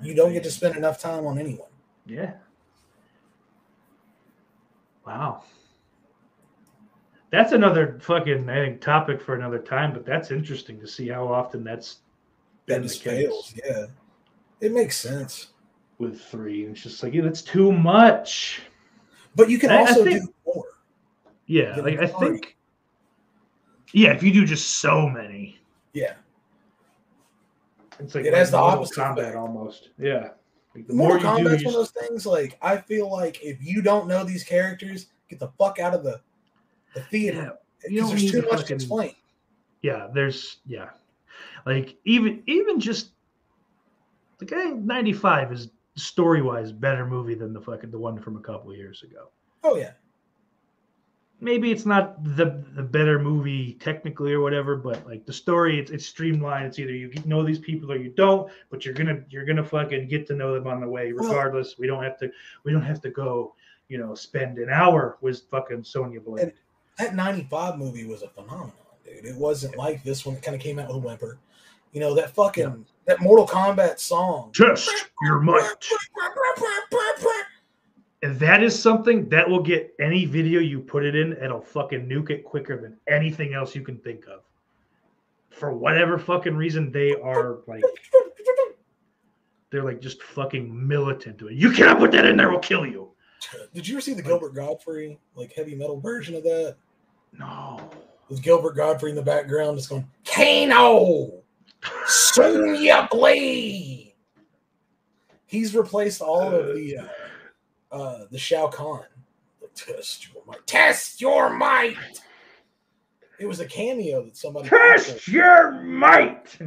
You 0.03 0.15
don't 0.15 0.33
get 0.33 0.43
to 0.45 0.51
spend 0.51 0.77
enough 0.77 1.01
time 1.01 1.27
on 1.27 1.39
anyone. 1.39 1.69
Yeah. 2.07 2.35
Wow. 5.07 5.45
That's 7.31 7.53
another 7.53 7.99
fucking 8.01 8.49
I 8.49 8.55
think 8.67 8.81
topic 8.81 9.21
for 9.21 9.35
another 9.35 9.59
time, 9.59 9.93
but 9.93 10.07
that's 10.07 10.31
interesting 10.31 10.81
to 10.81 10.87
see 10.87 11.09
how 11.09 11.27
often 11.27 11.65
that's 11.65 11.99
That 12.67 12.75
been 12.77 12.83
the 12.83 12.89
just 12.89 13.03
case 13.03 13.23
fails. 13.27 13.55
Yeah, 13.65 13.87
it 14.61 14.73
makes 14.73 14.97
sense. 14.97 15.49
with 15.99 16.21
three. 16.21 16.65
It's 16.65 16.83
just 16.83 17.03
like 17.03 17.13
yeah, 17.15 17.23
that's 17.23 17.43
too 17.43 17.73
much. 17.73 18.63
But 19.37 19.51
you 19.51 19.59
can 19.59 19.71
I- 19.71 19.77
I 19.77 19.81
also 19.81 20.05
think- 20.05 20.25
do 20.25 20.35
more. 20.47 20.65
Yeah, 21.47 21.77
Yeah, 21.77 21.83
like 21.83 21.99
I 21.99 22.07
think. 22.07 22.57
Yeah, 23.93 24.13
if 24.13 24.23
you 24.23 24.33
do 24.33 24.45
just 24.45 24.79
so 24.81 25.09
many, 25.09 25.61
Yeah, 25.93 26.15
it's 28.01 28.15
like 28.15 28.25
It 28.25 28.35
has 28.35 28.51
the 28.51 28.57
opposite 28.59 28.97
Kombat 28.99 29.19
effect. 29.19 29.37
almost. 29.37 29.91
Yeah, 29.99 30.31
like 30.75 30.87
the 30.87 30.95
Mortal 30.95 31.23
more 31.33 31.39
you 31.53 31.59
do, 31.59 31.65
one 31.65 31.75
of 31.75 31.81
those 31.81 31.91
things. 31.91 32.27
Like 32.27 32.59
I 32.63 32.77
feel 32.79 33.11
like 33.11 33.43
if 33.43 33.63
you 33.63 33.83
don't 33.83 34.09
know 34.09 34.25
these 34.25 34.45
characters, 34.45 35.07
get 35.29 35.39
the 35.39 35.49
fuck 35.59 35.79
out 35.79 35.95
of 35.95 36.03
the 36.05 36.21
the 36.95 37.01
theater 37.03 37.57
Yeah, 37.85 37.91
you 37.91 38.01
don't 38.01 38.11
there's 38.11 38.23
need 38.23 38.31
too 38.31 38.43
to 38.43 38.49
much 38.53 38.67
to 38.67 38.75
explain. 38.75 39.15
yeah 39.83 40.07
there's 40.15 40.59
yeah 40.67 40.91
like 41.67 41.97
even 42.05 42.43
even 42.47 42.79
just 42.79 43.11
the 44.39 44.45
guy 44.45 44.67
95 44.71 45.53
is 45.53 45.71
story 45.97 46.41
wise 46.41 46.71
better 46.71 47.05
movie 47.07 47.35
than 47.35 47.53
the 47.53 47.61
fucking 47.61 47.91
the 47.91 47.99
one 47.99 48.21
from 48.21 48.37
a 48.37 48.41
couple 48.41 48.73
years 48.75 49.03
ago 49.03 49.29
Oh 49.65 49.77
yeah, 49.77 49.93
maybe 51.45 51.71
it's 51.71 51.87
not 51.87 52.23
the 52.25 52.65
the 52.75 52.83
better 52.83 53.19
movie 53.19 53.75
technically 53.75 54.33
or 54.33 54.41
whatever 54.41 54.75
but 54.77 55.07
like 55.07 55.25
the 55.27 55.33
story 55.33 55.79
it's, 55.79 55.91
it's 55.91 56.07
streamlined 56.07 56.67
it's 56.67 56.79
either 56.79 56.93
you 56.93 57.13
know 57.27 57.43
these 57.45 57.59
people 57.59 57.93
or 57.93 57.97
you 57.97 58.11
don't 58.11 58.51
but 58.71 58.85
you're 58.85 58.95
gonna 58.95 59.21
you're 59.31 59.45
gonna 59.45 59.63
fucking 59.65 60.09
get 60.09 60.27
to 60.27 60.35
know 60.35 60.55
them 60.55 60.67
on 60.67 60.81
the 60.81 60.89
way 60.89 61.13
Well- 61.13 61.29
regardless 61.29 61.79
we 61.79 61.87
don't 61.87 62.03
have 62.03 62.19
to 62.19 62.31
we 62.65 62.73
don't 62.73 62.83
have 62.83 63.01
to 63.03 63.11
go 63.11 63.55
you 63.89 63.99
know 63.99 64.15
spend 64.15 64.59
an 64.59 64.71
hour 64.71 65.19
with 65.21 65.43
fucking 65.51 65.85
sonya 65.85 66.21
blade 66.21 66.53
that 66.99 67.15
'95 67.15 67.77
movie 67.77 68.07
was 68.07 68.23
a 68.23 68.29
phenomenon, 68.29 68.73
dude. 69.05 69.25
It 69.25 69.35
wasn't 69.37 69.77
like 69.77 70.05
this 70.05 70.25
one 70.25 70.37
that 70.37 70.45
kind 70.45 70.55
of 70.55 70.61
came 70.63 70.79
out 70.79 70.87
with 70.87 70.97
a 70.97 71.01
whimper. 71.01 71.39
You 71.93 71.99
know 72.01 72.15
that 72.15 72.35
fucking 72.37 72.63
Yeah. 72.63 72.77
that 73.07 73.21
Mortal 73.21 73.49
Kombat 73.49 73.99
song. 73.99 74.53
test 74.55 74.89
your 75.23 75.41
might 75.41 75.75
If 78.25 78.39
that 78.39 78.63
is 78.63 78.81
something 78.81 79.29
that 79.29 79.47
will 79.47 79.61
get 79.61 79.95
any 80.01 80.25
video 80.25 80.59
you 80.59 80.81
put 80.81 81.05
it 81.05 81.15
in, 81.15 81.35
it'll 81.35 81.61
fucking 81.61 82.09
nuke 82.09 82.31
it 82.31 82.43
quicker 82.43 82.81
than 82.81 82.97
anything 83.07 83.53
else 83.53 83.75
you 83.75 83.83
can 83.83 83.99
think 83.99 84.27
of. 84.27 84.41
For 85.51 85.75
whatever 85.75 86.19
fucking 86.19 86.57
reason, 86.57 86.91
they 86.91 87.15
are 87.17 87.59
like 87.67 87.83
they're 89.71 89.85
like 89.85 90.01
just 90.01 90.23
fucking 90.23 90.89
militant 90.89 91.37
to 91.41 91.49
it. 91.49 91.55
You 91.57 91.71
cannot 91.71 91.99
put 91.99 92.13
that 92.13 92.25
in 92.25 92.39
there, 92.39 92.49
we'll 92.49 92.61
kill 92.61 92.87
you. 92.87 93.11
Did 93.75 93.87
you 93.87 93.97
ever 93.97 94.01
see 94.01 94.15
the 94.15 94.23
Gilbert 94.23 94.55
Gottfried 94.55 95.19
like 95.35 95.53
heavy 95.53 95.75
metal 95.75 96.01
version 96.01 96.35
of 96.35 96.45
that? 96.45 96.77
No. 97.39 97.91
With 98.31 98.43
Gilbert 98.43 98.75
Gottfried 98.75 99.11
in 99.11 99.17
the 99.17 99.23
background, 99.23 99.77
just 99.77 99.91
going 99.91 100.09
Kano, 100.25 101.43
Sonya 102.07 103.07
Blade. 103.11 104.15
He's 105.45 105.75
replaced 105.75 106.23
all 106.23 106.55
of 106.55 106.75
the 106.75 106.97
uh, 106.97 107.07
uh, 107.95 108.27
the 108.31 108.39
Shao 108.39 108.67
Kahn. 108.69 109.05
Like, 109.63 109.75
Test 109.75 110.33
your 110.33 110.45
might. 110.45 110.67
Test 110.67 111.21
your 111.21 111.57
might. 111.57 111.97
It 113.39 113.47
was 113.47 113.61
a 113.61 113.67
cameo 113.67 114.25
that 114.25 114.37
somebody. 114.37 114.69
Test 114.69 115.27
your 115.29 115.73
might. 115.83 116.59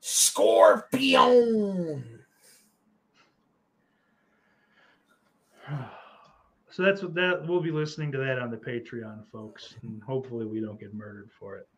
Scorpion. 0.00 1.24
So 6.70 6.82
that's 6.82 7.02
what 7.02 7.14
that 7.14 7.46
we'll 7.46 7.60
be 7.60 7.70
listening 7.70 8.10
to 8.12 8.18
that 8.18 8.38
on 8.38 8.50
the 8.50 8.56
Patreon, 8.56 9.24
folks. 9.30 9.74
And 9.82 10.02
hopefully 10.02 10.46
we 10.46 10.60
don't 10.60 10.80
get 10.80 10.94
murdered 10.94 11.30
for 11.38 11.56
it. 11.56 11.68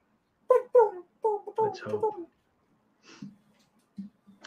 Let's 1.59 1.81
hope. 1.81 2.15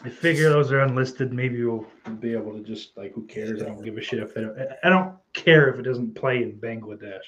I 0.04 0.08
figure 0.08 0.48
those 0.48 0.70
are 0.70 0.80
unlisted. 0.80 1.32
Maybe 1.32 1.64
we'll 1.64 1.86
be 2.20 2.32
able 2.32 2.52
to 2.52 2.60
just 2.60 2.96
like, 2.96 3.12
who 3.14 3.26
cares? 3.26 3.62
I 3.62 3.66
don't 3.66 3.82
give 3.82 3.96
a 3.96 4.00
shit 4.00 4.20
if 4.20 4.32
they 4.32 4.42
don't. 4.42 4.56
I 4.84 4.88
don't 4.88 5.16
care 5.32 5.68
if 5.68 5.78
it 5.78 5.82
doesn't 5.82 6.14
play 6.14 6.42
in 6.42 6.52
Bangladesh. 6.52 7.18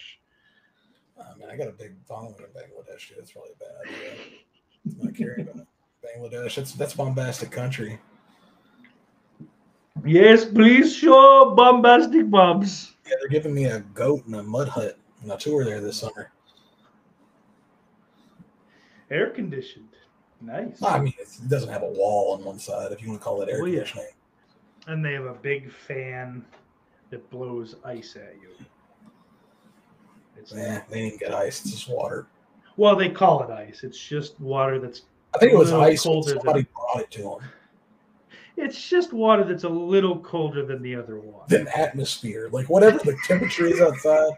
I 1.18 1.36
mean, 1.36 1.48
I 1.50 1.56
got 1.56 1.68
a 1.68 1.72
big 1.72 1.94
following 2.06 2.36
in 2.38 2.44
Bangladesh. 2.44 3.08
Dude. 3.08 3.18
That's 3.18 3.32
probably 3.32 3.50
a 3.52 3.58
bad 3.58 3.88
idea. 3.88 4.12
I'm 4.86 5.04
not 5.04 5.14
caring 5.14 5.48
about 5.48 5.66
Bangladesh. 6.16 6.54
That's 6.54 6.72
that's 6.72 6.94
bombastic 6.94 7.50
country. 7.50 7.98
Yes, 10.04 10.44
please 10.44 10.94
show 10.94 11.52
bombastic 11.56 12.30
bombs. 12.30 12.94
Yeah, 13.06 13.16
they're 13.20 13.28
giving 13.28 13.52
me 13.52 13.64
a 13.64 13.80
goat 13.80 14.24
and 14.26 14.36
a 14.36 14.42
mud 14.42 14.68
hut 14.68 14.96
on 15.24 15.30
a 15.30 15.36
tour 15.36 15.64
there 15.64 15.80
this 15.80 15.98
summer. 15.98 16.30
Air 19.10 19.30
conditioned. 19.30 19.88
Nice. 20.40 20.82
I 20.82 20.98
mean, 20.98 21.12
it's- 21.14 21.38
it 21.38 21.48
doesn't 21.48 21.68
have 21.70 21.82
a 21.82 21.88
wall 21.88 22.32
on 22.34 22.44
one 22.44 22.58
side, 22.58 22.92
if 22.92 23.02
you 23.02 23.08
want 23.08 23.20
to 23.20 23.24
call 23.24 23.42
it 23.42 23.48
air 23.48 23.60
Oh, 23.62 23.66
yeah. 23.66 23.78
conditioning. 23.80 24.06
And 24.86 25.04
they 25.04 25.12
have 25.12 25.26
a 25.26 25.34
big 25.34 25.70
fan 25.70 26.44
that 27.10 27.28
blows 27.30 27.76
ice 27.84 28.16
at 28.16 28.34
you. 28.40 28.48
It's 30.36 30.52
Yeah, 30.52 30.82
they 30.88 31.08
didn't 31.10 31.20
get 31.20 31.34
ice. 31.34 31.60
It's 31.64 31.72
just 31.72 31.88
water. 31.88 32.26
well, 32.76 32.96
they 32.96 33.10
call 33.10 33.42
it 33.42 33.50
ice. 33.50 33.84
It's 33.84 33.98
just 33.98 34.40
water 34.40 34.78
that's 34.78 35.02
I 35.34 35.38
think 35.38 35.52
it 35.52 35.58
was 35.58 35.72
ice 35.72 36.02
colder 36.02 36.34
than- 36.34 36.66
brought 36.74 37.00
it 37.00 37.10
to 37.12 37.22
them. 37.22 37.38
it's 38.56 38.88
just 38.88 39.12
water 39.12 39.44
that's 39.44 39.64
a 39.64 39.68
little 39.68 40.18
colder 40.20 40.64
than 40.64 40.80
the 40.82 40.94
other 40.94 41.18
water. 41.20 41.44
Than 41.48 41.68
atmosphere. 41.68 42.48
Like 42.50 42.68
whatever 42.70 42.98
the 42.98 43.16
temperature 43.26 43.66
is 43.66 43.80
outside, 43.80 44.32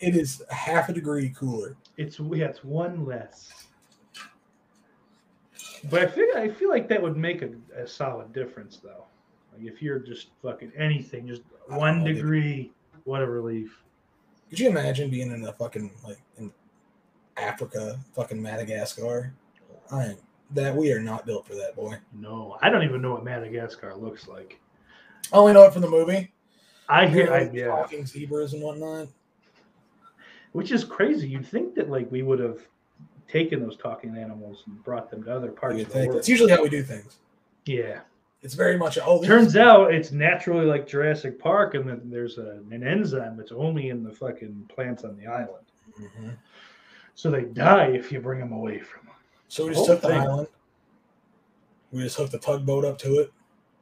it 0.00 0.14
is 0.16 0.42
half 0.50 0.88
a 0.88 0.92
degree 0.92 1.30
cooler. 1.30 1.76
It's 1.96 2.20
yeah, 2.20 2.46
it's 2.46 2.62
one 2.64 3.04
less. 3.04 3.67
But 5.84 6.02
I 6.02 6.06
feel 6.06 6.26
I 6.36 6.48
feel 6.48 6.68
like 6.68 6.88
that 6.88 7.00
would 7.00 7.16
make 7.16 7.42
a, 7.42 7.50
a 7.76 7.86
solid 7.86 8.32
difference 8.32 8.78
though. 8.78 9.04
Like 9.52 9.66
if 9.66 9.82
you're 9.82 9.98
just 9.98 10.28
fucking 10.42 10.72
anything, 10.76 11.26
just 11.26 11.42
one 11.66 12.04
dude. 12.04 12.16
degree, 12.16 12.72
what 13.04 13.22
a 13.22 13.26
relief. 13.26 13.82
Could 14.50 14.60
you 14.60 14.68
imagine 14.68 15.10
being 15.10 15.30
in 15.30 15.44
a 15.44 15.52
fucking 15.52 15.90
like 16.04 16.18
in 16.38 16.52
Africa, 17.36 17.98
fucking 18.14 18.40
Madagascar? 18.40 19.32
I 19.90 20.04
am 20.04 20.16
that 20.52 20.74
we 20.74 20.92
are 20.92 21.00
not 21.00 21.26
built 21.26 21.46
for 21.46 21.54
that, 21.54 21.76
boy. 21.76 21.96
No, 22.12 22.56
I 22.62 22.70
don't 22.70 22.82
even 22.82 23.02
know 23.02 23.12
what 23.12 23.24
Madagascar 23.24 23.94
looks 23.94 24.28
like. 24.28 24.58
Oh, 25.32 25.38
I 25.38 25.40
only 25.40 25.52
know 25.52 25.64
it 25.64 25.72
from 25.72 25.82
the 25.82 25.90
movie. 25.90 26.32
I 26.88 27.06
hear, 27.06 27.30
like, 27.30 27.52
yeah, 27.52 27.66
talking 27.66 28.06
zebras 28.06 28.54
and 28.54 28.62
whatnot. 28.62 29.08
which 30.52 30.72
is 30.72 30.84
crazy. 30.84 31.28
You'd 31.28 31.46
think 31.46 31.74
that 31.74 31.90
like 31.90 32.10
we 32.10 32.22
would 32.22 32.38
have 32.38 32.60
taken 33.28 33.60
those 33.60 33.76
talking 33.76 34.16
animals 34.16 34.62
and 34.66 34.82
brought 34.82 35.10
them 35.10 35.22
to 35.24 35.34
other 35.34 35.50
parts 35.50 35.76
You 35.76 35.82
of 35.82 35.92
the 35.92 35.98
world. 36.00 36.14
that's 36.16 36.28
usually 36.28 36.50
how 36.50 36.62
we 36.62 36.68
do 36.68 36.82
things. 36.82 37.18
yeah. 37.66 38.00
It's 38.40 38.54
very 38.54 38.78
much 38.78 38.98
oh. 39.04 39.20
Turns 39.24 39.56
out 39.56 39.92
it's 39.92 40.12
naturally 40.12 40.64
like 40.64 40.86
Jurassic 40.86 41.40
Park, 41.40 41.74
and 41.74 41.88
then 41.88 42.02
there's 42.04 42.38
a, 42.38 42.60
an 42.70 42.84
enzyme 42.86 43.36
that's 43.36 43.50
only 43.50 43.88
in 43.88 44.04
the 44.04 44.12
fucking 44.12 44.70
plants 44.72 45.02
on 45.02 45.16
the 45.16 45.26
island. 45.26 45.66
Mhm. 46.00 46.36
So 47.16 47.32
they 47.32 47.42
die 47.42 47.86
if 47.86 48.12
you 48.12 48.20
bring 48.20 48.38
them 48.38 48.52
away 48.52 48.78
from 48.78 49.06
them. 49.06 49.16
So 49.48 49.66
we 49.66 49.74
just 49.74 49.86
took 49.86 50.00
the 50.02 50.08
thing. 50.10 50.20
island. 50.20 50.46
We 51.90 52.02
just 52.04 52.16
hooked 52.16 52.30
the 52.30 52.38
tugboat 52.38 52.84
up 52.84 52.96
to 52.98 53.18
it. 53.18 53.32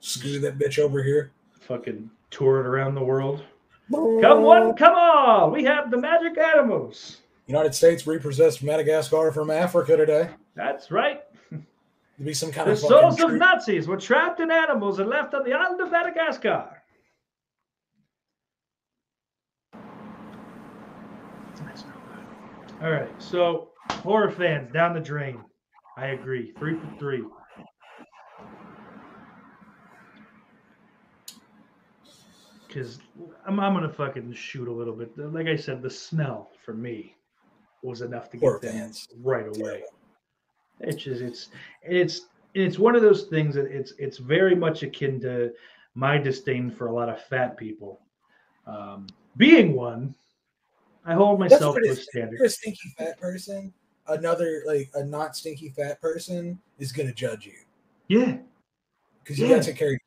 Scooted 0.01 0.40
that 0.40 0.59
bitch 0.59 0.78
over 0.78 1.03
here. 1.03 1.32
Fucking 1.61 2.09
tour 2.30 2.61
it 2.61 2.66
around 2.66 2.94
the 2.94 3.05
world. 3.05 3.42
Come 3.92 4.42
one, 4.42 4.74
come 4.74 4.94
all. 4.97 5.51
We 5.51 5.64
have 5.64 5.90
the 5.90 5.99
magic 5.99 6.38
animals. 6.38 7.18
United 7.47 7.74
States 7.74 8.07
repossessed 8.07 8.62
Madagascar 8.62 9.30
from 9.30 9.51
Africa 9.51 9.97
today. 9.97 10.30
That's 10.55 10.90
right. 10.90 11.22
To 11.51 12.22
be 12.24 12.34
some 12.34 12.51
kind 12.51 12.68
The 12.68 12.72
of 12.72 12.78
souls 12.78 13.20
of. 13.20 13.32
Nazis 13.34 13.86
were 13.86 13.99
trapped 13.99 14.40
in 14.40 14.51
animals 14.51 14.99
and 14.99 15.09
left 15.09 15.34
on 15.34 15.44
the 15.44 15.53
island 15.53 15.80
of 15.80 15.90
Madagascar. 15.90 16.82
That's 21.64 21.84
no 21.84 21.92
good. 21.92 22.84
All 22.84 22.90
right, 22.90 23.22
so 23.22 23.70
horror 23.90 24.30
fans 24.30 24.72
down 24.72 24.94
the 24.94 25.01
drain. 25.01 25.40
I 25.99 26.09
agree. 26.09 26.53
Three 26.59 26.74
for 26.74 26.90
three. 26.99 27.22
Because 32.66 32.99
I'm, 33.47 33.61
I'm 33.61 33.72
gonna 33.72 33.92
fucking 33.92 34.32
shoot 34.32 34.68
a 34.68 34.72
little 34.72 34.94
bit. 34.94 35.16
Like 35.16 35.47
I 35.47 35.57
said, 35.57 35.80
the 35.82 35.90
smell 35.90 36.51
for 36.64 36.74
me 36.74 37.15
was 37.82 38.00
enough 38.00 38.30
to 38.30 38.36
get 38.36 38.60
them 38.62 38.72
fans. 38.72 39.08
right 39.22 39.46
away. 39.56 39.82
It's 40.80 41.02
just 41.02 41.20
it's 41.22 41.48
it's 41.82 42.22
it's 42.54 42.78
one 42.78 42.96
of 42.96 43.02
those 43.02 43.24
things 43.24 43.54
that 43.54 43.66
it's 43.66 43.92
it's 43.98 44.18
very 44.18 44.54
much 44.54 44.82
akin 44.82 45.20
to 45.20 45.52
my 45.94 46.18
disdain 46.18 46.70
for 46.70 46.88
a 46.88 46.92
lot 46.94 47.08
of 47.08 47.22
fat 47.24 47.56
people. 47.56 48.00
Um, 48.66 49.06
being 49.36 49.74
one, 49.74 50.14
I 51.04 51.14
hold 51.14 51.38
myself 51.40 51.76
to 51.76 51.90
a 51.90 51.96
standard. 51.96 52.36
you're 52.38 52.46
a 52.46 52.50
stinky 52.50 52.94
fat 52.98 53.18
person, 53.20 53.72
another 54.08 54.62
like 54.66 54.90
a 54.94 55.04
not 55.04 55.36
stinky 55.36 55.70
fat 55.70 56.00
person 56.00 56.58
is 56.78 56.92
gonna 56.92 57.12
judge 57.14 57.46
you 57.46 57.54
Yeah, 58.08 58.38
because 59.22 59.38
you 59.38 59.46
Yeah. 59.46 59.54
gotta 59.56 59.66
take 59.66 59.76
care 59.76 59.92
of 59.94 59.98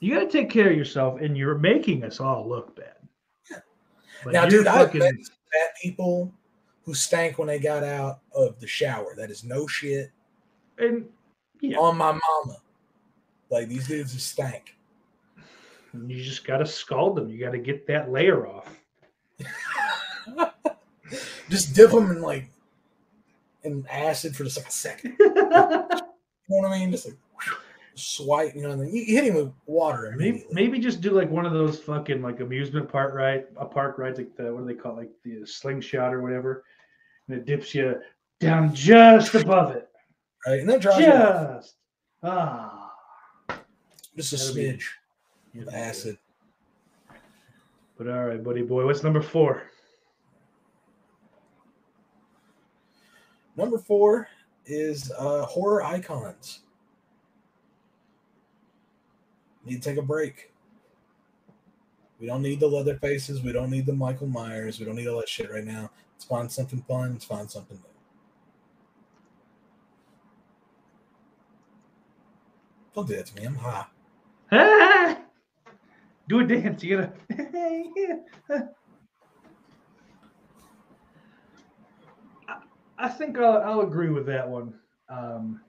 you 0.00 0.14
got 0.14 0.20
to 0.20 0.28
take 0.30 0.48
care 0.48 0.70
of 0.70 0.76
yourself, 0.76 1.20
and 1.20 1.36
you're 1.36 1.58
making 1.58 2.04
us 2.04 2.20
all 2.20 2.48
look 2.48 2.76
bad. 2.76 2.94
But 4.22 4.32
Now, 4.32 4.42
you're 4.42 4.50
dude, 4.60 4.66
I've 4.68 4.86
fucking- 4.86 5.00
met 5.00 5.14
fat 5.52 5.74
people 5.82 6.32
who 6.88 6.94
stank 6.94 7.36
when 7.36 7.48
they 7.48 7.58
got 7.58 7.84
out 7.84 8.20
of 8.34 8.58
the 8.60 8.66
shower. 8.66 9.14
That 9.14 9.30
is 9.30 9.44
no 9.44 9.66
shit 9.66 10.10
and 10.78 11.04
yeah, 11.60 11.76
on 11.76 11.98
my 11.98 12.12
mama. 12.12 12.56
Like 13.50 13.68
these 13.68 13.86
dudes 13.86 14.14
just 14.14 14.30
stank. 14.30 14.74
you 15.92 16.24
just 16.24 16.46
got 16.46 16.58
to 16.58 16.66
scald 16.66 17.16
them. 17.16 17.28
You 17.28 17.38
got 17.38 17.50
to 17.50 17.58
get 17.58 17.86
that 17.88 18.10
layer 18.10 18.46
off. 18.46 18.74
just 21.50 21.74
dip 21.74 21.90
them 21.90 22.10
in 22.10 22.22
like 22.22 22.48
in 23.64 23.86
acid 23.90 24.34
for 24.34 24.44
just 24.44 24.56
like 24.56 24.68
a 24.68 24.72
second. 24.72 25.16
You 26.50 26.62
know 26.62 26.68
what 26.68 26.76
I 26.76 26.78
mean? 26.78 26.90
Just 26.90 27.04
like 27.04 27.18
whew, 27.42 27.56
swipe. 27.94 28.54
You 28.54 28.62
know, 28.62 28.70
and 28.70 28.80
then 28.80 28.88
you 28.88 29.04
hit 29.04 29.24
him 29.24 29.34
with 29.34 29.52
water 29.66 30.14
Maybe, 30.16 30.46
maybe 30.50 30.78
just 30.78 31.02
do 31.02 31.10
like 31.10 31.28
one 31.28 31.44
of 31.44 31.52
those 31.52 31.78
fucking 31.80 32.22
like 32.22 32.40
amusement 32.40 32.90
park 32.90 33.12
ride, 33.12 33.44
a 33.58 33.66
park 33.66 33.98
ride, 33.98 34.16
like 34.16 34.34
the 34.34 34.54
what 34.54 34.60
do 34.60 34.66
they 34.66 34.72
call 34.72 34.92
it, 34.92 35.00
like 35.00 35.10
the 35.24 35.44
slingshot 35.44 36.14
or 36.14 36.22
whatever, 36.22 36.64
and 37.28 37.38
it 37.38 37.46
dips 37.46 37.74
you 37.74 38.00
down 38.40 38.74
just 38.74 39.34
above 39.34 39.76
it, 39.76 39.88
right, 40.46 40.60
and 40.60 40.68
then 40.68 40.80
dries 40.80 41.00
you 41.00 41.06
just 41.06 41.74
ah, 42.22 42.92
Just 44.16 44.32
a 44.32 44.54
be- 44.54 44.62
smidge 44.62 44.84
you 45.52 45.62
of 45.62 45.68
acid. 45.74 46.18
But 47.96 48.08
all 48.08 48.26
right, 48.26 48.42
buddy 48.42 48.62
boy, 48.62 48.84
what's 48.84 49.02
number 49.02 49.20
four? 49.20 49.62
Number 53.56 53.78
four 53.78 54.28
is 54.66 55.10
uh, 55.18 55.44
horror 55.44 55.82
icons. 55.82 56.60
Need 59.64 59.82
to 59.82 59.90
take 59.90 59.98
a 59.98 60.02
break. 60.02 60.52
We 62.20 62.26
don't 62.26 62.42
need 62.42 62.60
the 62.60 62.68
leather 62.68 62.96
faces. 62.96 63.42
We 63.42 63.52
don't 63.52 63.70
need 63.70 63.86
the 63.86 63.92
Michael 63.92 64.28
Myers. 64.28 64.78
We 64.78 64.86
don't 64.86 64.94
need 64.94 65.08
all 65.08 65.18
that 65.18 65.28
shit 65.28 65.50
right 65.50 65.64
now. 65.64 65.90
Let's 66.18 66.26
find 66.26 66.50
something 66.50 66.82
fun. 66.82 67.12
Let's 67.12 67.24
find 67.24 67.48
something 67.48 67.76
new. 67.76 67.84
Don't 72.92 73.06
do 73.06 73.14
that 73.14 73.26
to 73.26 73.36
me. 73.36 73.44
I'm 73.44 73.54
high. 73.54 73.86
Do 76.28 76.40
a 76.40 76.44
dance. 76.44 76.82
You 76.82 76.96
gotta. 76.96 77.12
I- 82.98 83.08
think 83.10 83.38
I'll, 83.38 83.62
I'll 83.62 83.80
agree 83.82 84.10
with 84.10 84.26
that 84.26 84.48
one. 84.48 84.74
Um, 85.08 85.60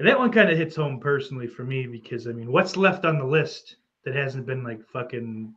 and 0.00 0.08
that 0.08 0.18
one 0.18 0.32
kind 0.32 0.50
of 0.50 0.58
hits 0.58 0.74
home 0.74 0.98
personally 0.98 1.46
for 1.46 1.62
me 1.62 1.86
because 1.86 2.26
I 2.26 2.32
mean, 2.32 2.50
what's 2.50 2.76
left 2.76 3.04
on 3.04 3.18
the 3.18 3.24
list 3.24 3.76
that 4.04 4.16
hasn't 4.16 4.46
been 4.46 4.64
like 4.64 4.84
fucking 4.92 5.54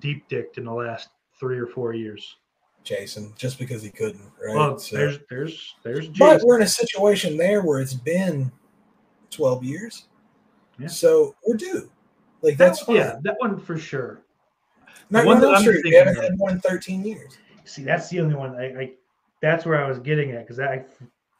deep 0.00 0.26
dicked 0.28 0.58
in 0.58 0.64
the 0.64 0.72
last 0.72 1.10
three 1.38 1.60
or 1.60 1.68
four 1.68 1.94
years? 1.94 2.34
Jason, 2.84 3.32
just 3.36 3.58
because 3.58 3.82
he 3.82 3.90
couldn't, 3.90 4.22
right? 4.44 4.56
Well, 4.56 4.78
So- 4.78 4.96
there's 4.96 5.18
there's 5.28 5.74
there's 5.82 6.08
but 6.08 6.42
we're 6.42 6.56
in 6.56 6.62
a 6.62 6.68
situation 6.68 7.36
there 7.36 7.62
where 7.62 7.80
it's 7.80 7.94
been 7.94 8.50
12 9.30 9.64
years. 9.64 10.08
Yeah. 10.78 10.86
So 10.88 11.34
we're 11.46 11.56
due. 11.56 11.90
Like, 12.40 12.56
That- 12.56 12.68
that's 12.68 12.80
fine. 12.82 12.96
yeah, 12.96 13.16
that 13.22 13.36
one 13.38 13.58
for 13.58 13.76
sure. 13.76 14.22
Not 15.10 15.26
one 15.26 15.40
that 15.40 15.54
I'm 15.54 15.60
Street. 15.60 15.76
We 15.76 15.82
thinking 15.90 15.98
haven't 16.06 16.22
had 16.22 16.38
one 16.38 16.52
in 16.54 16.60
13 16.60 17.04
years. 17.04 17.36
See, 17.64 17.82
that's 17.82 18.08
the 18.08 18.20
only 18.20 18.34
one. 18.34 18.54
I, 18.56 18.64
I 18.80 18.92
that's 19.40 19.64
where 19.66 19.82
I 19.84 19.88
was 19.88 19.98
getting 19.98 20.32
at 20.32 20.40
because 20.46 20.60
I 20.60 20.84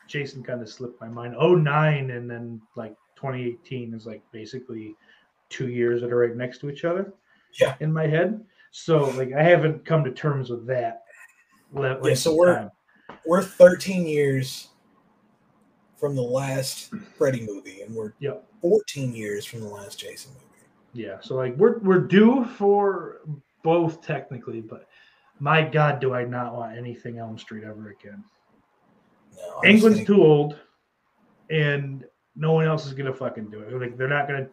Jason 0.06 0.42
kind 0.42 0.60
of 0.62 0.68
slipped 0.68 1.00
my 1.00 1.08
mind. 1.08 1.34
Oh 1.38 1.54
nine 1.54 2.10
and 2.10 2.30
then 2.30 2.60
like 2.76 2.94
2018 3.16 3.94
is 3.94 4.06
like 4.06 4.22
basically 4.32 4.94
two 5.50 5.68
years 5.68 6.00
that 6.02 6.12
are 6.12 6.16
right 6.18 6.36
next 6.36 6.58
to 6.58 6.70
each 6.70 6.84
other. 6.84 7.12
Yeah. 7.60 7.74
In 7.80 7.92
my 7.92 8.06
head, 8.06 8.44
so 8.70 9.08
like 9.10 9.32
I 9.32 9.42
haven't 9.42 9.84
come 9.84 10.04
to 10.04 10.12
terms 10.12 10.50
with 10.50 10.66
that. 10.66 11.02
Length 11.72 12.18
so 12.18 12.34
we're- 12.34 12.54
time. 12.54 12.70
We're 13.26 13.42
13 13.42 14.06
years 14.06 14.68
from 15.98 16.14
the 16.16 16.22
last 16.22 16.94
Freddy 17.16 17.44
movie, 17.46 17.82
and 17.82 17.94
we're 17.94 18.12
Yep. 18.20 18.46
14 18.62 19.12
years 19.12 19.44
from 19.44 19.60
the 19.60 19.68
last 19.68 19.98
Jason 19.98 20.32
movie. 20.34 20.44
Yeah. 20.94 21.18
So 21.20 21.34
like 21.36 21.54
we're 21.56 21.78
we're 21.80 22.00
due 22.00 22.44
for 22.44 23.20
both 23.62 24.00
technically, 24.00 24.60
but 24.60 24.88
my 25.40 25.62
God, 25.62 26.00
do 26.00 26.14
I 26.14 26.24
not 26.24 26.54
want 26.54 26.76
anything 26.76 27.18
Elm 27.18 27.36
Street 27.38 27.64
ever 27.64 27.90
again? 27.90 28.24
No, 29.36 29.60
Englund's 29.64 29.96
think- 29.96 30.06
too 30.06 30.22
old, 30.22 30.58
and 31.50 32.04
no 32.36 32.52
one 32.52 32.66
else 32.66 32.86
is 32.86 32.94
gonna 32.94 33.12
fucking 33.12 33.50
do 33.50 33.60
it. 33.60 33.72
Like 33.72 33.96
they're 33.96 34.08
not 34.08 34.26
gonna. 34.26 34.48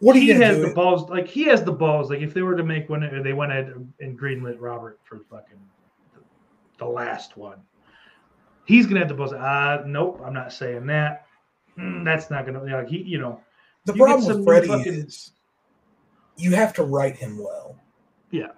What 0.00 0.14
he 0.16 0.28
gonna 0.32 0.44
has 0.44 0.56
do? 0.58 0.68
the 0.68 0.74
balls. 0.74 1.08
Like 1.08 1.26
he 1.26 1.44
has 1.44 1.64
the 1.64 1.72
balls. 1.72 2.10
Like 2.10 2.20
if 2.20 2.34
they 2.34 2.42
were 2.42 2.56
to 2.56 2.62
make 2.64 2.88
one, 2.88 3.00
they 3.22 3.32
went 3.32 3.50
ahead 3.52 3.72
and 4.00 4.18
greenlit 4.18 4.56
Robert 4.60 5.00
for 5.04 5.20
fucking 5.30 5.58
the 6.78 6.86
last 6.86 7.36
one, 7.36 7.58
he's 8.64 8.86
gonna 8.86 9.00
have 9.00 9.08
to 9.08 9.14
balls. 9.14 9.32
Uh 9.32 9.82
nope, 9.86 10.20
I'm 10.24 10.32
not 10.34 10.52
saying 10.52 10.86
that. 10.86 11.26
Mm, 11.78 12.04
that's 12.04 12.30
not 12.30 12.46
gonna. 12.46 12.62
Like 12.62 12.88
he, 12.88 12.98
you 13.02 13.18
know, 13.18 13.40
the 13.84 13.92
you 13.94 14.02
problem 14.04 14.26
with 14.36 14.44
Freddy 14.44 14.68
fucking- 14.68 14.92
is 14.94 15.32
you 16.36 16.54
have 16.54 16.72
to 16.74 16.84
write 16.84 17.16
him 17.16 17.38
well. 17.38 17.76
Yeah. 18.30 18.48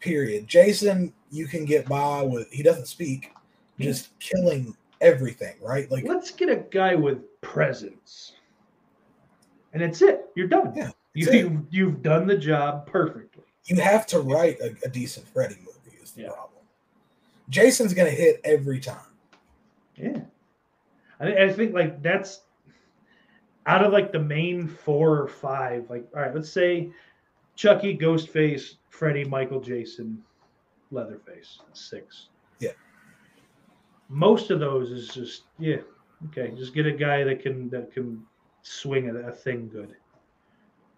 Period. 0.00 0.46
Jason, 0.46 1.12
you 1.30 1.46
can 1.46 1.64
get 1.64 1.86
by 1.88 2.22
with 2.22 2.50
he 2.50 2.62
doesn't 2.62 2.86
speak, 2.86 3.32
just 3.78 4.18
killing 4.18 4.74
everything, 5.00 5.54
right? 5.62 5.90
Like 5.90 6.04
let's 6.04 6.30
get 6.30 6.48
a 6.48 6.56
guy 6.56 6.94
with 6.94 7.18
presence, 7.42 8.32
and 9.72 9.82
that's 9.82 10.00
it. 10.02 10.26
You're 10.34 10.48
done. 10.48 10.72
Yeah, 10.74 10.90
you, 11.14 11.28
it. 11.28 11.34
you've 11.34 11.62
you've 11.70 12.02
done 12.02 12.26
the 12.26 12.36
job 12.36 12.86
perfectly. 12.86 13.44
you 13.66 13.76
have 13.80 14.06
to 14.08 14.20
write 14.20 14.58
a, 14.60 14.74
a 14.84 14.88
decent 14.88 15.28
Freddy 15.28 15.56
movie 15.58 15.98
is 16.02 16.12
the 16.12 16.22
Yeah. 16.22 16.28
problem. 16.28 16.49
Jason's 17.50 17.92
gonna 17.92 18.10
hit 18.10 18.40
every 18.44 18.80
time. 18.80 18.96
Yeah, 19.96 20.20
I, 21.18 21.44
I 21.44 21.52
think 21.52 21.74
like 21.74 22.02
that's 22.02 22.42
out 23.66 23.84
of 23.84 23.92
like 23.92 24.12
the 24.12 24.20
main 24.20 24.66
four 24.66 25.18
or 25.18 25.28
five, 25.28 25.90
like 25.90 26.06
all 26.14 26.22
right, 26.22 26.34
let's 26.34 26.50
say 26.50 26.90
Chucky, 27.56 27.96
Ghostface, 27.96 28.76
Freddy, 28.88 29.24
Michael, 29.24 29.60
Jason, 29.60 30.22
Leatherface, 30.90 31.60
six. 31.72 32.28
Yeah. 32.58 32.70
Most 34.08 34.50
of 34.50 34.60
those 34.60 34.90
is 34.90 35.08
just 35.08 35.42
yeah, 35.58 35.78
okay. 36.28 36.52
Just 36.56 36.72
get 36.74 36.86
a 36.86 36.92
guy 36.92 37.22
that 37.24 37.42
can 37.42 37.68
that 37.70 37.92
can 37.92 38.24
swing 38.62 39.08
a, 39.10 39.14
a 39.28 39.32
thing 39.32 39.68
good. 39.68 39.94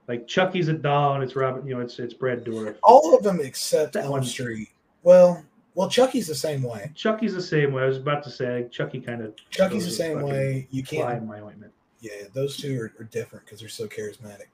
Like 0.08 0.26
Chucky's 0.26 0.68
a 0.68 0.72
doll, 0.72 1.14
and 1.14 1.22
it's 1.22 1.36
Robert. 1.36 1.66
You 1.66 1.74
know, 1.74 1.80
it's 1.80 1.98
it's 1.98 2.14
Brad 2.14 2.44
Dourif. 2.44 2.76
All 2.82 3.16
of 3.16 3.22
them 3.22 3.40
except 3.40 3.94
That 3.94 4.04
Elm 4.04 4.12
one. 4.12 4.24
Street. 4.24 4.68
Well, 5.02 5.44
well, 5.74 5.88
Chucky's 5.88 6.26
the 6.26 6.34
same 6.34 6.62
way. 6.62 6.90
Chucky's 6.94 7.34
the 7.34 7.42
same 7.42 7.72
way. 7.72 7.82
I 7.84 7.86
was 7.86 7.96
about 7.96 8.22
to 8.24 8.30
say 8.30 8.66
Chucky 8.70 9.00
kind 9.00 9.22
of 9.22 9.34
Chucky's 9.50 9.84
the 9.84 9.90
same 9.90 10.22
way. 10.22 10.66
You 10.70 10.82
can't. 10.82 11.18
in 11.18 11.26
my 11.26 11.40
ointment. 11.40 11.72
Yeah, 12.00 12.24
those 12.34 12.56
two 12.56 12.78
are, 12.80 12.92
are 13.00 13.04
different 13.04 13.44
because 13.44 13.60
they're 13.60 13.68
so 13.68 13.86
charismatic. 13.86 14.48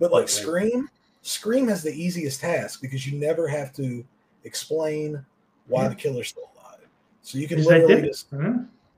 But 0.00 0.10
like 0.10 0.22
Right. 0.22 0.30
Scream, 0.30 0.90
Scream 1.22 1.68
has 1.68 1.82
the 1.82 1.92
easiest 1.92 2.40
task 2.40 2.80
because 2.80 3.06
you 3.06 3.18
never 3.18 3.46
have 3.46 3.72
to 3.74 4.04
explain 4.44 5.24
why 5.66 5.82
Yeah. 5.82 5.88
the 5.90 5.94
killer's 5.94 6.28
still 6.28 6.50
alive. 6.56 6.80
So 7.22 7.38
you 7.38 7.46
can 7.46 7.62
literally 7.62 8.02
just. 8.08 8.26
Huh? 8.34 8.54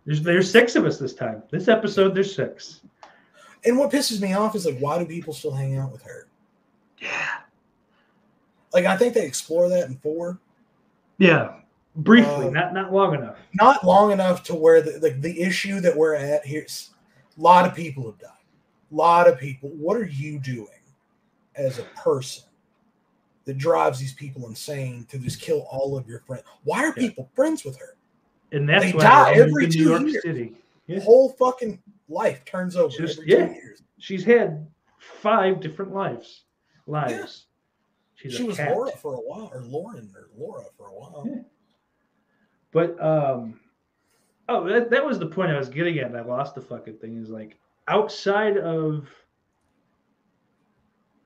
There's 0.07 0.22
there's 0.22 0.51
six 0.51 0.77
of 0.77 0.85
us 0.87 0.99
this 0.99 1.14
time. 1.14 1.43
This 1.51 1.68
episode 1.68 2.14
there's 2.14 2.35
six. 2.35 2.81
And 3.64 3.77
what 3.77 3.91
pisses 3.91 4.20
me 4.20 4.33
off 4.35 4.55
is 4.55 4.64
like, 4.64 4.79
why 4.79 4.99
do 4.99 5.05
people 5.05 5.33
still 5.33 5.51
hang 5.53 5.77
out 5.77 5.91
with 5.91 6.03
her? 6.03 6.29
Yeah. 7.01 7.39
Like, 8.72 8.85
I 8.85 8.97
think 8.97 9.14
they 9.14 9.27
explore 9.27 9.68
that 9.68 9.89
in 9.89 9.97
four, 9.97 10.39
Yeah. 11.18 11.57
Briefly, 11.97 12.47
Uh, 12.49 12.51
not 12.51 12.74
not 12.74 12.92
long 12.92 13.14
enough. 13.14 13.36
not 13.55 13.84
long 13.84 14.12
enough 14.12 14.42
to 14.44 14.55
where 14.55 14.82
the 14.82 14.99
like 15.01 15.20
the 15.22 15.40
issue 15.40 15.80
that 15.80 15.97
we're 15.97 16.14
at 16.14 16.44
here's 16.44 16.90
a 17.38 17.40
lot 17.40 17.66
of 17.66 17.74
people 17.74 18.05
have 18.05 18.18
died. 18.18 18.30
A 18.92 18.94
lot 18.94 19.26
of 19.28 19.38
people. 19.38 19.70
What 19.70 19.97
are 19.97 20.07
you 20.07 20.38
doing 20.38 20.68
as 21.55 21.78
a 21.78 21.84
person 21.97 22.44
that 23.47 23.57
drives 23.59 23.99
these 23.99 24.12
people 24.12 24.47
insane 24.49 25.07
to 25.11 25.18
just 25.18 25.40
kill 25.40 25.61
all 25.70 25.97
of 25.97 26.07
your 26.07 26.20
friends? 26.20 26.44
Why 26.64 26.84
are 26.84 26.88
Yeah. 26.88 27.09
people 27.09 27.30
friends 27.34 27.64
with 27.64 27.76
her? 27.78 27.97
And 28.53 28.68
that's 28.68 28.84
they 28.84 28.92
why 28.92 29.03
die 29.03 29.32
every 29.34 29.66
two 29.68 29.84
New 29.84 29.90
York 29.90 30.03
years. 30.03 30.22
City. 30.22 30.55
Yeah. 30.86 31.01
Whole 31.01 31.30
fucking 31.30 31.82
life 32.09 32.44
turns 32.44 32.76
over 32.76 32.94
Just- 32.97 33.18
every 33.20 33.30
yeah. 33.32 33.47
two 33.49 33.55
years. 33.55 33.82
She's 33.99 34.24
had 34.24 34.66
five 34.99 35.61
different 35.61 35.92
lives. 35.94 36.44
Lives. 36.86 37.47
She's 38.16 38.34
she 38.34 38.42
was 38.44 38.57
cat. 38.57 38.72
Laura 38.74 38.92
for 38.92 39.14
a 39.14 39.18
while, 39.20 39.51
or 39.53 39.62
Lauren, 39.62 40.11
or 40.14 40.28
Laura 40.38 40.64
for 40.76 40.88
a 40.88 40.92
while. 40.94 41.44
But 42.72 43.00
um 43.02 43.60
oh 44.48 44.64
that, 44.68 44.90
that 44.90 45.04
was 45.04 45.18
the 45.18 45.26
point 45.26 45.50
I 45.50 45.58
was 45.58 45.68
getting 45.68 45.98
at 45.98 46.14
I 46.14 46.22
lost 46.22 46.54
the 46.54 46.60
fucking 46.60 46.98
thing 46.98 47.16
is 47.16 47.30
like 47.30 47.58
outside 47.88 48.58
of 48.58 49.08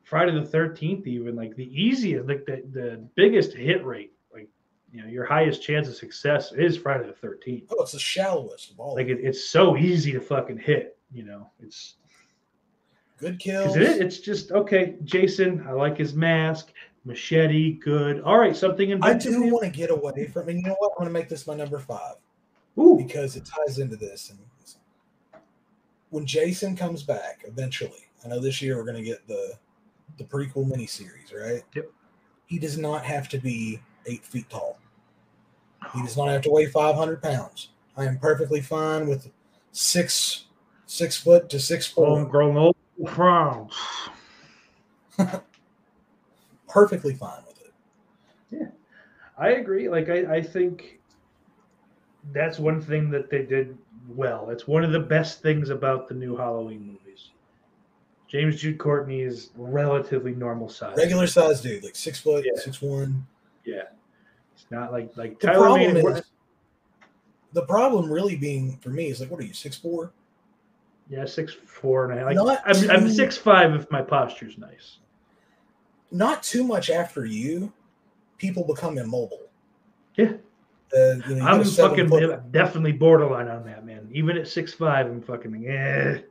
Friday 0.05 0.33
the 0.33 0.45
thirteenth 0.45 1.07
even 1.07 1.37
like 1.37 1.55
the 1.55 1.71
easiest 1.81 2.27
like 2.27 2.45
the, 2.45 2.63
the 2.73 3.07
biggest 3.15 3.53
hit 3.53 3.85
rate, 3.85 4.13
like 4.35 4.49
you 4.93 5.01
know, 5.03 5.09
your 5.09 5.25
highest 5.25 5.63
chance 5.63 5.87
of 5.89 5.95
success 5.95 6.53
is 6.53 6.77
Friday 6.77 7.07
the 7.07 7.13
thirteenth. 7.13 7.65
Oh, 7.71 7.83
it's 7.83 7.93
the 7.93 7.99
shallowest 7.99 8.73
of 8.73 8.81
all. 8.81 8.95
Like 8.97 9.07
it, 9.07 9.21
it's 9.21 9.49
so 9.49 9.77
easy 9.77 10.11
to 10.13 10.21
fucking 10.21 10.59
hit, 10.59 10.99
you 11.13 11.23
know. 11.23 11.51
It's 11.61 11.95
Good 13.19 13.39
kills. 13.39 13.77
it, 13.77 14.01
it's 14.01 14.19
just 14.19 14.51
okay, 14.51 14.97
Jason, 15.05 15.65
I 15.69 15.73
like 15.73 15.97
his 15.97 16.15
mask, 16.15 16.73
machete, 17.05 17.73
good. 17.73 18.21
All 18.23 18.39
right, 18.39 18.57
something 18.57 18.91
in 18.91 19.03
I 19.03 19.15
do 19.15 19.43
want 19.43 19.65
to 19.65 19.71
get 19.71 19.91
away 19.91 20.27
from, 20.27 20.49
and 20.49 20.59
you 20.59 20.67
know 20.67 20.77
what? 20.79 20.93
I'm 20.93 21.05
going 21.05 21.09
to 21.09 21.19
make 21.19 21.29
this 21.29 21.47
my 21.47 21.55
number 21.55 21.79
five. 21.79 22.17
Ooh, 22.79 22.97
because 22.97 23.37
it 23.37 23.45
ties 23.45 23.79
into 23.79 23.97
this. 23.97 24.31
And 24.31 24.39
when 26.11 26.27
Jason 26.27 26.77
comes 26.77 27.03
back 27.03 27.45
eventually, 27.47 28.07
I 28.25 28.29
know 28.29 28.41
this 28.41 28.63
year 28.63 28.77
we're 28.77 28.85
going 28.85 28.97
to 28.97 29.03
get 29.03 29.27
the 29.27 29.55
the 30.19 30.25
prequel 30.25 30.69
miniseries, 30.69 31.35
right? 31.35 31.63
Yep. 31.75 31.91
He 32.47 32.59
does 32.59 32.77
not 32.77 33.05
have 33.05 33.29
to 33.31 33.39
be 33.39 33.81
eight 34.07 34.25
feet 34.25 34.51
tall. 34.51 34.79
He 35.95 36.03
does 36.03 36.17
not 36.17 36.29
have 36.29 36.43
to 36.43 36.51
weigh 36.51 36.67
500 36.67 37.23
pounds. 37.23 37.71
I 37.97 38.05
am 38.05 38.19
perfectly 38.19 38.61
fine 38.61 39.09
with 39.09 39.31
six 39.73 40.45
six 40.87 41.17
foot 41.17 41.49
to 41.51 41.61
six 41.61 41.87
foot. 41.87 42.29
Grown 42.29 42.57
old 42.57 42.77
France. 43.09 43.75
perfectly 46.71 47.15
fine 47.15 47.43
with 47.47 47.61
it. 47.61 47.73
Yeah, 48.51 48.67
I 49.39 49.51
agree. 49.51 49.89
Like 49.89 50.09
I, 50.09 50.37
I 50.37 50.43
think 50.43 51.01
that's 52.33 52.59
one 52.59 52.81
thing 52.81 53.11
that 53.11 53.31
they 53.31 53.43
did 53.43 53.77
well. 54.09 54.51
It's 54.51 54.67
one 54.67 54.85
of 54.85 54.93
the 54.93 55.01
best 55.01 55.43
things 55.43 55.71
about 55.71 56.09
the 56.09 56.15
new 56.15 56.37
Halloween 56.37 56.87
movies. 56.87 57.31
James 58.29 58.61
Jude 58.61 58.79
Courtney 58.79 59.23
is 59.23 59.51
relatively 59.57 60.35
normal 60.35 60.69
size. 60.69 60.97
Regular 60.97 61.27
size 61.27 61.61
dude, 61.61 61.83
like 61.83 61.97
six 61.97 62.21
foot, 62.21 62.45
Yeah. 62.45 62.61
six 62.61 62.81
one. 62.81 63.27
Yeah. 63.65 63.83
It's 64.55 64.67
not 64.71 64.93
like 64.93 65.17
like 65.17 65.41
The 65.41 65.49
Tyler 65.49 65.67
problem 65.67 65.97
is 65.97 66.23
the 67.53 67.63
problem 67.63 68.11
really 68.11 68.37
being 68.37 68.79
for 68.79 68.91
me 68.91 69.09
is 69.09 69.21
like, 69.21 69.31
what 69.31 69.41
are 69.41 69.45
you, 69.45 69.53
six 69.55 69.77
four? 69.77 70.13
Yeah, 71.09 71.25
six 71.25 71.53
four 71.53 72.05
and 72.05 72.13
a 72.13 72.23
half. 72.23 72.47
Like, 72.47 72.61
I'm, 72.65 72.91
I'm 72.91 73.11
six 73.11 73.37
five 73.37 73.75
if 73.75 73.91
my 73.91 74.01
posture's 74.01 74.59
nice. 74.59 74.99
Not 76.11 76.43
too 76.43 76.65
much 76.65 76.91
after 76.91 77.25
you, 77.25 77.73
people 78.39 78.65
become 78.65 78.99
immobile. 78.99 79.47
Yeah. 80.17 80.33
Uh, 80.97 81.15
you 81.29 81.37
know, 81.37 81.47
I'm 81.47 81.59
get 81.59 81.67
a 81.67 81.71
seven 81.71 81.91
fucking 81.91 82.09
footer. 82.09 82.43
definitely 82.51 82.93
borderline 82.93 83.47
on 83.49 83.65
that, 83.65 83.87
man. 83.87 84.09
Even 84.13 84.37
at 84.37 84.49
six 84.49 84.73
five, 84.75 85.07
I'm 85.07 85.23
fucking. 85.23 85.63
It's 85.65 86.25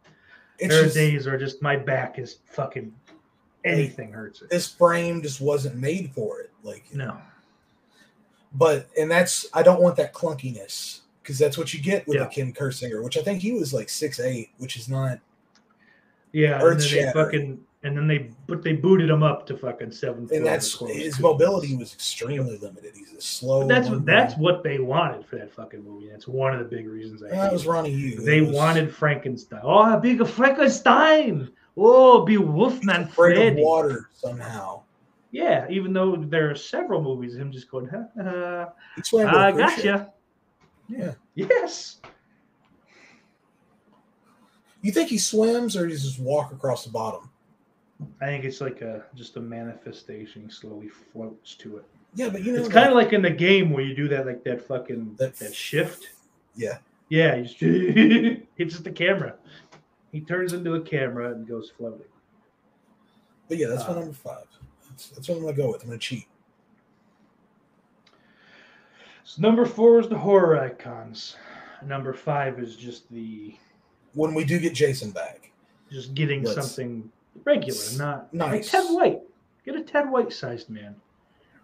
there 0.60 0.86
are 0.86 0.90
days 0.90 1.26
where 1.26 1.38
just 1.38 1.62
my 1.62 1.78
back 1.78 2.20
is 2.20 2.40
fucking 2.46 2.94
anything 3.64 4.12
hurts 4.12 4.42
it. 4.42 4.50
this 4.50 4.68
frame 4.68 5.22
just 5.22 5.40
wasn't 5.40 5.76
made 5.78 6.12
for 6.14 6.42
it. 6.42 6.52
Like, 6.64 6.84
No. 6.94 7.18
but 8.54 8.90
and 9.00 9.10
that's 9.10 9.46
I 9.54 9.64
don't 9.64 9.82
want 9.82 9.96
that 9.98 10.14
clunkiness 10.14 11.02
because 11.24 11.38
that's 11.40 11.58
what 11.58 11.74
you 11.74 11.82
get 11.82 12.06
with 12.08 12.18
Yeah. 12.18 12.26
a 12.26 12.30
Ken 12.30 12.52
Kirzinger, 12.52 13.02
which 13.02 13.18
I 13.18 13.22
think 13.22 13.42
he 13.42 13.54
was 13.54 13.74
like 13.74 13.88
six 13.88 14.20
eight, 14.20 14.50
which 14.58 14.76
is 14.76 14.90
not. 14.90 15.20
Yeah, 16.34 16.54
and 16.54 16.54
then 16.54 16.60
they 16.60 16.66
Earth-shattering. 16.76 17.14
fucking 17.14 17.60
and 17.84 17.96
then 17.96 18.08
they 18.08 18.32
but 18.48 18.62
they 18.62 18.74
booted 18.74 19.10
him 19.10 19.24
up 19.24 19.46
to 19.48 19.58
fucking 19.58 19.92
seven. 19.92 20.28
And 20.32 20.46
that's 20.46 20.80
his 20.80 21.20
mobility 21.20 21.76
was 21.76 21.94
extremely 21.94 22.58
limited. 22.58 22.94
He's 22.96 23.14
a 23.14 23.22
slow. 23.22 23.62
But 23.62 23.68
that's 23.68 23.90
what 23.90 24.06
that's 24.06 24.38
what 24.38 24.64
they 24.64 24.80
wanted 24.80 25.26
for 25.26 25.38
that 25.38 25.52
fucking 25.52 25.84
movie. 25.84 26.10
That's 26.10 26.28
one 26.28 26.54
of 26.54 26.60
the 26.60 26.66
big 26.66 26.88
reasons 26.88 27.24
I. 27.24 27.30
That 27.30 27.54
was. 27.54 27.66
Ronnie 27.66 27.92
Yu. 27.92 28.22
They 28.22 28.42
was 28.42 28.56
wanted 28.56 28.94
Frankenstein. 28.94 29.62
Oh, 29.64 29.98
big 30.00 30.26
Frankenstein. 30.28 31.50
Oh, 31.78 32.26
be 32.26 32.38
Wolfman 32.38 33.08
Freddy. 33.08 33.62
water 33.62 34.10
somehow. 34.14 34.82
Yeah, 35.32 35.68
even 35.70 35.94
though 35.94 36.16
there 36.16 36.50
are 36.50 36.56
several 36.56 37.02
movies 37.02 37.36
of 37.36 37.42
him 37.42 37.52
just 37.52 37.70
going, 37.70 37.88
ha, 37.88 38.06
ha, 38.18 38.24
ha, 38.24 38.70
He 38.96 39.04
swam 39.04 39.28
with 39.28 39.36
a 39.36 39.38
I 39.38 39.52
gotcha. 39.52 40.14
Yeah. 40.88 41.14
Yes. 41.36 42.02
You 44.82 44.92
think 44.92 45.10
he 45.10 45.20
swims 45.20 45.78
or 45.78 45.88
he 45.88 45.94
just 45.94 46.20
walk 46.20 46.52
across 46.52 46.84
the 46.84 46.90
bottom? 46.90 47.29
I 48.22 48.26
think 48.28 48.46
it's 48.46 48.62
like 48.62 48.82
a 48.82 49.04
just 49.16 49.36
a 49.38 49.42
manifestation. 49.42 50.50
Slowly 50.50 50.88
floats 50.90 51.56
to 51.56 51.78
it. 51.78 51.86
Yeah, 52.16 52.30
but 52.30 52.44
you 52.44 52.54
know, 52.54 52.60
It's 52.60 52.70
kind 52.70 52.90
of 52.90 52.96
like 52.96 53.14
in 53.14 53.22
the 53.22 53.30
game 53.30 53.72
where 53.72 53.84
you 53.84 53.96
do 53.96 54.08
that, 54.08 54.26
like 54.26 54.44
that 54.46 54.62
fucking 54.66 55.16
That- 55.18 55.36
that, 55.36 55.54
shift. 55.54 56.10
yeah. 56.56 56.80
Yeah, 57.10 57.36
you 57.36 57.44
just, 57.46 57.58
it's 58.58 58.74
just 58.76 58.88
a 58.88 58.92
camera. 58.92 59.36
He 60.12 60.22
turns 60.22 60.54
into 60.54 60.76
a 60.76 60.82
camera 60.82 61.32
and 61.34 61.48
goes 61.48 61.72
floating. 61.76 62.06
But 63.48 63.58
yeah, 63.58 63.68
that's 63.68 63.84
my 63.84 63.92
Uh, 63.92 64.00
number 64.00 64.14
five. 64.14 64.46
That's, 64.90 65.10
that's 65.10 65.28
what 65.28 65.36
I'm 65.38 65.42
gonna 65.44 65.58
go 65.58 65.72
with. 65.72 65.82
I'm 65.84 65.90
gonna 65.90 66.00
cheat. 66.00 66.28
So 69.24 69.42
number 69.42 69.66
four 69.66 70.00
is 70.00 70.08
the 70.08 70.18
horror 70.18 70.58
icons. 70.60 71.36
Number 71.86 72.14
five 72.14 72.60
is 72.60 72.76
just 72.76 73.12
the 73.12 73.56
When 74.14 74.34
we 74.34 74.44
do 74.44 74.60
get 74.60 74.74
Jason 74.74 75.12
back, 75.12 75.52
just 75.92 76.14
getting 76.16 76.44
Let's- 76.44 76.56
something 76.56 77.12
regular, 77.44 77.80
not 77.98 78.34
like 78.34 78.66
Ted 78.66 78.86
White. 78.90 79.22
Get 79.66 79.76
a 79.76 79.84
Ted 79.84 80.10
White 80.10 80.34
sized 80.34 80.70
man. 80.70 80.96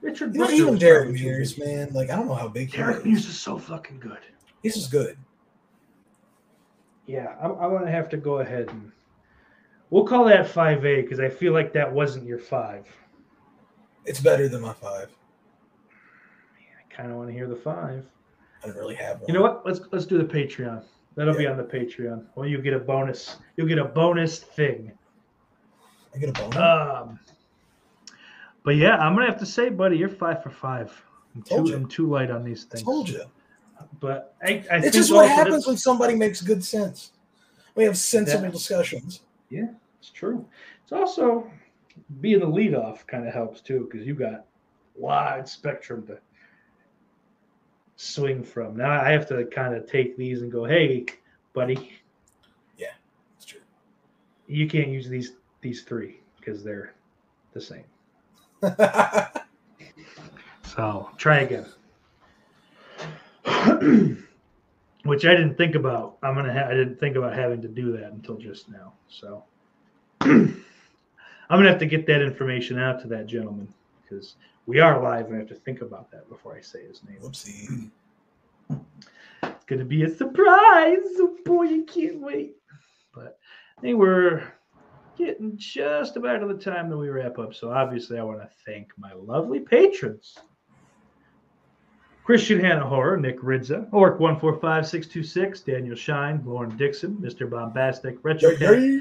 Richard. 0.01 0.35
know, 0.35 0.49
even 0.49 0.77
Derek 0.77 1.11
Mears, 1.11 1.57
man, 1.57 1.91
like 1.93 2.09
I 2.09 2.15
don't 2.15 2.27
know 2.27 2.35
how 2.35 2.47
big 2.47 2.71
Derek. 2.71 3.05
Mears 3.05 3.25
is 3.25 3.39
so 3.39 3.57
fucking 3.57 3.99
good. 3.99 4.19
This 4.63 4.77
is 4.77 4.87
good. 4.87 5.17
Yeah, 7.07 7.35
I'm, 7.41 7.51
I'm 7.51 7.71
gonna 7.71 7.91
have 7.91 8.09
to 8.09 8.17
go 8.17 8.39
ahead 8.39 8.69
and 8.69 8.91
we'll 9.89 10.05
call 10.05 10.25
that 10.25 10.47
five 10.47 10.85
A 10.85 11.01
because 11.01 11.19
I 11.19 11.29
feel 11.29 11.53
like 11.53 11.73
that 11.73 11.91
wasn't 11.91 12.25
your 12.25 12.39
five. 12.39 12.87
It's 14.05 14.19
better 14.19 14.47
than 14.47 14.61
my 14.61 14.73
five. 14.73 15.09
I 16.59 16.93
kind 16.93 17.11
of 17.11 17.17
want 17.17 17.29
to 17.29 17.33
hear 17.33 17.47
the 17.47 17.55
five. 17.55 18.05
I 18.63 18.67
didn't 18.67 18.79
really 18.79 18.95
have 18.95 19.21
one. 19.21 19.27
You 19.27 19.33
know 19.33 19.41
what? 19.41 19.65
Let's 19.65 19.81
let's 19.91 20.05
do 20.05 20.17
the 20.17 20.23
Patreon. 20.23 20.83
That'll 21.15 21.35
be 21.35 21.47
on 21.47 21.57
the 21.57 21.63
Patreon. 21.63 22.25
Well, 22.35 22.47
you 22.47 22.61
get 22.61 22.73
a 22.73 22.79
bonus. 22.79 23.37
You'll 23.55 23.67
get 23.67 23.77
a 23.77 23.85
bonus 23.85 24.39
thing. 24.39 24.91
I 26.15 26.19
get 26.19 26.29
a 26.29 26.33
bone. 26.33 26.57
Um, 26.57 27.19
but 28.63 28.75
yeah, 28.77 28.97
I'm 28.97 29.13
gonna 29.15 29.27
have 29.27 29.39
to 29.39 29.45
say, 29.45 29.69
buddy, 29.69 29.97
you're 29.97 30.09
five 30.09 30.41
for 30.41 30.49
five. 30.49 30.91
I'm 31.35 31.43
Told 31.43 31.65
too, 31.65 31.71
you. 31.71 31.77
I'm 31.77 31.87
too 31.87 32.07
light 32.09 32.31
on 32.31 32.43
these 32.43 32.65
I 32.71 32.75
things. 32.75 32.83
told 32.83 33.09
you. 33.09 33.23
But 33.99 34.35
I, 34.41 34.45
I 34.47 34.51
think 34.81 34.85
It's 34.85 34.95
just 34.95 35.11
what 35.13 35.27
happens 35.27 35.47
that's- 35.47 35.67
when 35.67 35.77
somebody 35.77 36.15
makes 36.15 36.41
good 36.41 36.63
sense. 36.63 37.11
We 37.75 37.83
have 37.83 37.97
sensible 37.97 38.45
Yeah. 38.45 38.49
discussions. 38.51 39.21
Yeah, 39.49 39.67
it's 39.99 40.09
true. 40.09 40.45
It's 40.83 40.93
also 40.93 41.51
being 42.21 42.39
the 42.39 42.45
leadoff 42.47 43.05
kind 43.07 43.27
of 43.27 43.33
helps 43.33 43.59
too 43.61 43.87
because 43.91 44.07
you 44.07 44.15
got 44.15 44.45
wide 44.95 45.47
spectrum 45.47 46.07
to 46.07 46.17
swing 47.97 48.43
from. 48.43 48.75
Now 48.77 48.91
I 49.01 49.11
have 49.11 49.27
to 49.29 49.45
kind 49.45 49.75
of 49.75 49.89
take 49.89 50.15
these 50.17 50.41
and 50.41 50.51
go, 50.51 50.63
hey, 50.63 51.05
buddy, 51.53 51.99
Yeah, 52.77 52.87
It's 53.35 53.45
true. 53.45 53.61
you 54.47 54.67
can't 54.67 54.89
use 54.89 55.07
these 55.09 55.33
these 55.65 55.81
three 55.81 56.21
because 56.37 56.63
they're 56.63 56.93
the 57.53 57.61
same. 57.61 57.85
So 60.75 61.09
try 61.15 61.39
again. 61.39 61.65
Which 65.03 65.25
I 65.25 65.31
didn't 65.31 65.55
think 65.55 65.75
about. 65.75 66.17
I'm 66.21 66.35
gonna. 66.35 66.51
Ha- 66.51 66.67
I 66.67 66.73
didn't 66.73 66.99
think 66.99 67.15
about 67.15 67.33
having 67.33 67.61
to 67.61 67.69
do 67.69 67.93
that 67.93 68.11
until 68.11 68.35
just 68.35 68.67
now. 68.69 68.91
So 69.07 69.45
I'm 70.21 70.63
gonna 71.49 71.69
have 71.69 71.79
to 71.79 71.85
get 71.85 72.05
that 72.07 72.21
information 72.21 72.77
out 72.77 72.99
to 73.03 73.07
that 73.09 73.27
gentleman 73.27 73.73
because 74.01 74.35
we 74.65 74.79
are 74.79 75.01
live 75.01 75.27
and 75.27 75.35
I 75.35 75.39
have 75.39 75.47
to 75.47 75.55
think 75.55 75.81
about 75.81 76.11
that 76.11 76.27
before 76.27 76.57
I 76.57 76.61
say 76.61 76.85
his 76.85 77.01
name. 77.07 77.19
Whoopsie. 77.21 77.89
It's 79.43 79.65
gonna 79.65 79.85
be 79.85 80.03
a 80.03 80.09
surprise. 80.09 81.05
Oh 81.19 81.37
boy, 81.45 81.63
you 81.63 81.85
can't 81.85 82.19
wait. 82.19 82.57
But 83.13 83.37
I 83.77 83.81
think 83.81 83.97
we're 83.97 84.43
getting 85.17 85.53
just 85.57 86.17
about 86.17 86.39
to 86.39 86.47
the 86.47 86.53
time 86.53 86.89
that 86.89 86.97
we 86.97 87.09
wrap 87.09 87.39
up. 87.39 87.53
So 87.53 87.71
obviously 87.71 88.17
I 88.19 88.23
want 88.23 88.41
to 88.41 88.49
thank 88.65 88.89
my 88.97 89.13
lovely 89.13 89.59
patrons. 89.59 90.37
Christian 92.23 92.59
Hannah 92.59 92.87
Horror, 92.87 93.17
Nick 93.17 93.39
Ridza, 93.41 93.87
Orc 93.91 94.19
145626, 94.19 95.61
Daniel 95.61 95.95
Shine, 95.95 96.41
Lauren 96.43 96.75
Dixon, 96.75 97.15
Mr. 97.17 97.47
Bombastic, 97.49 98.17
Retro 98.23 98.51
Yeah. 98.59 98.99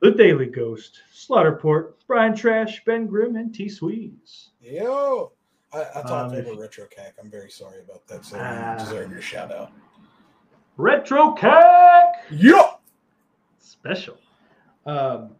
The 0.00 0.10
Daily 0.10 0.46
Ghost, 0.46 1.00
Slaughterport, 1.14 1.92
Brian 2.06 2.34
Trash, 2.34 2.82
Ben 2.84 3.06
Grimm, 3.06 3.36
and 3.36 3.54
T 3.54 3.68
Sweets. 3.68 4.50
Yo. 4.60 5.32
I, 5.72 5.80
I 5.80 6.02
talked 6.02 6.34
Um, 6.34 6.46
over 6.46 6.60
Retro 6.60 6.86
Cack. 6.86 7.14
I'm 7.22 7.30
very 7.30 7.50
sorry 7.50 7.80
about 7.80 8.06
that. 8.08 8.24
So 8.24 8.36
Ah. 8.38 8.72
you 8.72 8.78
deserve 8.78 9.10
your 9.12 9.20
shout 9.22 9.52
out. 9.52 9.70
Retro 10.76 11.32
Cack! 11.32 12.24
Yo. 12.30 12.78
special. 13.58 14.16
Um, 14.86 15.36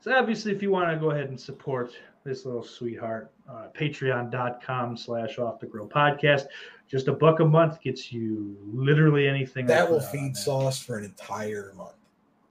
so 0.00 0.14
obviously, 0.14 0.52
if 0.52 0.62
you 0.62 0.70
want 0.70 0.90
to 0.90 0.96
go 0.96 1.10
ahead 1.10 1.28
and 1.28 1.38
support 1.38 1.92
this 2.24 2.44
little 2.44 2.62
sweetheart, 2.62 3.32
uh, 3.48 3.68
patreon.com 3.74 4.96
slash 4.96 5.38
off 5.38 5.58
the 5.58 5.66
grill 5.66 5.88
podcast. 5.88 6.46
Just 6.88 7.08
a 7.08 7.12
buck 7.12 7.40
a 7.40 7.44
month 7.44 7.80
gets 7.82 8.12
you 8.12 8.56
literally 8.72 9.28
anything. 9.28 9.66
That 9.66 9.90
will 9.90 10.00
feed 10.00 10.36
sauce 10.36 10.78
for 10.78 10.98
an 10.98 11.04
entire 11.04 11.72
month. 11.76 11.96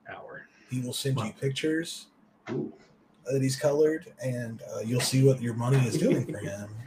hour. 0.10 0.48
He 0.70 0.82
will 0.82 0.94
send 0.94 1.20
you 1.20 1.32
pictures 1.40 2.08
Ooh. 2.52 2.72
that 3.32 3.42
he's 3.42 3.56
colored, 3.56 4.14
and 4.24 4.62
uh, 4.76 4.80
you'll 4.80 5.02
see 5.02 5.24
what 5.24 5.42
your 5.42 5.54
money 5.54 5.78
is 5.88 5.98
doing 5.98 6.26
for 6.26 6.38
him. 6.38 6.70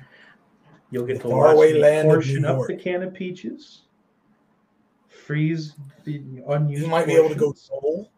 You'll 0.93 1.07
get 1.07 1.19
The 1.19 1.28
to 1.28 1.28
watch 1.28 1.51
faraway 1.51 1.78
land 1.78 2.09
of 2.09 2.15
portion 2.15 2.45
up 2.45 2.66
the 2.66 2.74
can 2.74 3.05
of 3.05 3.15
peaches, 3.15 3.82
freeze 5.09 5.74
the 6.03 6.20
unused. 6.49 6.82
You 6.82 6.89
might 6.89 7.07
be 7.07 7.12
able 7.12 7.28
to 7.28 7.37
go 7.37 7.53
soul 7.53 8.10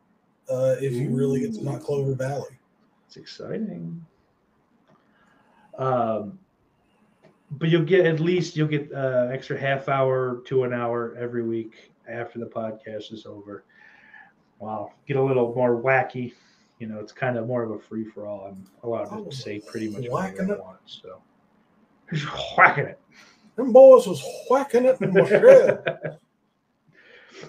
uh, 0.53 0.77
if 0.81 0.93
you 0.93 1.09
really 1.11 1.41
get 1.41 1.55
to 1.55 1.65
not 1.65 1.81
Clover 1.81 2.15
Valley. 2.15 2.59
It's 3.07 3.17
exciting. 3.17 4.05
Um, 5.79 6.39
but 7.53 7.69
you'll 7.69 7.85
get 7.85 8.07
at 8.07 8.21
least 8.21 8.57
you'll 8.57 8.69
get 8.69 8.93
uh, 8.93 9.29
extra 9.33 9.59
half 9.59 9.89
hour 9.89 10.43
to 10.47 10.65
an 10.65 10.73
hour 10.73 11.17
every 11.19 11.43
week 11.43 11.93
after 12.09 12.39
the 12.39 12.47
podcast 12.47 13.13
is 13.13 13.25
over. 13.27 13.65
Wow, 14.59 14.93
get 15.07 15.17
a 15.17 15.23
little 15.23 15.55
more 15.55 15.83
wacky. 15.83 16.35
You 16.79 16.87
know, 16.89 16.99
it's 16.99 17.13
kind 17.13 17.37
of 17.39 17.47
more 17.47 17.63
of 17.63 17.71
a 17.71 17.79
free 17.79 18.05
for 18.05 18.27
all. 18.27 18.47
I'm 18.47 18.65
allowed 18.83 19.05
to 19.07 19.27
Oh, 19.27 19.31
say 19.31 19.61
pretty 19.61 19.89
much 19.89 20.07
whatever 20.09 20.55
I 20.55 20.59
want. 20.59 20.79
So, 20.87 21.23
just 22.13 22.27
whacking 22.57 22.87
it. 22.87 23.01
Them 23.57 23.73
boys 23.73 24.07
was 24.07 24.23
whacking 24.49 24.85
it 24.87 25.01
in 25.01 25.13
my 25.13 25.27
shred. 25.27 26.19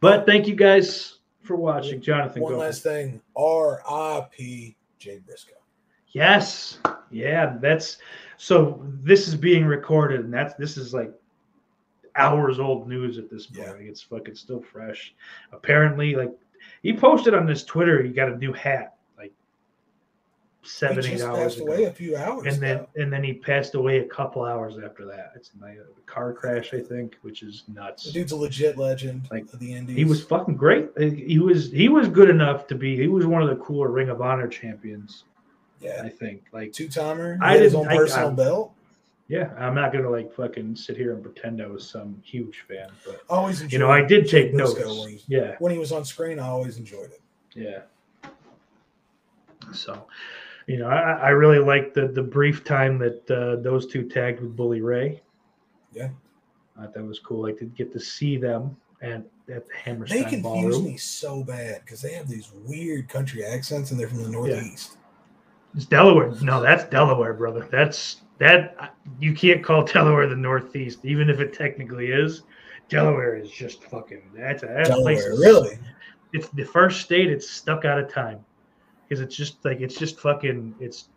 but 0.00 0.26
thank 0.26 0.46
you 0.46 0.54
guys 0.54 1.18
for 1.42 1.56
watching, 1.56 2.00
Jonathan. 2.00 2.42
One 2.42 2.58
last 2.58 2.82
thing. 2.82 3.20
R.I.P. 3.36 4.76
Jay 4.98 5.18
Briscoe. 5.18 5.52
Yes. 6.08 6.78
Yeah, 7.10 7.56
that's 7.60 7.98
so 8.36 8.82
this 9.02 9.28
is 9.28 9.34
being 9.34 9.64
recorded 9.64 10.20
and 10.20 10.32
that's 10.32 10.54
this 10.54 10.76
is 10.76 10.94
like 10.94 11.12
hours 12.16 12.58
old 12.58 12.88
news 12.88 13.18
at 13.18 13.30
this 13.30 13.46
point. 13.46 13.66
Yeah. 13.66 13.72
Like, 13.72 13.82
it's 13.82 14.02
fucking 14.02 14.34
still 14.34 14.60
fresh. 14.60 15.14
Apparently, 15.52 16.14
like 16.14 16.32
he 16.82 16.92
posted 16.92 17.34
on 17.34 17.46
his 17.46 17.64
Twitter, 17.64 18.02
he 18.02 18.10
got 18.10 18.30
a 18.30 18.36
new 18.36 18.52
hat 18.52 18.96
seven, 20.64 21.04
he 21.04 21.14
eight 21.14 21.22
hours 21.22 21.38
passed 21.38 21.56
ago. 21.58 21.66
away 21.66 21.84
a 21.84 21.92
few 21.92 22.16
hours 22.16 22.46
And 22.46 22.62
then 22.62 22.86
and 22.96 23.12
then 23.12 23.24
he 23.24 23.32
passed 23.34 23.74
away 23.74 23.98
a 23.98 24.04
couple 24.04 24.44
hours 24.44 24.74
after 24.78 25.04
that. 25.06 25.32
It's 25.34 25.50
a 25.60 26.02
car 26.06 26.32
crash, 26.32 26.72
I 26.72 26.80
think, 26.80 27.16
which 27.22 27.42
is 27.42 27.64
nuts. 27.68 28.04
The 28.04 28.12
dude's 28.12 28.32
a 28.32 28.36
legit 28.36 28.78
legend 28.78 29.28
Like, 29.30 29.52
of 29.52 29.58
the 29.58 29.72
Indies. 29.74 29.96
He 29.96 30.04
was 30.04 30.22
fucking 30.22 30.56
great. 30.56 30.90
He 30.98 31.38
was 31.38 31.70
he 31.72 31.88
was 31.88 32.08
good 32.08 32.30
enough 32.30 32.66
to 32.68 32.74
be. 32.74 32.96
He 32.96 33.08
was 33.08 33.26
one 33.26 33.42
of 33.42 33.48
the 33.48 33.56
cooler 33.56 33.88
Ring 33.90 34.08
of 34.08 34.20
Honor 34.22 34.46
champions. 34.48 35.24
yeah, 35.80 36.00
I 36.04 36.08
think. 36.08 36.44
Like 36.52 36.72
two 36.72 36.88
timer. 36.88 37.38
I 37.42 37.58
his 37.58 37.74
own 37.74 37.82
didn't- 37.84 37.92
I- 37.94 37.96
personal 37.96 38.28
I- 38.30 38.34
belt. 38.34 38.72
Yeah, 39.28 39.50
I'm 39.56 39.74
not 39.74 39.92
gonna 39.94 40.10
like 40.10 40.32
fucking 40.34 40.76
sit 40.76 40.96
here 40.96 41.14
and 41.14 41.22
pretend 41.22 41.62
I 41.62 41.66
was 41.66 41.88
some 41.88 42.20
huge 42.22 42.64
fan, 42.68 42.88
but 43.06 43.22
Always 43.30 43.72
you 43.72 43.78
know, 43.78 43.90
I 43.90 44.02
did 44.04 44.28
take 44.28 44.52
notice. 44.52 44.84
When 44.84 45.08
he, 45.08 45.22
Yeah, 45.26 45.56
when 45.58 45.72
he 45.72 45.78
was 45.78 45.90
on 45.90 46.04
screen, 46.04 46.38
I 46.38 46.48
always 46.48 46.76
enjoyed 46.76 47.10
it. 47.12 47.20
yeah. 47.54 47.78
So, 49.72 50.06
you 50.66 50.78
know, 50.78 50.88
I, 50.88 51.12
I 51.12 51.28
really 51.30 51.58
liked 51.58 51.94
the 51.94 52.08
the 52.08 52.22
brief 52.22 52.64
time 52.64 52.98
that 52.98 53.30
uh, 53.30 53.60
those 53.62 53.86
two 53.86 54.08
tagged 54.08 54.40
with 54.40 54.56
Bully 54.56 54.80
Ray. 54.80 55.20
Yeah. 55.92 56.10
I 56.78 56.82
thought 56.82 56.94
that 56.94 57.04
was 57.04 57.18
cool. 57.18 57.42
Like 57.42 57.58
to 57.58 57.66
get 57.66 57.92
to 57.92 58.00
see 58.00 58.36
them 58.36 58.76
and 59.02 59.24
at 59.52 59.66
the 59.66 59.74
Hammerstein 59.74 60.18
They 60.22 60.30
confuse 60.30 60.42
Ballroom. 60.42 60.84
me 60.84 60.96
so 60.96 61.42
bad 61.44 61.80
because 61.84 62.00
they 62.00 62.12
have 62.14 62.28
these 62.28 62.50
weird 62.64 63.08
country 63.08 63.44
accents 63.44 63.90
and 63.90 64.00
they're 64.00 64.08
from 64.08 64.22
the 64.22 64.28
Northeast. 64.30 64.96
It's 65.74 65.84
Delaware. 65.84 66.32
No, 66.42 66.62
that's 66.62 66.84
Delaware, 66.84 67.34
brother. 67.34 67.68
That's 67.70 68.22
that. 68.38 68.94
You 69.20 69.34
can't 69.34 69.62
call 69.64 69.84
Delaware 69.84 70.26
the 70.28 70.36
Northeast, 70.36 71.00
even 71.04 71.28
if 71.28 71.40
it 71.40 71.52
technically 71.52 72.08
is. 72.12 72.42
Delaware 72.88 73.36
is 73.36 73.50
just 73.50 73.82
fucking. 73.84 74.22
That's 74.34 74.62
a 74.62 74.66
that 74.66 74.88
place 74.90 75.20
is- 75.24 75.40
really? 75.40 75.78
It's 76.34 76.48
the 76.50 76.64
first 76.64 77.02
state 77.02 77.30
it's 77.30 77.48
stuck 77.50 77.84
out 77.84 77.98
of 77.98 78.10
time 78.10 78.42
because 79.12 79.22
it's 79.22 79.36
just 79.36 79.62
like 79.62 79.82
it's 79.82 79.94
just 79.98 80.18
fucking. 80.20 80.74
It's 80.80 81.10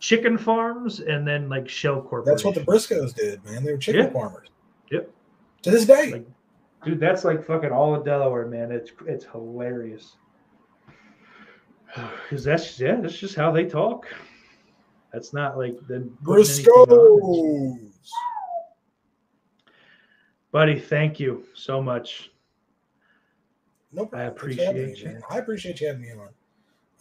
chicken 0.00 0.36
farms 0.36 1.00
and 1.00 1.26
then 1.26 1.48
like 1.48 1.66
shell 1.66 2.02
corporations. 2.02 2.42
That's 2.42 2.44
what 2.44 2.54
the 2.54 2.70
Briscoes 2.70 3.14
did, 3.14 3.42
man. 3.46 3.64
They 3.64 3.72
were 3.72 3.78
chicken 3.78 4.04
Yeah. 4.04 4.10
farmers. 4.12 4.48
Yep. 4.90 5.10
To 5.62 5.70
this 5.70 5.86
day. 5.86 6.12
Like- 6.12 6.26
Dude, 6.84 7.00
that's 7.00 7.24
like 7.24 7.42
fucking 7.42 7.72
all 7.72 7.94
of 7.94 8.04
Delaware, 8.04 8.46
man. 8.46 8.70
It's 8.70 8.90
it's 9.06 9.24
hilarious. 9.24 10.16
Because 12.28 12.44
that's 12.44 12.78
yeah, 12.78 12.96
that's 13.00 13.16
just 13.16 13.34
how 13.34 13.50
they 13.50 13.64
talk. 13.64 14.06
That's 15.14 15.32
not 15.32 15.56
like 15.56 15.74
the 15.88 16.00
Briscoes. 16.22 17.78
Buddy, 20.52 20.78
thank 20.78 21.18
you 21.18 21.44
so 21.54 21.80
much. 21.82 22.30
No 23.92 24.04
problem. 24.04 24.20
I 24.20 24.38
Thanks 24.38 24.56
for 24.56 24.62
having 24.66 24.82
appreciate 24.82 25.06
me, 25.06 25.12
you. 25.14 25.22
I 25.30 25.38
appreciate 25.38 25.80
you 25.80 25.86
having 25.86 26.02
me 26.02 26.12
on. 26.12 26.28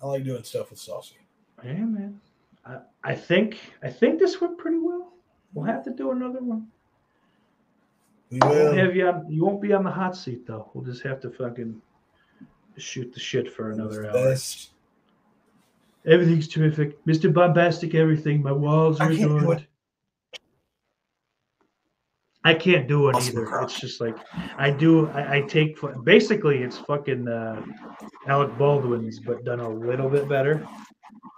I 0.06 0.08
like 0.10 0.24
doing 0.24 0.44
stuff 0.44 0.70
with 0.70 0.78
Saucy. 0.78 1.16
Yeah, 1.64 1.74
man. 1.74 2.20
I, 2.64 2.78
I 3.04 3.16
think 3.16 3.60
I 3.82 3.90
think 3.90 4.20
this 4.20 4.40
went 4.40 4.58
pretty 4.58 4.78
well. 4.78 5.14
We'll 5.54 5.66
have 5.66 5.84
to 5.86 5.90
do 5.90 6.12
another 6.12 6.44
one. 6.44 6.68
We 8.30 8.40
will. 8.40 8.74
have 8.74 8.96
you 8.96 9.08
on, 9.08 9.32
you 9.32 9.44
won't 9.44 9.62
be 9.62 9.74
on 9.74 9.84
the 9.84 9.90
hot 9.90 10.16
seat 10.16 10.46
though. 10.46 10.70
We'll 10.74 10.84
just 10.84 11.02
have 11.04 11.20
to 11.22 11.32
fucking 11.32 11.82
shoot 12.78 13.14
the 13.14 13.20
shit 13.20 13.52
for 13.52 13.72
another 13.72 14.06
hour. 14.06 14.14
Best. 14.14 14.72
Everything's 16.06 16.48
terrific. 16.48 17.04
Mr. 17.06 17.34
Bombastic, 17.34 17.96
everything. 17.96 18.44
My 18.44 18.52
walls 18.52 19.00
are 19.00 19.10
adorned. 19.10 19.66
I 22.46 22.54
can't 22.54 22.88
do 22.88 23.10
it 23.10 23.16
Awesome 23.16 23.38
either. 23.40 23.46
crowd. 23.48 23.64
It's 23.66 23.80
just 23.80 24.00
like 24.00 24.16
I 24.58 24.70
do. 24.72 25.10
I, 25.10 25.38
I 25.38 25.42
take 25.42 25.78
basically 26.04 26.60
it's 26.64 26.78
fucking 26.78 27.28
uh, 27.28 27.62
Alec 28.28 28.58
Baldwin's, 28.58 29.20
but 29.20 29.44
done 29.44 29.60
a 29.60 29.68
little 29.70 30.10
bit 30.10 30.30
better. 30.30 30.66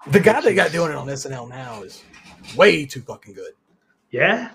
The 0.07 0.19
guy 0.19 0.41
they 0.41 0.53
got 0.53 0.71
doing 0.71 0.91
it 0.91 0.95
on 0.95 1.07
SNL 1.07 1.49
now 1.49 1.81
is 1.84 2.03
way 2.55 2.85
too 2.85 3.01
fucking 3.01 3.34
good. 3.34 3.53
Yeah, 4.11 4.51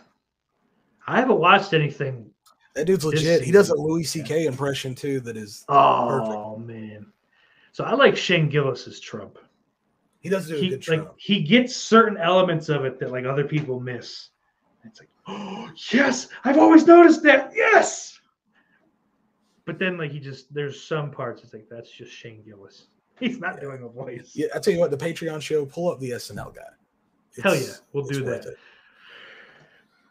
I 1.06 1.18
haven't 1.20 1.38
watched 1.40 1.72
anything. 1.72 2.30
That 2.74 2.86
dude's 2.86 3.04
legit. 3.04 3.42
He 3.42 3.50
does 3.50 3.70
a. 3.70 3.74
Louis 3.74 4.04
C.K. 4.04 4.46
impression 4.46 4.94
too. 4.94 5.20
That 5.20 5.36
is, 5.36 5.64
Oh 5.68 6.56
man, 6.58 7.06
so 7.72 7.84
I 7.84 7.94
like 7.94 8.16
Shane 8.16 8.48
Gillis's 8.50 9.00
Trump. 9.00 9.38
he 10.20 10.28
does 10.28 10.48
do 10.48 10.56
a 10.56 10.60
He 10.60 10.68
good 10.68 10.86
like 10.88 10.98
Trump. 11.00 11.14
he 11.16 11.42
gets 11.42 11.74
certain 11.76 12.16
elements 12.18 12.68
of 12.68 12.84
it 12.84 12.98
that 13.00 13.10
like 13.10 13.24
other 13.24 13.44
people 13.44 13.80
miss. 13.80 14.28
It's 14.84 15.00
like, 15.00 15.08
oh 15.26 15.68
yes, 15.92 16.28
I've 16.44 16.58
always 16.58 16.86
noticed 16.86 17.22
that. 17.24 17.52
Yes. 17.54 18.18
But 19.64 19.78
then 19.78 19.96
like 19.96 20.10
he 20.10 20.18
just 20.20 20.52
there's 20.52 20.82
some 20.82 21.10
parts 21.10 21.42
it's 21.42 21.52
like 21.52 21.68
that's 21.70 21.90
just 21.90 22.12
Shane 22.12 22.42
Gillis. 22.44 22.86
He's 23.20 23.38
not 23.38 23.60
doing 23.60 23.82
a 23.84 23.88
voice. 23.88 24.32
Yeah, 24.34 24.48
I 24.54 24.58
tell 24.58 24.74
you 24.74 24.80
what, 24.80 24.90
the 24.90 24.96
Patreon 24.96 25.40
show, 25.40 25.64
pull 25.64 25.90
up 25.90 26.00
the 26.00 26.10
SNL 26.10 26.54
guy. 26.54 26.62
Hell 27.42 27.52
It's- 27.52 27.68
yeah, 27.68 27.74
we'll 27.92 28.04
do 28.04 28.24
that. 28.24 28.44
it. 28.46 28.56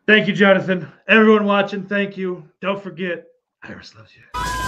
Thank 0.07 0.27
you, 0.27 0.34
Jonathan. 0.34 0.91
Everyone 1.07 1.45
watching, 1.45 1.85
thank 1.85 2.18
you. 2.18 2.48
Don't 2.60 2.81
forget, 2.81 3.27
Iris 3.64 3.93
loves 3.95 4.11
you. 4.15 4.60